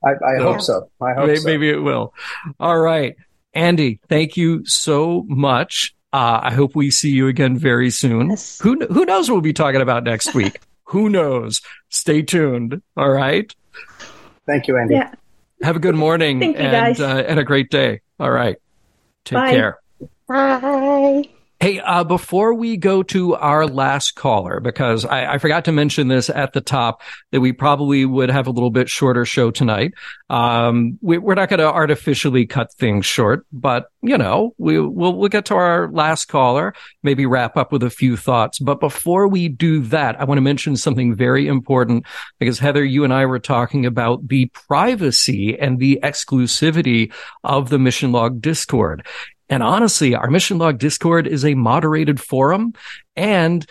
I, 0.04 0.10
I 0.10 0.14
Yeah. 0.36 0.42
hope 0.42 0.60
so. 0.60 0.88
I 1.00 1.14
hope 1.14 1.26
Maybe, 1.26 1.36
so. 1.38 1.48
maybe 1.48 1.70
it 1.70 1.78
will. 1.82 2.12
All 2.60 2.78
right. 2.78 3.16
Andy, 3.54 3.98
thank 4.08 4.36
you 4.36 4.64
so 4.66 5.24
much. 5.28 5.94
Uh, 6.12 6.40
I 6.42 6.52
hope 6.52 6.74
we 6.76 6.90
see 6.90 7.10
you 7.10 7.28
again 7.28 7.56
very 7.56 7.88
soon. 7.90 8.30
Yes. 8.30 8.58
Who, 8.62 8.76
kn- 8.78 8.92
who 8.92 9.04
knows 9.06 9.28
what 9.30 9.36
we'll 9.36 9.40
be 9.42 9.52
talking 9.54 9.80
about 9.80 10.04
next 10.04 10.34
week? 10.40 10.60
who 10.84 11.08
knows? 11.08 11.62
Stay 11.88 12.20
tuned. 12.20 12.82
All 12.98 13.10
right. 13.10 13.50
Thank 14.46 14.68
you, 14.68 14.76
Andy. 14.76 14.96
Yeah. 14.96 15.14
Have 15.62 15.76
a 15.76 15.80
good 15.80 15.94
morning 15.94 16.40
Thank 16.40 16.56
you, 16.58 16.62
and, 16.64 16.96
guys. 16.96 17.00
uh, 17.00 17.24
and 17.26 17.38
a 17.40 17.44
great 17.44 17.70
day. 17.70 18.00
All 18.20 18.30
right. 18.30 18.56
Take 19.24 19.36
Bye. 19.36 19.50
care. 19.52 19.78
Bye. 20.28 21.30
Hey, 21.62 21.78
uh, 21.78 22.02
before 22.02 22.54
we 22.54 22.76
go 22.76 23.04
to 23.04 23.36
our 23.36 23.68
last 23.68 24.16
caller, 24.16 24.58
because 24.58 25.04
I, 25.04 25.34
I, 25.34 25.38
forgot 25.38 25.66
to 25.66 25.70
mention 25.70 26.08
this 26.08 26.28
at 26.28 26.54
the 26.54 26.60
top 26.60 27.02
that 27.30 27.40
we 27.40 27.52
probably 27.52 28.04
would 28.04 28.30
have 28.30 28.48
a 28.48 28.50
little 28.50 28.72
bit 28.72 28.88
shorter 28.88 29.24
show 29.24 29.52
tonight. 29.52 29.94
Um, 30.28 30.98
we, 31.02 31.18
are 31.18 31.36
not 31.36 31.50
going 31.50 31.60
to 31.60 31.72
artificially 31.72 32.46
cut 32.46 32.72
things 32.72 33.06
short, 33.06 33.46
but 33.52 33.92
you 34.02 34.18
know, 34.18 34.56
we, 34.58 34.80
we'll, 34.80 35.14
we'll 35.14 35.28
get 35.28 35.44
to 35.44 35.54
our 35.54 35.88
last 35.92 36.24
caller, 36.24 36.74
maybe 37.04 37.26
wrap 37.26 37.56
up 37.56 37.70
with 37.70 37.84
a 37.84 37.90
few 37.90 38.16
thoughts. 38.16 38.58
But 38.58 38.80
before 38.80 39.28
we 39.28 39.46
do 39.48 39.82
that, 39.82 40.20
I 40.20 40.24
want 40.24 40.38
to 40.38 40.42
mention 40.42 40.76
something 40.76 41.14
very 41.14 41.46
important 41.46 42.06
because 42.40 42.58
Heather, 42.58 42.84
you 42.84 43.04
and 43.04 43.14
I 43.14 43.24
were 43.26 43.38
talking 43.38 43.86
about 43.86 44.26
the 44.26 44.46
privacy 44.46 45.56
and 45.56 45.78
the 45.78 46.00
exclusivity 46.02 47.12
of 47.44 47.68
the 47.68 47.78
Mission 47.78 48.10
Log 48.10 48.40
Discord. 48.40 49.06
And 49.48 49.62
honestly, 49.62 50.14
our 50.14 50.30
Mission 50.30 50.58
Log 50.58 50.78
Discord 50.78 51.26
is 51.26 51.44
a 51.44 51.54
moderated 51.54 52.20
forum 52.20 52.74
and 53.16 53.66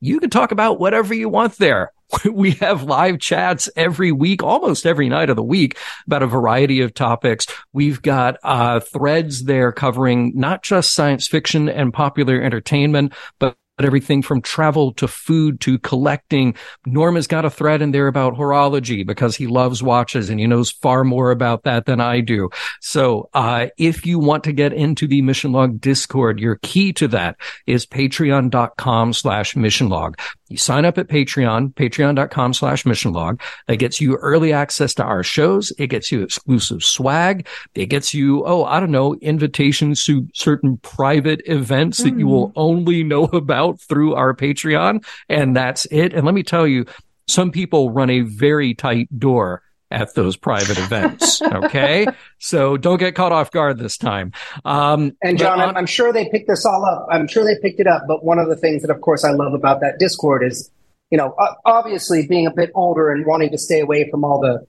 you 0.00 0.18
can 0.18 0.30
talk 0.30 0.50
about 0.50 0.80
whatever 0.80 1.14
you 1.14 1.28
want 1.28 1.56
there. 1.58 1.92
We 2.30 2.50
have 2.52 2.82
live 2.82 3.20
chats 3.20 3.70
every 3.74 4.12
week, 4.12 4.42
almost 4.42 4.84
every 4.84 5.08
night 5.08 5.30
of 5.30 5.36
the 5.36 5.42
week 5.42 5.78
about 6.06 6.22
a 6.22 6.26
variety 6.26 6.82
of 6.82 6.92
topics. 6.92 7.46
We've 7.72 8.02
got 8.02 8.36
uh, 8.42 8.80
threads 8.80 9.44
there 9.44 9.72
covering 9.72 10.32
not 10.34 10.62
just 10.62 10.92
science 10.92 11.26
fiction 11.26 11.70
and 11.70 11.90
popular 11.90 12.38
entertainment, 12.42 13.14
but 13.38 13.56
everything 13.78 14.22
from 14.22 14.42
travel 14.42 14.92
to 14.94 15.08
food 15.08 15.60
to 15.60 15.78
collecting. 15.78 16.54
Norm 16.86 17.16
has 17.16 17.26
got 17.26 17.44
a 17.44 17.50
thread 17.50 17.82
in 17.82 17.90
there 17.90 18.06
about 18.06 18.34
horology 18.34 19.06
because 19.06 19.36
he 19.36 19.46
loves 19.46 19.82
watches 19.82 20.30
and 20.30 20.38
he 20.38 20.46
knows 20.46 20.70
far 20.70 21.04
more 21.04 21.30
about 21.30 21.64
that 21.64 21.86
than 21.86 22.00
I 22.00 22.20
do. 22.20 22.50
So, 22.80 23.28
uh, 23.34 23.68
if 23.78 24.06
you 24.06 24.18
want 24.18 24.44
to 24.44 24.52
get 24.52 24.72
into 24.72 25.06
the 25.06 25.22
Mission 25.22 25.52
Log 25.52 25.80
Discord, 25.80 26.38
your 26.38 26.56
key 26.62 26.92
to 26.94 27.08
that 27.08 27.36
is 27.66 27.86
patreon.com 27.86 29.12
slash 29.12 29.56
mission 29.56 29.88
log. 29.88 30.18
You 30.52 30.58
sign 30.58 30.84
up 30.84 30.98
at 30.98 31.08
Patreon, 31.08 31.72
patreon.com 31.74 32.52
slash 32.52 32.84
mission 32.84 33.12
log. 33.12 33.40
That 33.68 33.76
gets 33.76 34.02
you 34.02 34.16
early 34.16 34.52
access 34.52 34.92
to 34.94 35.02
our 35.02 35.22
shows. 35.22 35.72
It 35.78 35.86
gets 35.86 36.12
you 36.12 36.22
exclusive 36.22 36.84
swag. 36.84 37.48
It 37.74 37.86
gets 37.86 38.12
you, 38.12 38.44
oh, 38.44 38.64
I 38.64 38.78
don't 38.78 38.90
know, 38.90 39.14
invitations 39.16 40.04
to 40.04 40.28
certain 40.34 40.76
private 40.78 41.40
events 41.46 42.00
mm. 42.00 42.04
that 42.04 42.18
you 42.18 42.26
will 42.26 42.50
mm. 42.50 42.52
only 42.56 43.02
know 43.02 43.24
about 43.32 43.80
through 43.80 44.14
our 44.14 44.34
Patreon. 44.34 45.04
And 45.30 45.56
that's 45.56 45.86
it. 45.86 46.12
And 46.12 46.26
let 46.26 46.34
me 46.34 46.42
tell 46.42 46.66
you, 46.66 46.84
some 47.26 47.50
people 47.50 47.90
run 47.90 48.10
a 48.10 48.20
very 48.20 48.74
tight 48.74 49.08
door 49.18 49.62
at 49.92 50.14
those 50.14 50.36
private 50.36 50.78
events. 50.78 51.40
Okay. 51.42 52.06
so 52.38 52.76
don't 52.76 52.98
get 52.98 53.14
caught 53.14 53.32
off 53.32 53.50
guard 53.50 53.78
this 53.78 53.96
time. 53.96 54.32
Um, 54.64 55.16
and 55.22 55.38
John, 55.38 55.60
on- 55.60 55.76
I'm 55.76 55.86
sure 55.86 56.12
they 56.12 56.28
picked 56.28 56.48
this 56.48 56.64
all 56.64 56.84
up. 56.84 57.06
I'm 57.10 57.28
sure 57.28 57.44
they 57.44 57.58
picked 57.60 57.78
it 57.78 57.86
up. 57.86 58.02
But 58.08 58.24
one 58.24 58.38
of 58.38 58.48
the 58.48 58.56
things 58.56 58.82
that, 58.82 58.90
of 58.90 59.00
course, 59.00 59.24
I 59.24 59.30
love 59.30 59.54
about 59.54 59.80
that 59.80 59.98
Discord 59.98 60.44
is, 60.44 60.70
you 61.10 61.18
know, 61.18 61.36
obviously 61.64 62.26
being 62.26 62.46
a 62.46 62.50
bit 62.50 62.70
older 62.74 63.10
and 63.10 63.26
wanting 63.26 63.50
to 63.50 63.58
stay 63.58 63.80
away 63.80 64.10
from 64.10 64.24
all 64.24 64.40
the, 64.40 64.66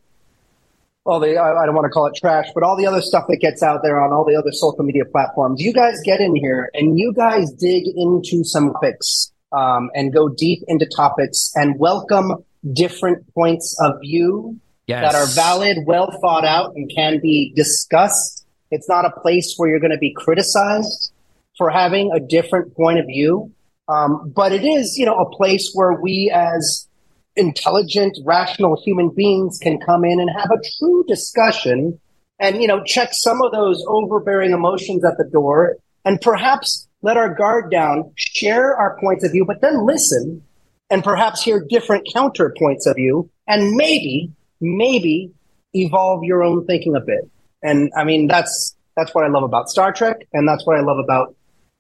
all 1.05 1.19
the, 1.19 1.38
I 1.38 1.65
don't 1.65 1.76
want 1.76 1.86
to 1.86 1.89
call 1.89 2.05
it 2.07 2.15
trash, 2.15 2.47
but 2.53 2.63
all 2.63 2.78
the 2.78 2.86
other 2.86 3.01
stuff 3.01 3.26
that 3.30 3.38
gets 3.38 3.63
out 3.63 3.82
there 3.84 4.01
on 4.01 4.11
all 4.11 4.26
the 4.26 4.36
other 4.36 4.51
social 4.51 4.84
media 4.84 5.05
platforms. 5.05 5.61
You 5.61 5.74
guys 5.74 5.99
get 6.03 6.19
in 6.19 6.36
here 6.36 6.69
and 6.74 6.99
you 6.99 7.13
guys 7.13 7.51
dig 7.53 7.86
into 7.95 8.43
some 8.43 8.74
topics 8.74 9.32
um, 9.51 9.89
and 9.95 10.13
go 10.13 10.30
deep 10.30 10.63
into 10.67 10.86
topics 10.86 11.51
and 11.55 11.80
welcome 11.80 12.43
different 12.71 13.32
points 13.34 13.78
of 13.82 13.99
view 14.01 14.59
yes. 14.88 15.11
that 15.11 15.15
are 15.15 15.27
valid, 15.27 15.79
well 15.86 16.11
thought 16.21 16.45
out, 16.45 16.73
and 16.75 16.91
can 16.93 17.19
be 17.21 17.53
discussed. 17.55 18.45
It's 18.71 18.89
not 18.89 19.05
a 19.05 19.11
place 19.21 19.53
where 19.57 19.69
you're 19.69 19.79
going 19.79 19.91
to 19.91 19.97
be 19.97 20.13
criticized 20.13 21.13
for 21.57 21.69
having 21.69 22.11
a 22.11 22.19
different 22.19 22.75
point 22.75 22.99
of 22.99 23.05
view. 23.05 23.51
Um, 23.88 24.31
but 24.36 24.51
it 24.51 24.63
is, 24.63 24.97
you 24.97 25.05
know, 25.05 25.17
a 25.17 25.29
place 25.36 25.71
where 25.73 25.93
we 25.93 26.31
as 26.34 26.88
intelligent, 27.36 28.17
rational 28.25 28.81
human 28.84 29.09
beings 29.09 29.59
can 29.61 29.79
come 29.79 30.05
in 30.05 30.19
and 30.19 30.29
have 30.29 30.51
a 30.51 30.61
true 30.77 31.03
discussion 31.07 31.99
and, 32.39 32.61
you 32.61 32.67
know, 32.67 32.84
check 32.84 33.09
some 33.13 33.41
of 33.41 33.51
those 33.51 33.84
overbearing 33.88 34.51
emotions 34.51 35.03
at 35.05 35.17
the 35.17 35.25
door 35.25 35.77
and 36.05 36.19
perhaps 36.21 36.88
let 37.01 37.17
our 37.17 37.34
guard 37.34 37.69
down, 37.69 38.11
share 38.15 38.75
our 38.75 38.97
points 38.99 39.25
of 39.25 39.31
view, 39.31 39.45
but 39.45 39.61
then 39.61 39.86
listen 39.86 40.41
and 40.89 41.03
perhaps 41.03 41.43
hear 41.43 41.65
different 41.69 42.07
counterpoints 42.13 42.86
of 42.86 42.95
view 42.95 43.29
and 43.47 43.75
maybe 43.75 44.31
maybe 44.64 45.32
evolve 45.74 46.24
your 46.24 46.43
own 46.43 46.66
thinking 46.66 46.95
a 46.95 47.01
bit. 47.01 47.30
And 47.61 47.91
I 47.95 48.03
mean, 48.03 48.28
that's 48.28 48.76
that's 48.95 49.14
what 49.14 49.26
I 49.26 49.28
love 49.28 49.43
about 49.43 49.70
Star 49.70 49.91
Trek, 49.91 50.28
and 50.34 50.47
that's 50.47 50.66
what 50.66 50.78
I 50.78 50.82
love 50.82 50.97
about 50.97 51.36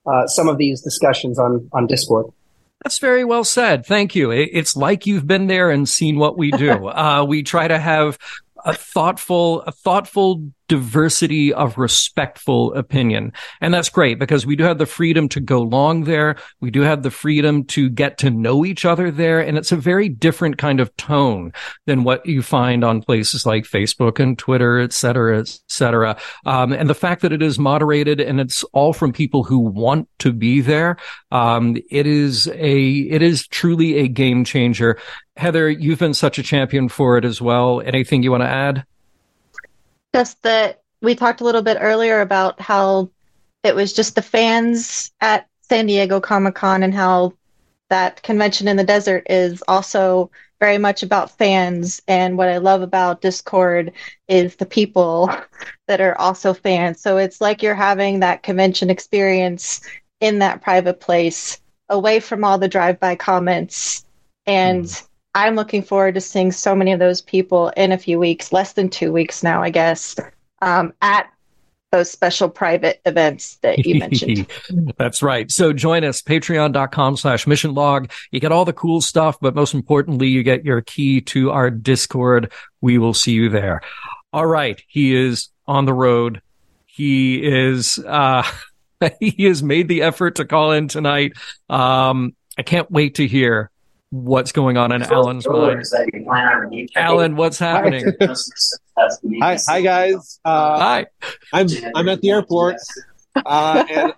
uh, 0.05 0.27
some 0.27 0.47
of 0.47 0.57
these 0.57 0.81
discussions 0.81 1.39
on 1.39 1.69
on 1.73 1.87
Discord. 1.87 2.27
That's 2.83 2.99
very 2.99 3.23
well 3.23 3.45
said. 3.45 3.85
Thank 3.85 4.13
you. 4.13 4.31
It's 4.31 4.75
like 4.75 5.05
you've 5.05 5.25
been 5.25 5.47
there 5.47 5.71
and 5.71 5.87
seen 5.87 6.17
what 6.17 6.37
we 6.37 6.51
do. 6.51 6.87
uh, 6.87 7.23
we 7.25 7.41
try 7.41 7.67
to 7.67 7.79
have 7.79 8.17
a 8.65 8.73
thoughtful, 8.73 9.61
a 9.61 9.71
thoughtful 9.71 10.51
diversity 10.67 11.53
of 11.53 11.77
respectful 11.77 12.73
opinion. 12.73 13.33
And 13.61 13.73
that's 13.73 13.89
great 13.89 14.19
because 14.19 14.45
we 14.45 14.55
do 14.55 14.63
have 14.63 14.77
the 14.77 14.85
freedom 14.85 15.27
to 15.29 15.39
go 15.39 15.61
long 15.61 16.05
there. 16.05 16.35
We 16.61 16.71
do 16.71 16.81
have 16.81 17.03
the 17.03 17.11
freedom 17.11 17.65
to 17.65 17.89
get 17.89 18.17
to 18.19 18.29
know 18.29 18.65
each 18.65 18.85
other 18.85 19.11
there. 19.11 19.39
And 19.39 19.57
it's 19.57 19.71
a 19.71 19.77
very 19.77 20.09
different 20.09 20.57
kind 20.57 20.79
of 20.79 20.95
tone 20.95 21.51
than 21.85 22.03
what 22.03 22.25
you 22.25 22.41
find 22.41 22.83
on 22.83 23.01
places 23.01 23.45
like 23.45 23.65
Facebook 23.65 24.19
and 24.19 24.37
Twitter, 24.37 24.79
et 24.79 24.93
cetera, 24.93 25.39
et 25.39 25.59
cetera. 25.67 26.17
Um, 26.45 26.71
and 26.71 26.89
the 26.89 26.95
fact 26.95 27.21
that 27.21 27.33
it 27.33 27.41
is 27.41 27.59
moderated 27.59 28.19
and 28.19 28.39
it's 28.39 28.63
all 28.73 28.93
from 28.93 29.11
people 29.11 29.43
who 29.43 29.59
want 29.59 30.07
to 30.19 30.31
be 30.31 30.61
there. 30.61 30.97
Um, 31.31 31.77
it 31.91 32.07
is 32.07 32.47
a, 32.47 32.89
it 32.89 33.21
is 33.21 33.47
truly 33.47 33.97
a 33.97 34.07
game 34.07 34.45
changer. 34.45 34.97
Heather, 35.35 35.69
you've 35.69 35.99
been 35.99 36.13
such 36.13 36.37
a 36.37 36.43
champion 36.43 36.89
for 36.89 37.17
it 37.17 37.25
as 37.25 37.41
well. 37.41 37.81
Anything 37.81 38.23
you 38.23 38.31
want 38.31 38.43
to 38.43 38.49
add? 38.49 38.85
Just 40.13 40.41
that 40.43 40.81
we 41.01 41.15
talked 41.15 41.41
a 41.41 41.43
little 41.43 41.61
bit 41.61 41.77
earlier 41.79 42.21
about 42.21 42.59
how 42.61 43.09
it 43.63 43.75
was 43.75 43.93
just 43.93 44.15
the 44.15 44.21
fans 44.21 45.11
at 45.21 45.47
San 45.61 45.85
Diego 45.85 46.19
Comic 46.19 46.55
Con 46.55 46.83
and 46.83 46.93
how 46.93 47.33
that 47.89 48.21
convention 48.23 48.67
in 48.67 48.77
the 48.77 48.83
desert 48.83 49.25
is 49.29 49.63
also 49.67 50.31
very 50.59 50.77
much 50.77 51.03
about 51.03 51.37
fans. 51.37 52.01
And 52.07 52.37
what 52.37 52.49
I 52.49 52.57
love 52.57 52.81
about 52.81 53.21
Discord 53.21 53.91
is 54.27 54.55
the 54.55 54.65
people 54.65 55.29
that 55.87 56.01
are 56.01 56.17
also 56.17 56.53
fans. 56.53 57.01
So 57.01 57.17
it's 57.17 57.41
like 57.41 57.61
you're 57.61 57.75
having 57.75 58.19
that 58.21 58.43
convention 58.43 58.89
experience 58.89 59.81
in 60.19 60.39
that 60.39 60.61
private 60.61 60.99
place 60.99 61.59
away 61.89 62.19
from 62.19 62.43
all 62.43 62.57
the 62.57 62.67
drive 62.67 62.99
by 62.99 63.15
comments. 63.15 64.05
And 64.45 64.85
mm. 64.85 65.07
I'm 65.35 65.55
looking 65.55 65.81
forward 65.81 66.15
to 66.15 66.21
seeing 66.21 66.51
so 66.51 66.75
many 66.75 66.91
of 66.91 66.99
those 66.99 67.21
people 67.21 67.69
in 67.69 67.91
a 67.91 67.97
few 67.97 68.19
weeks, 68.19 68.53
less 68.53 68.73
than 68.73 68.89
two 68.89 69.11
weeks 69.11 69.43
now, 69.43 69.63
I 69.63 69.69
guess, 69.71 70.15
um, 70.61 70.93
at 71.01 71.29
those 71.91 72.09
special 72.09 72.49
private 72.49 73.01
events 73.05 73.57
that 73.57 73.85
you 73.85 73.99
mentioned. 73.99 74.47
That's 74.97 75.21
right. 75.21 75.49
So 75.51 75.73
join 75.73 76.03
us, 76.03 76.21
patreon.com 76.21 77.17
slash 77.17 77.45
mission 77.45 77.73
log. 77.75 78.11
You 78.31 78.39
get 78.39 78.51
all 78.51 78.65
the 78.65 78.73
cool 78.73 78.99
stuff, 78.99 79.37
but 79.39 79.53
most 79.53 79.75
importantly, 79.75 80.27
you 80.27 80.41
get 80.41 80.65
your 80.65 80.81
key 80.81 81.21
to 81.21 81.51
our 81.51 81.69
Discord. 81.69 82.51
We 82.81 82.97
will 82.97 83.13
see 83.13 83.33
you 83.33 83.49
there. 83.49 83.81
All 84.33 84.47
right. 84.47 84.81
He 84.87 85.15
is 85.15 85.49
on 85.67 85.85
the 85.85 85.93
road. 85.93 86.41
He 86.85 87.43
is, 87.43 87.99
uh, 87.99 88.43
he 89.19 89.45
has 89.45 89.61
made 89.61 89.87
the 89.87 90.01
effort 90.01 90.35
to 90.35 90.45
call 90.45 90.71
in 90.71 90.87
tonight. 90.87 91.33
Um, 91.69 92.35
I 92.57 92.63
can't 92.63 92.89
wait 92.89 93.15
to 93.15 93.27
hear 93.27 93.71
what's 94.13 94.51
going 94.51 94.77
on 94.77 94.91
in 94.91 95.01
Alan's 95.01 95.47
mind. 95.47 95.83
Alan, 96.95 97.35
what's 97.35 97.57
happening? 97.57 98.05
hi, 99.41 99.57
hi 99.67 99.81
guys. 99.81 100.39
Uh, 100.45 100.79
hi. 100.79 101.05
I'm 101.51 101.67
I'm 101.95 102.07
at 102.07 102.21
the 102.21 102.29
airport. 102.29 102.75
Uh, 103.35 103.83
and 103.91 104.13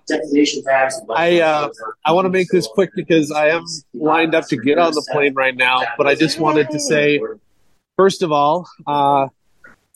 I 1.15 1.39
uh, 1.39 1.69
I 2.03 2.11
want 2.11 2.25
to 2.25 2.29
make 2.29 2.49
this 2.49 2.67
quick 2.67 2.89
because 2.93 3.31
I 3.31 3.49
am 3.49 3.63
lined 3.93 4.35
up 4.35 4.47
to 4.49 4.57
get 4.57 4.77
on 4.77 4.91
the 4.91 5.07
plane 5.13 5.33
right 5.33 5.55
now. 5.55 5.83
But 5.97 6.07
I 6.07 6.15
just 6.15 6.39
wanted 6.39 6.69
to 6.71 6.79
say, 6.79 7.21
first 7.95 8.21
of 8.21 8.33
all, 8.33 8.67
uh, 8.85 9.29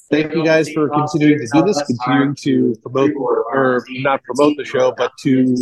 thank 0.09 0.33
you 0.33 0.45
guys 0.45 0.69
for 0.69 0.87
continuing 0.87 1.39
to 1.39 1.47
do 1.53 1.61
this, 1.63 1.83
continuing 1.83 2.35
to 2.35 2.73
promote 2.81 3.11
or 3.17 3.83
not 3.89 4.23
promote 4.23 4.55
the 4.55 4.63
show, 4.63 4.93
but 4.97 5.11
to 5.23 5.57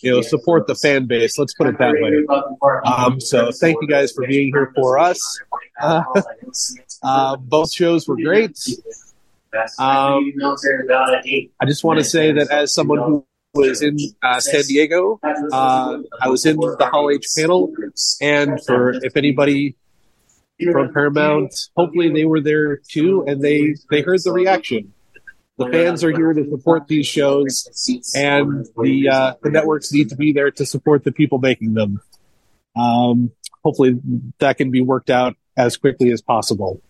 you 0.00 0.12
know, 0.12 0.20
support 0.20 0.66
the 0.66 0.74
fan 0.74 1.06
base. 1.06 1.38
Let's 1.38 1.54
put 1.54 1.66
it 1.66 1.78
that 1.78 1.94
way. 1.94 2.24
Um, 2.84 3.20
so 3.20 3.50
thank 3.50 3.78
you 3.80 3.88
guys 3.88 4.12
for 4.12 4.26
being 4.26 4.52
here 4.52 4.72
for 4.74 4.98
us. 4.98 5.40
Uh, 5.80 6.02
uh, 7.02 7.36
both 7.36 7.72
shows 7.72 8.06
were 8.06 8.16
great. 8.16 8.58
Um, 9.78 10.32
I 11.60 11.66
just 11.66 11.84
want 11.84 11.98
to 11.98 12.04
say 12.04 12.32
that 12.32 12.50
as 12.50 12.72
someone 12.72 12.98
who 12.98 13.26
was 13.54 13.82
in 13.82 13.96
uh, 14.22 14.40
San 14.40 14.62
Diego, 14.62 15.18
uh, 15.52 15.98
I 16.20 16.28
was 16.28 16.44
in 16.46 16.56
the 16.56 16.88
Hall 16.90 17.10
H 17.10 17.26
panel, 17.36 17.72
and 18.20 18.62
for 18.64 18.92
if 19.04 19.16
anybody 19.16 19.74
from 20.72 20.92
Paramount, 20.92 21.54
hopefully 21.76 22.12
they 22.12 22.24
were 22.24 22.40
there 22.40 22.76
too, 22.76 23.24
and 23.26 23.42
they 23.42 23.74
they 23.90 24.02
heard 24.02 24.20
the 24.22 24.32
reaction. 24.32 24.92
The 25.58 25.68
fans 25.70 26.04
are 26.04 26.10
here 26.10 26.32
to 26.32 26.48
support 26.50 26.86
these 26.88 27.06
shows, 27.06 27.68
and 28.14 28.66
the 28.76 29.08
uh, 29.08 29.34
the 29.42 29.50
networks 29.50 29.92
need 29.92 30.10
to 30.10 30.16
be 30.16 30.32
there 30.32 30.50
to 30.52 30.64
support 30.64 31.04
the 31.04 31.12
people 31.12 31.38
making 31.38 31.74
them. 31.74 32.00
Um, 32.76 33.32
hopefully, 33.64 34.00
that 34.38 34.56
can 34.56 34.70
be 34.70 34.80
worked 34.80 35.10
out 35.10 35.36
as 35.56 35.76
quickly 35.76 36.12
as 36.12 36.22
possible. 36.22 36.80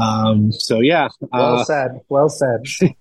Um, 0.00 0.52
so 0.52 0.80
yeah, 0.80 1.08
well 1.20 1.60
uh, 1.60 1.64
said. 1.64 2.00
Well 2.08 2.28
said. 2.28 2.64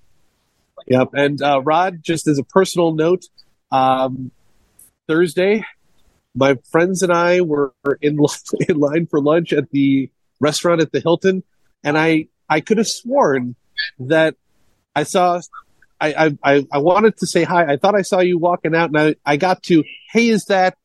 Yep. 0.88 1.10
And 1.14 1.42
uh, 1.42 1.62
Rod, 1.62 2.04
just 2.04 2.28
as 2.28 2.40
a 2.40 2.44
personal 2.44 2.94
note, 2.94 3.24
um, 3.72 4.32
Thursday, 5.08 5.64
my 6.36 6.58
friends 6.72 7.04
and 7.04 7.12
I 7.12 7.42
were 7.42 7.74
in 8.02 8.20
in 8.68 8.78
line 8.78 9.08
for 9.08 9.22
lunch 9.22 9.54
at 9.54 9.70
the 9.72 10.10
restaurant 10.40 10.82
at 10.82 10.92
the 10.92 11.00
Hilton, 11.00 11.44
and 11.84 11.98
I 11.98 12.28
I 12.50 12.62
could 12.62 12.78
have 12.78 12.88
sworn 12.88 13.56
that 14.00 14.36
I 14.96 15.04
saw. 15.04 15.42
I, 16.02 16.36
I, 16.44 16.68
I 16.70 16.78
wanted 16.80 17.16
to 17.18 17.28
say 17.28 17.44
hi. 17.44 17.64
I 17.72 17.78
thought 17.78 17.96
I 17.96 18.02
saw 18.02 18.20
you 18.20 18.38
walking 18.38 18.76
out, 18.76 18.90
and 18.90 19.00
I, 19.00 19.16
I 19.26 19.38
got 19.38 19.64
to, 19.64 19.86
hey, 20.12 20.28
is 20.28 20.44
that 20.46 20.78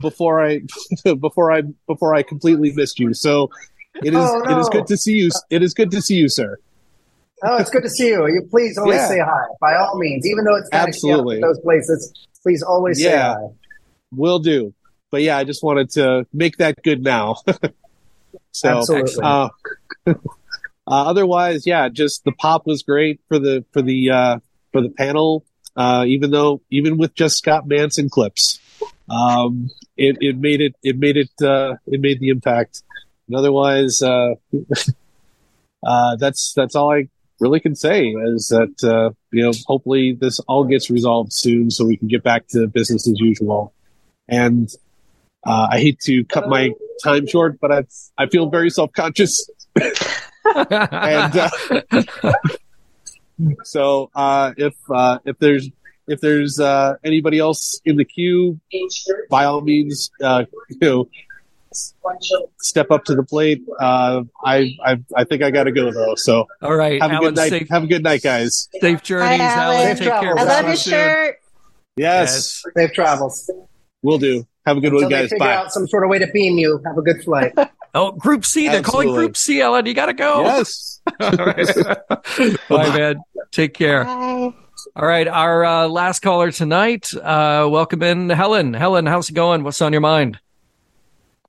before 0.00 0.44
I 0.44 0.60
before 1.20 1.50
I 1.50 1.62
before 1.88 2.14
I 2.14 2.22
completely 2.22 2.72
missed 2.72 3.00
you. 3.00 3.12
So 3.12 3.50
it 3.96 4.14
is 4.14 4.18
Oh, 4.18 4.42
no. 4.44 4.50
it 4.56 4.60
is 4.60 4.68
good 4.68 4.86
to 4.86 4.96
see 4.96 5.14
you. 5.14 5.30
It 5.50 5.62
is 5.62 5.74
good 5.74 5.90
to 5.90 6.00
see 6.00 6.14
you, 6.14 6.28
sir. 6.28 6.56
Oh, 7.42 7.56
it's 7.56 7.70
good 7.70 7.82
to 7.82 7.88
see 7.88 8.08
you. 8.08 8.26
You 8.28 8.46
please 8.50 8.78
always 8.78 8.98
Yeah. 8.98 9.08
say 9.08 9.18
hi, 9.18 9.44
by 9.60 9.74
all 9.74 9.98
means, 9.98 10.26
even 10.26 10.44
though 10.44 10.56
it's 10.56 10.68
Absolutely. 10.72 11.40
those 11.40 11.58
places. 11.60 12.12
Please 12.42 12.62
always 12.62 13.02
say 13.02 13.16
hi. 13.16 13.34
Will 14.14 14.38
do. 14.38 14.72
But 15.10 15.22
yeah, 15.22 15.36
I 15.36 15.44
just 15.44 15.62
wanted 15.64 15.90
to 15.92 16.26
make 16.32 16.58
that 16.58 16.82
good 16.82 17.02
now. 17.02 17.36
so 18.52 18.68
Absolutely. 18.78 19.22
uh, 19.24 19.48
uh, 20.90 21.04
otherwise, 21.04 21.66
yeah, 21.66 21.88
just 21.88 22.24
the 22.24 22.32
pop 22.32 22.66
was 22.66 22.82
great 22.82 23.20
for 23.28 23.38
the 23.38 23.64
for 23.72 23.80
the 23.80 24.10
uh, 24.10 24.38
for 24.72 24.82
the 24.82 24.90
panel. 24.90 25.44
Uh, 25.76 26.04
even 26.06 26.32
though 26.32 26.60
even 26.70 26.98
with 26.98 27.14
just 27.14 27.38
Scott 27.38 27.68
Manson 27.68 28.10
clips, 28.10 28.58
um, 29.08 29.70
it, 29.96 30.16
it 30.20 30.36
made 30.36 30.60
it 30.60 30.74
it 30.82 30.98
made 30.98 31.16
it 31.16 31.30
uh, 31.40 31.76
it 31.86 32.00
made 32.00 32.18
the 32.18 32.30
impact. 32.30 32.82
And 33.28 33.36
otherwise, 33.36 34.02
uh, 34.02 34.34
uh, 35.86 36.16
that's 36.16 36.54
that's 36.54 36.74
all 36.74 36.92
I 36.92 37.08
really 37.38 37.60
can 37.60 37.76
say 37.76 38.08
is 38.08 38.48
that 38.48 38.74
uh, 38.82 39.14
you 39.32 39.44
know 39.44 39.52
hopefully 39.66 40.18
this 40.20 40.40
all 40.40 40.64
gets 40.64 40.90
resolved 40.90 41.32
soon 41.32 41.70
so 41.70 41.86
we 41.86 41.96
can 41.96 42.08
get 42.08 42.24
back 42.24 42.48
to 42.48 42.66
business 42.66 43.06
as 43.06 43.14
usual. 43.20 43.72
And 44.28 44.68
uh, 45.46 45.68
I 45.70 45.78
hate 45.78 46.00
to 46.00 46.24
cut 46.24 46.48
my 46.48 46.72
time 47.04 47.28
short, 47.28 47.60
but 47.60 47.70
I 47.70 47.84
I 48.18 48.26
feel 48.26 48.50
very 48.50 48.70
self 48.70 48.92
conscious. 48.92 49.48
and 50.44 51.36
uh, 51.36 51.50
so 53.64 54.10
uh, 54.14 54.52
if 54.56 54.74
uh, 54.90 55.18
if 55.24 55.38
there's 55.38 55.68
if 56.06 56.20
there's 56.20 56.58
uh, 56.58 56.94
anybody 57.04 57.38
else 57.38 57.80
in 57.84 57.96
the 57.96 58.04
queue, 58.04 58.60
by 59.28 59.44
all 59.44 59.60
means, 59.60 60.10
uh, 60.22 60.44
you 60.68 60.78
know, 60.80 61.08
step 62.58 62.90
up 62.90 63.04
to 63.04 63.14
the 63.14 63.22
plate. 63.22 63.62
Uh, 63.78 64.24
I, 64.44 64.74
I 64.84 64.96
I 65.16 65.24
think 65.24 65.42
I 65.42 65.50
got 65.50 65.64
to 65.64 65.72
go 65.72 65.92
though. 65.92 66.14
So 66.16 66.46
All 66.62 66.74
right, 66.74 67.00
have 67.00 67.12
a 67.12 67.18
good 67.18 67.36
night. 67.36 67.50
safe, 67.50 67.68
Have 67.68 67.84
a 67.84 67.86
good 67.86 68.02
night, 68.02 68.22
guys. 68.22 68.68
safe 68.80 69.02
journeys, 69.02 69.40
Hi, 69.40 69.44
Alan. 69.46 69.76
Alan. 69.82 69.96
Take 69.96 70.08
care. 70.08 70.38
I 70.38 70.42
love 70.42 70.62
your 70.62 70.70
you 70.70 70.76
soon. 70.76 70.92
shirt. 70.92 71.36
Yes, 71.96 72.64
Safe 72.76 72.92
travels. 72.92 73.50
We'll 74.02 74.18
do. 74.18 74.46
Have 74.66 74.76
a 74.76 74.80
good 74.80 74.92
Until 74.92 75.06
one, 75.08 75.10
guys. 75.10 75.30
figure 75.30 75.38
Bye. 75.38 75.54
out 75.54 75.72
some 75.72 75.86
sort 75.86 76.04
of 76.04 76.10
way 76.10 76.18
to 76.18 76.26
beam 76.32 76.58
you. 76.58 76.80
Have 76.84 76.98
a 76.98 77.02
good 77.02 77.22
flight. 77.22 77.52
Oh, 77.92 78.12
Group 78.12 78.44
C. 78.44 78.68
They're 78.68 78.82
calling 78.84 79.12
Group 79.12 79.36
C, 79.36 79.60
Ellen. 79.60 79.84
You 79.84 79.94
got 79.94 80.06
to 80.06 80.12
go. 80.12 80.42
Yes. 80.44 81.00
All 81.20 81.30
right. 81.32 81.66
Bye, 82.68 82.96
man. 82.96 83.16
Take 83.50 83.74
care. 83.74 84.04
Bye. 84.04 84.54
All 84.94 85.06
right. 85.06 85.26
Our 85.26 85.64
uh, 85.64 85.88
last 85.88 86.20
caller 86.20 86.52
tonight. 86.52 87.12
Uh, 87.12 87.66
welcome 87.68 88.00
in, 88.04 88.30
Helen. 88.30 88.74
Helen, 88.74 89.06
how's 89.06 89.28
it 89.28 89.32
going? 89.32 89.64
What's 89.64 89.82
on 89.82 89.90
your 89.90 90.02
mind? 90.02 90.38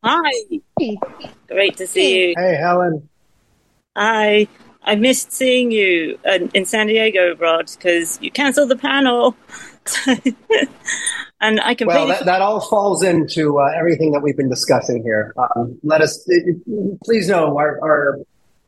Hi. 0.04 0.32
Great 1.48 1.78
to 1.78 1.86
see 1.86 2.30
you. 2.30 2.34
hey, 2.36 2.56
Helen. 2.56 3.08
Hi. 3.96 4.48
I 4.84 4.96
missed 4.96 5.32
seeing 5.32 5.70
you 5.70 6.18
in, 6.26 6.50
in 6.56 6.66
San 6.66 6.88
Diego, 6.88 7.36
Rod, 7.36 7.70
because 7.78 8.20
you 8.20 8.32
cancelled 8.32 8.70
the 8.70 8.78
panel. 8.78 9.36
and 11.42 11.60
I 11.60 11.76
completely 11.76 11.86
Well, 11.86 12.08
that, 12.08 12.26
that 12.26 12.42
all 12.42 12.62
falls 12.62 13.04
into 13.04 13.60
uh, 13.60 13.72
everything 13.78 14.12
that 14.12 14.22
we've 14.22 14.38
been 14.38 14.50
discussing 14.50 15.04
here. 15.04 15.34
Um, 15.38 15.80
let 15.84 16.02
us 16.02 16.28
please 17.04 17.28
know 17.28 17.58
our, 17.58 17.80
our 17.82 18.20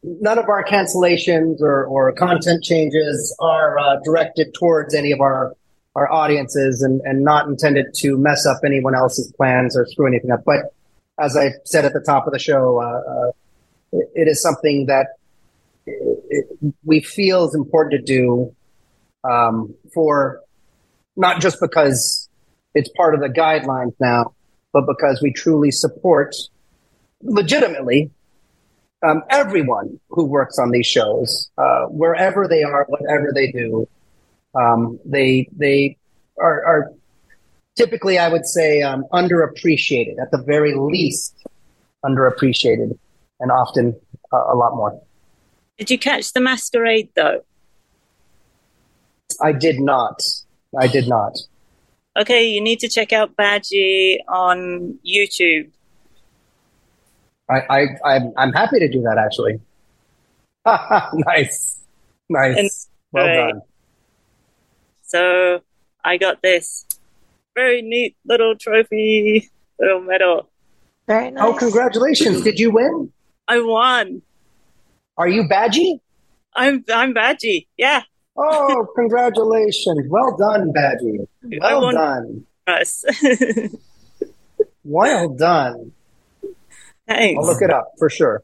none 0.03 0.37
of 0.37 0.49
our 0.49 0.63
cancellations 0.63 1.61
or, 1.61 1.85
or 1.85 2.11
content 2.13 2.63
changes 2.63 3.35
are 3.39 3.79
uh, 3.79 3.95
directed 4.03 4.53
towards 4.53 4.93
any 4.93 5.11
of 5.11 5.21
our 5.21 5.53
our 5.95 6.11
audiences 6.11 6.81
and, 6.81 7.01
and 7.01 7.23
not 7.23 7.47
intended 7.47 7.85
to 7.93 8.17
mess 8.17 8.47
up 8.47 8.57
anyone 8.65 8.95
else's 8.95 9.31
plans 9.33 9.77
or 9.77 9.85
screw 9.85 10.07
anything 10.07 10.31
up. 10.31 10.43
But 10.43 10.73
as 11.19 11.37
I 11.37 11.51
said 11.65 11.85
at 11.85 11.93
the 11.93 11.99
top 11.99 12.25
of 12.25 12.33
the 12.33 12.39
show, 12.39 12.81
uh, 12.81 13.11
uh, 13.11 13.31
it, 13.91 14.09
it 14.15 14.27
is 14.27 14.41
something 14.41 14.87
that 14.87 15.07
it, 15.85 16.47
we 16.83 17.01
feel 17.01 17.45
is 17.47 17.53
important 17.53 18.05
to 18.05 18.13
do 18.13 18.55
um, 19.23 19.75
for 19.93 20.41
not 21.15 21.41
just 21.41 21.59
because 21.59 22.29
it's 22.73 22.89
part 22.89 23.13
of 23.13 23.21
the 23.21 23.29
guidelines 23.29 23.93
now, 23.99 24.33
but 24.71 24.85
because 24.87 25.21
we 25.21 25.31
truly 25.31 25.71
support 25.71 26.35
legitimately 27.21 28.11
um, 29.03 29.21
everyone 29.29 29.99
who 30.09 30.25
works 30.25 30.57
on 30.57 30.71
these 30.71 30.87
shows, 30.87 31.49
uh, 31.57 31.85
wherever 31.85 32.47
they 32.47 32.63
are, 32.63 32.85
whatever 32.87 33.31
they 33.33 33.51
do. 33.51 33.87
Um, 34.55 34.99
they 35.03 35.49
they 35.51 35.97
are, 36.37 36.65
are 36.65 36.93
typically, 37.75 38.17
I 38.17 38.29
would 38.29 38.45
say, 38.45 38.81
um, 38.81 39.05
underappreciated 39.11 40.21
at 40.21 40.31
the 40.31 40.41
very 40.45 40.75
least, 40.75 41.35
underappreciated, 42.05 42.97
and 43.39 43.51
often 43.51 43.95
uh, 44.31 44.53
a 44.53 44.55
lot 44.55 44.75
more. 44.75 44.99
Did 45.77 45.89
you 45.91 45.97
catch 45.97 46.33
the 46.33 46.39
masquerade 46.39 47.09
though? 47.15 47.43
I 49.41 49.51
did 49.51 49.79
not. 49.79 50.21
I 50.79 50.87
did 50.87 51.07
not. 51.07 51.37
Okay, 52.15 52.47
you 52.47 52.61
need 52.61 52.79
to 52.79 52.87
check 52.87 53.11
out 53.11 53.35
Badgie 53.35 54.17
on 54.27 54.99
YouTube. 55.05 55.71
I, 57.49 57.61
I 57.69 57.87
I'm, 58.05 58.33
I'm 58.37 58.53
happy 58.53 58.79
to 58.79 58.87
do 58.87 59.01
that 59.01 59.17
actually. 59.17 59.59
nice, 61.25 61.81
nice. 62.29 62.57
And- 62.57 62.69
well 63.11 63.27
right. 63.27 63.51
done. 63.51 63.61
So 65.01 65.61
I 66.03 66.17
got 66.17 66.41
this 66.41 66.85
very 67.55 67.81
neat 67.81 68.15
little 68.25 68.55
trophy, 68.55 69.51
little 69.79 70.01
medal. 70.01 70.49
Very 71.07 71.27
oh, 71.27 71.29
nice. 71.29 71.43
Oh, 71.43 71.53
congratulations! 71.53 72.41
Did 72.43 72.59
you 72.59 72.71
win? 72.71 73.11
I 73.47 73.59
won. 73.59 74.21
Are 75.17 75.27
you 75.27 75.43
Badgie? 75.43 75.99
I'm 76.55 76.83
I'm 76.91 77.13
Badgie. 77.13 77.67
Yeah. 77.77 78.03
Oh, 78.35 78.87
congratulations! 78.95 80.07
Well 80.09 80.35
done, 80.37 80.71
Badgie. 80.73 81.27
Well 81.61 81.81
won 81.81 81.93
done. 81.95 82.45
us. 82.67 83.03
Well 84.83 85.29
done. 85.29 85.91
Thanks. 87.07 87.37
I'll 87.39 87.45
look 87.45 87.61
it 87.61 87.69
up 87.69 87.91
for 87.97 88.09
sure. 88.09 88.43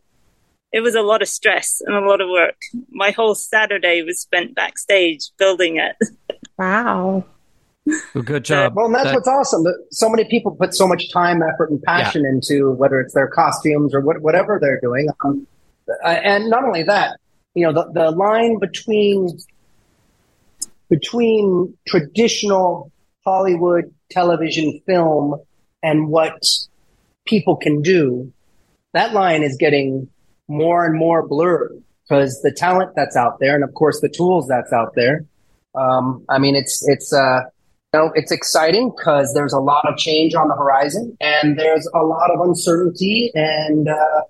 it 0.71 0.81
was 0.81 0.95
a 0.95 1.01
lot 1.01 1.21
of 1.21 1.27
stress 1.27 1.81
and 1.85 1.95
a 1.95 2.07
lot 2.07 2.21
of 2.21 2.29
work. 2.29 2.55
My 2.91 3.11
whole 3.11 3.33
Saturday 3.35 4.03
was 4.03 4.21
spent 4.21 4.55
backstage 4.55 5.29
building 5.37 5.77
it. 5.77 5.95
Wow. 6.57 7.23
Well, 8.13 8.23
good 8.23 8.45
job. 8.45 8.75
Well, 8.75 8.85
and 8.87 8.93
that's 8.95 9.05
That- 9.05 9.15
what's 9.15 9.27
awesome. 9.27 9.63
So 9.91 10.09
many 10.09 10.25
people 10.25 10.51
put 10.55 10.75
so 10.75 10.87
much 10.87 11.11
time, 11.11 11.41
effort, 11.41 11.71
and 11.71 11.81
passion 11.83 12.25
into 12.25 12.71
whether 12.71 12.99
it's 12.99 13.13
their 13.13 13.27
costumes 13.27 13.95
or 13.95 14.01
what, 14.01 14.21
whatever 14.21 14.59
they're 14.61 14.79
doing. 14.81 15.07
Um, 15.25 15.47
uh, 16.05 16.07
and 16.07 16.49
not 16.49 16.63
only 16.65 16.83
that, 16.83 17.17
you 17.55 17.65
know, 17.65 17.73
the, 17.73 17.91
the 17.93 18.11
line 18.11 18.59
between 18.59 19.29
between 20.89 21.77
traditional 21.87 22.91
Hollywood 23.25 23.93
television 24.09 24.81
film 24.85 25.35
and 25.83 26.09
what 26.09 26.41
people 27.25 27.55
can 27.55 27.81
do, 27.81 28.31
that 28.93 29.13
line 29.13 29.43
is 29.43 29.55
getting 29.57 30.09
more 30.47 30.85
and 30.85 30.97
more 30.97 31.27
blurred 31.27 31.81
because 32.03 32.41
the 32.41 32.51
talent 32.51 32.93
that's 32.95 33.15
out 33.15 33.39
there, 33.39 33.55
and 33.55 33.63
of 33.63 33.73
course 33.73 34.01
the 34.01 34.09
tools 34.09 34.47
that's 34.47 34.73
out 34.73 34.95
there. 34.95 35.25
Um, 35.75 36.25
I 36.27 36.39
mean, 36.39 36.55
it's 36.55 36.83
it's 36.87 37.13
uh, 37.13 37.41
you 37.93 37.99
know, 37.99 38.11
it's 38.15 38.31
exciting 38.31 38.91
because 38.95 39.33
there's 39.35 39.53
a 39.53 39.59
lot 39.59 39.87
of 39.87 39.97
change 39.97 40.33
on 40.33 40.47
the 40.47 40.55
horizon, 40.55 41.15
and 41.21 41.57
there's 41.57 41.87
a 41.93 42.03
lot 42.03 42.31
of 42.31 42.41
uncertainty 42.41 43.31
and 43.35 43.87
uh, 43.87 44.21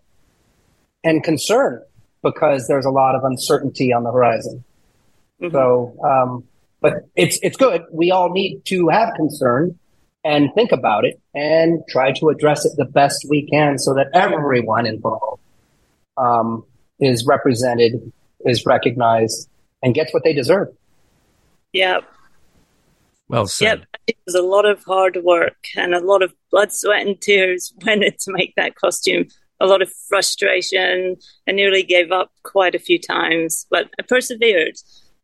and 1.04 1.24
concern 1.24 1.82
because 2.22 2.68
there's 2.68 2.86
a 2.86 2.92
lot 2.92 3.16
of 3.16 3.24
uncertainty 3.24 3.94
on 3.94 4.04
the 4.04 4.12
horizon. 4.12 4.64
Mhm. 5.42 5.52
So, 5.54 5.96
um, 6.04 6.44
but 6.82 7.08
it's 7.16 7.40
it's 7.42 7.58
good. 7.58 7.84
We 7.92 8.12
all 8.12 8.30
need 8.30 8.62
to 8.66 8.88
have 8.90 9.14
concern 9.16 9.78
and 10.24 10.50
think 10.54 10.72
about 10.72 11.06
it 11.06 11.20
and 11.34 11.82
try 11.90 12.12
to 12.12 12.30
address 12.30 12.66
it 12.66 12.74
the 12.78 12.86
best 12.86 13.26
we 13.30 13.48
can, 13.48 13.78
so 13.78 13.94
that 13.94 14.08
everyone 14.14 14.86
involved 14.86 15.42
um, 16.18 16.64
is 17.00 17.26
represented, 17.26 18.12
is 18.46 18.66
recognized, 18.66 19.50
and 19.82 19.94
gets 19.94 20.14
what 20.14 20.24
they 20.24 20.34
deserve. 20.34 20.68
Yep. 21.74 22.04
Well 23.28 23.46
said. 23.46 23.80
Yep. 23.80 23.88
It 24.08 24.18
was 24.26 24.36
a 24.36 24.42
lot 24.42 24.66
of 24.66 24.84
hard 24.84 25.20
work 25.24 25.68
and 25.78 25.94
a 25.94 26.00
lot 26.00 26.24
of 26.24 26.34
blood, 26.52 26.74
sweat, 26.74 27.06
and 27.06 27.20
tears 27.22 27.74
went 27.86 28.04
in 28.04 28.14
to 28.22 28.32
make 28.32 28.54
that 28.56 28.76
costume. 28.76 29.26
A 29.62 29.68
lot 29.68 29.82
of 29.82 29.92
frustration. 30.08 31.18
I 31.48 31.52
nearly 31.52 31.84
gave 31.84 32.12
up 32.12 32.32
quite 32.44 32.76
a 32.76 32.80
few 32.80 32.98
times, 32.98 33.68
but 33.70 33.90
I 34.00 34.04
persevered. 34.04 34.76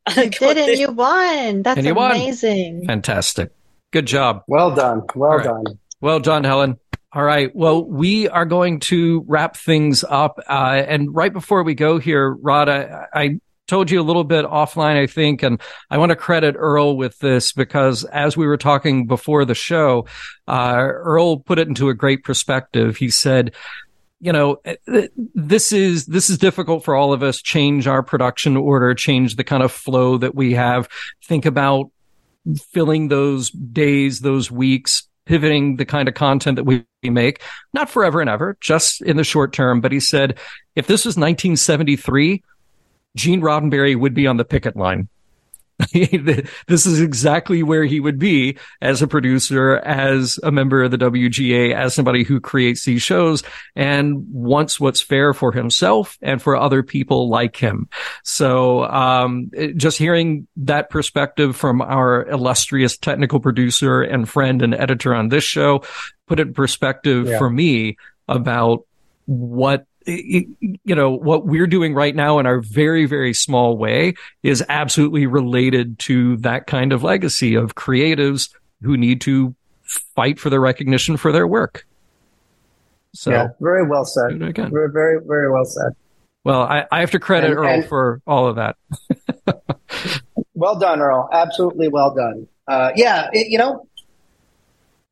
You 0.15 0.29
did 0.29 0.57
and 0.69 0.79
you 0.79 0.91
won. 0.91 1.63
That's 1.63 1.77
And 1.77 1.85
you 1.85 1.95
won. 1.95 2.11
amazing. 2.11 2.85
Fantastic. 2.85 3.51
Good 3.91 4.05
job. 4.05 4.43
Well 4.47 4.73
done. 4.75 5.01
Well 5.15 5.31
All 5.31 5.37
right. 5.37 5.45
done. 5.45 5.63
Well 6.01 6.19
done, 6.19 6.43
Helen. 6.43 6.77
All 7.13 7.23
right. 7.23 7.49
Well, 7.55 7.83
we 7.85 8.27
are 8.27 8.45
going 8.45 8.81
to 8.81 9.23
wrap 9.27 9.55
things 9.55 10.03
up. 10.03 10.37
Uh, 10.49 10.83
and 10.87 11.15
right 11.15 11.31
before 11.31 11.63
we 11.63 11.73
go 11.73 11.97
here, 11.97 12.29
Rod, 12.33 12.67
I, 12.67 13.05
I 13.13 13.39
told 13.67 13.89
you 13.89 13.99
a 14.01 14.03
little 14.03 14.25
bit 14.25 14.45
offline, 14.45 15.01
I 15.01 15.07
think, 15.07 15.41
and 15.41 15.59
I 15.89 15.97
want 15.97 16.09
to 16.09 16.15
credit 16.15 16.55
Earl 16.57 16.97
with 16.97 17.17
this 17.19 17.53
because 17.53 18.03
as 18.03 18.35
we 18.35 18.45
were 18.45 18.57
talking 18.57 19.07
before 19.07 19.45
the 19.45 19.55
show, 19.55 20.05
uh, 20.47 20.75
Earl 20.77 21.39
put 21.39 21.57
it 21.57 21.67
into 21.67 21.89
a 21.89 21.93
great 21.95 22.23
perspective. 22.23 22.97
He 22.97 23.09
said, 23.09 23.53
you 24.19 24.31
know, 24.31 24.57
eh, 24.65 24.75
eh, 24.87 25.07
this 25.33 25.71
is, 25.71 26.05
this 26.05 26.29
is 26.29 26.37
difficult 26.37 26.83
for 26.83 26.95
all 26.95 27.13
of 27.13 27.23
us. 27.23 27.41
Change 27.41 27.87
our 27.87 28.03
production 28.03 28.57
order, 28.57 28.93
change 28.93 29.35
the 29.35 29.43
kind 29.43 29.63
of 29.63 29.71
flow 29.71 30.17
that 30.17 30.35
we 30.35 30.53
have. 30.53 30.87
Think 31.23 31.45
about 31.45 31.91
filling 32.71 33.07
those 33.07 33.49
days, 33.49 34.19
those 34.19 34.51
weeks, 34.51 35.07
pivoting 35.25 35.77
the 35.77 35.85
kind 35.85 36.07
of 36.07 36.13
content 36.13 36.55
that 36.55 36.63
we 36.63 36.85
make, 37.03 37.41
not 37.73 37.89
forever 37.89 38.21
and 38.21 38.29
ever, 38.29 38.57
just 38.61 39.01
in 39.01 39.17
the 39.17 39.23
short 39.23 39.53
term. 39.53 39.81
But 39.81 39.91
he 39.91 39.99
said, 39.99 40.39
if 40.75 40.87
this 40.87 41.05
was 41.05 41.15
1973, 41.15 42.43
Gene 43.15 43.41
Roddenberry 43.41 43.97
would 43.97 44.13
be 44.13 44.27
on 44.27 44.37
the 44.37 44.45
picket 44.45 44.75
line. 44.75 45.07
this 45.93 46.85
is 46.85 47.01
exactly 47.01 47.61
where 47.61 47.83
he 47.83 47.99
would 47.99 48.17
be 48.17 48.57
as 48.81 49.01
a 49.01 49.07
producer, 49.07 49.77
as 49.77 50.39
a 50.43 50.51
member 50.51 50.83
of 50.83 50.91
the 50.91 50.97
WGA, 50.97 51.73
as 51.73 51.93
somebody 51.93 52.23
who 52.23 52.39
creates 52.39 52.85
these 52.85 53.01
shows 53.01 53.43
and 53.75 54.25
wants 54.31 54.79
what's 54.79 55.01
fair 55.01 55.33
for 55.33 55.51
himself 55.51 56.17
and 56.21 56.41
for 56.41 56.55
other 56.55 56.81
people 56.81 57.29
like 57.29 57.57
him. 57.57 57.89
So, 58.23 58.85
um, 58.85 59.51
just 59.75 59.97
hearing 59.97 60.47
that 60.57 60.89
perspective 60.89 61.55
from 61.55 61.81
our 61.81 62.25
illustrious 62.27 62.97
technical 62.97 63.39
producer 63.39 64.01
and 64.01 64.29
friend 64.29 64.61
and 64.61 64.73
editor 64.73 65.13
on 65.13 65.29
this 65.29 65.43
show 65.43 65.83
put 66.27 66.39
it 66.39 66.47
in 66.47 66.53
perspective 66.53 67.27
Yeah. 67.27 67.37
for 67.37 67.49
me 67.49 67.97
about 68.27 68.85
what 69.25 69.85
you 70.05 70.95
know 70.95 71.11
what 71.11 71.45
we're 71.45 71.67
doing 71.67 71.93
right 71.93 72.15
now 72.15 72.39
in 72.39 72.45
our 72.45 72.59
very 72.61 73.05
very 73.05 73.33
small 73.33 73.77
way 73.77 74.13
is 74.43 74.63
absolutely 74.69 75.25
related 75.25 75.97
to 75.99 76.37
that 76.37 76.67
kind 76.67 76.93
of 76.93 77.03
legacy 77.03 77.55
of 77.55 77.75
creatives 77.75 78.49
who 78.81 78.97
need 78.97 79.21
to 79.21 79.55
fight 80.15 80.39
for 80.39 80.49
the 80.49 80.59
recognition 80.59 81.17
for 81.17 81.31
their 81.31 81.47
work 81.47 81.85
so 83.13 83.31
yeah, 83.31 83.47
very 83.61 83.85
well 83.87 84.03
said. 84.03 84.41
again. 84.41 84.69
Very, 84.71 84.91
very, 84.91 85.19
very 85.25 85.49
well 85.51 85.63
said. 85.65 85.93
well 86.43 86.61
I, 86.63 86.85
I 86.91 86.99
have 86.99 87.11
to 87.11 87.19
credit 87.19 87.51
And- 87.51 87.59
earl 87.59 87.67
and- 87.67 87.85
for 87.87 88.21
all 88.27 88.47
of 88.47 88.55
that 88.57 88.75
Well 90.57 90.79
done, 90.79 91.01
Earl. 91.01 91.27
Absolutely 91.33 91.89
well 91.89 92.13
done. 92.15 92.47
Uh, 92.67 92.91
yeah, 92.95 93.29
it, 93.33 93.47
you 93.51 93.57
know, 93.57 93.85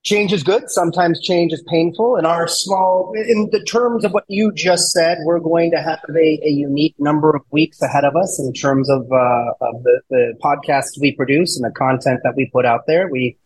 change 0.04 0.34
is 0.34 0.44
good. 0.44 0.70
Sometimes 0.70 1.20
change 1.22 1.54
is 1.54 1.64
painful. 1.68 2.18
In 2.18 2.26
our 2.26 2.48
small, 2.48 3.14
in 3.16 3.50
the 3.52 3.64
terms 3.64 4.04
of 4.04 4.12
what 4.12 4.26
you 4.28 4.52
just 4.54 4.92
said, 4.92 5.20
we're 5.24 5.40
going 5.40 5.72
to 5.72 5.82
have 5.82 6.00
a, 6.10 6.40
a 6.44 6.50
unique 6.50 6.96
number 7.00 7.34
of 7.36 7.42
weeks 7.52 7.82
ahead 7.82 8.04
of 8.04 8.16
us 8.16 8.40
in 8.40 8.54
terms 8.54 8.90
of, 8.90 9.10
uh, 9.12 9.54
of 9.62 9.84
the, 9.84 10.02
the 10.10 10.34
podcasts 10.44 11.00
we 11.00 11.14
produce 11.16 11.56
and 11.56 11.66
the 11.66 11.74
content 11.74 12.20
that 12.24 12.36
we 12.36 12.50
put 12.52 12.66
out 12.66 12.86
there. 12.86 13.08
We, 13.10 13.38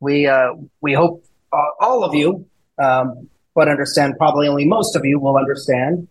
we, 0.00 0.26
uh, 0.26 0.54
we 0.80 0.94
hope 0.94 1.24
uh, 1.52 1.56
all 1.80 2.02
of 2.02 2.14
you, 2.14 2.46
um, 2.78 3.28
but 3.54 3.68
understand 3.68 4.14
probably 4.16 4.48
only 4.48 4.64
most 4.64 4.96
of 4.96 5.04
you 5.04 5.20
will 5.20 5.36
understand. 5.36 6.08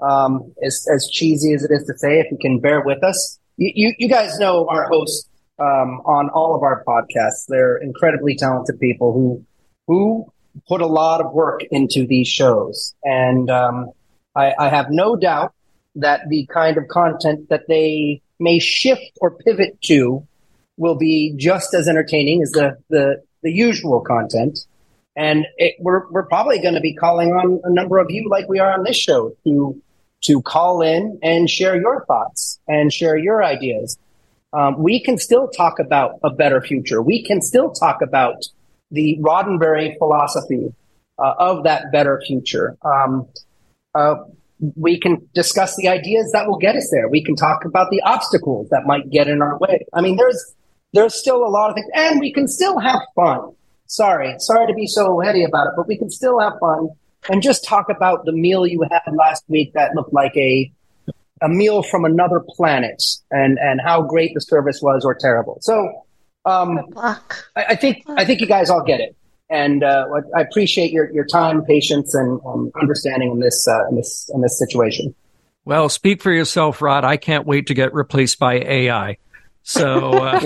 Um, 0.00 0.52
as, 0.62 0.86
as 0.92 1.08
cheesy 1.10 1.54
as 1.54 1.64
it 1.64 1.70
is 1.70 1.84
to 1.84 1.96
say, 1.96 2.20
if 2.20 2.30
you 2.30 2.36
can 2.38 2.60
bear 2.60 2.82
with 2.82 3.02
us, 3.02 3.38
you, 3.56 3.72
you, 3.74 3.94
you 3.98 4.08
guys 4.08 4.38
know 4.38 4.68
our 4.68 4.86
hosts 4.88 5.26
um, 5.58 6.00
on 6.04 6.28
all 6.30 6.54
of 6.54 6.62
our 6.62 6.84
podcasts. 6.84 7.46
They're 7.48 7.76
incredibly 7.76 8.36
talented 8.36 8.78
people 8.80 9.12
who 9.12 9.44
who 9.86 10.32
put 10.68 10.80
a 10.80 10.86
lot 10.86 11.20
of 11.20 11.32
work 11.32 11.62
into 11.70 12.06
these 12.06 12.28
shows, 12.28 12.94
and 13.04 13.50
um, 13.50 13.90
I, 14.34 14.54
I 14.58 14.68
have 14.68 14.90
no 14.90 15.16
doubt 15.16 15.54
that 15.96 16.28
the 16.28 16.46
kind 16.46 16.76
of 16.76 16.88
content 16.88 17.48
that 17.48 17.68
they 17.68 18.22
may 18.38 18.58
shift 18.58 19.18
or 19.20 19.30
pivot 19.30 19.80
to 19.82 20.26
will 20.76 20.96
be 20.96 21.34
just 21.36 21.74
as 21.74 21.88
entertaining 21.88 22.42
as 22.42 22.50
the 22.50 22.76
the, 22.90 23.22
the 23.42 23.50
usual 23.50 24.00
content. 24.00 24.58
And 25.16 25.46
it, 25.56 25.76
we're 25.80 26.10
we're 26.10 26.26
probably 26.26 26.60
going 26.60 26.74
to 26.74 26.80
be 26.80 26.94
calling 26.94 27.30
on 27.30 27.60
a 27.64 27.72
number 27.72 27.98
of 27.98 28.10
you, 28.10 28.28
like 28.28 28.48
we 28.48 28.58
are 28.58 28.72
on 28.72 28.84
this 28.84 28.96
show, 28.96 29.34
to 29.44 29.80
to 30.24 30.42
call 30.42 30.82
in 30.82 31.18
and 31.22 31.48
share 31.48 31.80
your 31.80 32.04
thoughts 32.04 32.60
and 32.68 32.92
share 32.92 33.16
your 33.16 33.42
ideas. 33.42 33.98
Um, 34.56 34.82
we 34.82 35.02
can 35.02 35.18
still 35.18 35.48
talk 35.48 35.78
about 35.78 36.18
a 36.24 36.30
better 36.30 36.62
future. 36.62 37.02
We 37.02 37.22
can 37.22 37.42
still 37.42 37.72
talk 37.72 38.00
about 38.00 38.36
the 38.90 39.18
Roddenberry 39.20 39.98
philosophy 39.98 40.74
uh, 41.18 41.34
of 41.38 41.64
that 41.64 41.92
better 41.92 42.22
future. 42.26 42.78
Um, 42.82 43.28
uh, 43.94 44.14
we 44.74 44.98
can 44.98 45.28
discuss 45.34 45.76
the 45.76 45.88
ideas 45.88 46.30
that 46.32 46.46
will 46.46 46.56
get 46.56 46.74
us 46.74 46.88
there. 46.90 47.08
We 47.08 47.22
can 47.22 47.36
talk 47.36 47.66
about 47.66 47.90
the 47.90 48.00
obstacles 48.00 48.68
that 48.70 48.86
might 48.86 49.10
get 49.10 49.28
in 49.28 49.42
our 49.42 49.58
way. 49.58 49.84
I 49.92 50.00
mean, 50.00 50.16
there's 50.16 50.54
there's 50.94 51.14
still 51.14 51.44
a 51.44 51.50
lot 51.50 51.68
of 51.68 51.74
things, 51.74 51.88
and 51.94 52.18
we 52.18 52.32
can 52.32 52.48
still 52.48 52.78
have 52.78 53.02
fun. 53.14 53.52
Sorry, 53.86 54.34
sorry 54.38 54.66
to 54.68 54.74
be 54.74 54.86
so 54.86 55.20
heady 55.20 55.44
about 55.44 55.66
it, 55.66 55.74
but 55.76 55.86
we 55.86 55.98
can 55.98 56.10
still 56.10 56.40
have 56.40 56.54
fun 56.58 56.88
and 57.28 57.42
just 57.42 57.64
talk 57.64 57.90
about 57.90 58.24
the 58.24 58.32
meal 58.32 58.66
you 58.66 58.82
had 58.90 59.02
last 59.14 59.44
week 59.48 59.74
that 59.74 59.94
looked 59.94 60.14
like 60.14 60.34
a 60.36 60.72
a 61.42 61.48
meal 61.48 61.82
from 61.82 62.04
another 62.04 62.40
planet 62.56 63.02
and 63.30 63.58
and 63.58 63.80
how 63.80 64.02
great 64.02 64.32
the 64.34 64.40
service 64.40 64.80
was 64.82 65.04
or 65.04 65.14
terrible. 65.14 65.58
So 65.60 66.02
um, 66.44 66.78
I, 66.96 67.18
I 67.56 67.74
think 67.76 68.04
I 68.08 68.24
think 68.24 68.40
you 68.40 68.46
guys 68.46 68.70
all 68.70 68.82
get 68.84 69.00
it, 69.00 69.16
and 69.50 69.82
uh, 69.84 70.06
I 70.34 70.40
appreciate 70.42 70.92
your, 70.92 71.10
your 71.12 71.26
time, 71.26 71.64
patience, 71.64 72.14
and 72.14 72.40
um, 72.46 72.70
understanding 72.80 73.32
in 73.32 73.40
this 73.40 73.66
uh, 73.68 73.88
in 73.88 73.96
this 73.96 74.30
in 74.34 74.40
this 74.40 74.58
situation. 74.58 75.14
well 75.64 75.88
speak 75.88 76.22
for 76.22 76.30
yourself 76.32 76.80
rod 76.80 77.04
i 77.04 77.16
can't 77.16 77.44
wait 77.44 77.66
to 77.66 77.74
get 77.74 77.92
replaced 77.92 78.38
by 78.38 78.54
ai 78.54 79.16
so 79.64 80.12
uh, 80.22 80.40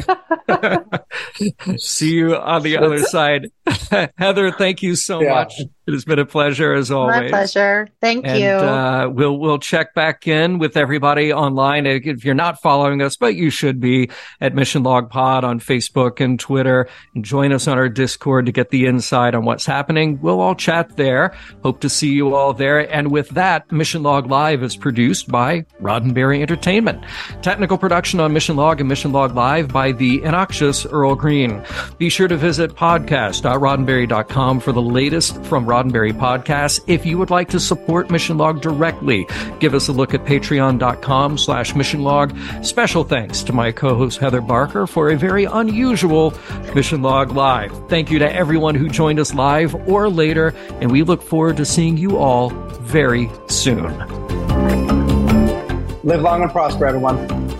see 1.77 2.13
you 2.15 2.35
on 2.37 2.63
the 2.63 2.79
other 2.79 3.03
side 3.03 3.51
heather 4.17 4.51
thank 4.51 4.83
you 4.83 4.97
so 4.97 5.21
Yeah. 5.23 5.35
much 5.35 5.61
it 5.91 5.95
has 5.95 6.05
been 6.05 6.21
a 6.21 6.27
pleasure 6.27 6.73
as 6.73 6.91
always 6.91 7.17
My 7.17 7.29
pleasure. 7.29 7.89
Thank 8.01 8.25
and, 8.27 8.39
you. 8.39 8.49
Uh, 8.49 9.09
we'll 9.09 9.37
we'll 9.37 9.59
check 9.59 9.93
back 9.93 10.29
in 10.29 10.59
with 10.59 10.77
everybody 10.77 11.33
online 11.33 11.85
if 11.87 12.25
you're 12.25 12.35
not 12.35 12.63
following 12.63 13.03
us, 13.03 13.17
but 13.17 13.35
you 13.35 13.51
should 13.51 13.81
be 13.81 14.09
at 14.41 14.55
Mission 14.55 14.85
Log 14.85 15.11
Pod 15.11 15.43
on 15.43 15.59
Facebook 15.59 16.21
and 16.25 16.39
Twitter, 16.39 16.89
and 17.15 17.25
join 17.25 17.53
us 17.53 17.67
on 17.67 17.77
our 17.77 17.89
Discord 17.89 18.47
to 18.47 18.53
get 18.53 18.71
the 18.71 18.87
inside 18.87 19.35
on 19.35 19.45
what's 19.45 19.67
happening. 19.67 20.21
We'll 20.23 20.41
all 20.41 20.55
chat 20.55 20.97
there. 20.97 21.35
Hope 21.65 21.81
to 21.81 21.89
see 21.89 22.13
you 22.13 22.35
all 22.35 22.53
there. 22.53 22.91
And 22.93 23.11
with 23.11 23.31
that, 23.31 23.71
Mission 23.73 24.05
Log 24.05 24.31
Live 24.31 24.63
is 24.63 24.77
produced 24.77 25.29
by 25.29 25.63
Roddenberry 25.81 26.41
Entertainment. 26.41 27.05
Technical 27.43 27.79
production 27.79 28.21
on 28.21 28.33
Mission 28.33 28.55
Log 28.55 28.79
and 28.79 28.89
Mission 28.89 29.11
Log 29.11 29.35
Live 29.35 29.69
by 29.69 29.91
the 29.91 30.23
innoxious 30.23 30.87
Earl 30.87 31.17
Green. 31.17 31.65
Be 31.99 32.09
sure 32.09 32.29
to 32.29 32.37
visit 32.37 32.77
podcast.roddenberry.com 32.77 34.61
for 34.61 34.73
the 34.73 34.83
latest 34.83 35.43
from 35.45 35.67
Roddenberry 35.67 35.80
Podcasts. 35.89 36.81
If 36.87 37.07
you 37.07 37.19
would 37.19 37.31
like 37.31 37.49
to 37.51 37.61
support 37.61 38.11
Mission 38.11 38.37
Log 38.37 38.61
directly, 38.61 39.27
give 39.59 39.75
us 39.75 39.89
a 39.89 39.93
look 39.93 40.15
at 40.15 40.25
patreon.com 40.25 41.39
slash 41.39 41.75
mission 41.75 42.03
log. 42.03 42.37
Special 42.63 43.05
thanks 43.05 43.43
to 43.45 43.53
my 43.53 43.73
co-host 43.73 44.19
Heather 44.19 44.41
Barker 44.41 44.87
for 44.87 45.11
a 45.11 45.17
very 45.17 45.45
unusual 45.45 46.35
Mission 46.75 47.03
Log 47.03 47.33
Live. 47.33 47.73
Thank 47.89 48.11
you 48.11 48.19
to 48.19 48.33
everyone 48.33 48.75
who 48.75 48.89
joined 48.89 49.19
us 49.19 49.35
live 49.35 49.75
or 49.89 50.09
later, 50.09 50.55
and 50.81 50.91
we 50.91 51.03
look 51.03 51.23
forward 51.23 51.57
to 51.57 51.65
seeing 51.65 51.97
you 51.97 52.19
all 52.19 52.51
very 52.81 53.31
soon. 53.49 53.97
Live 56.03 56.23
long 56.23 56.43
and 56.43 56.51
prosper, 56.51 56.87
everyone. 56.87 57.60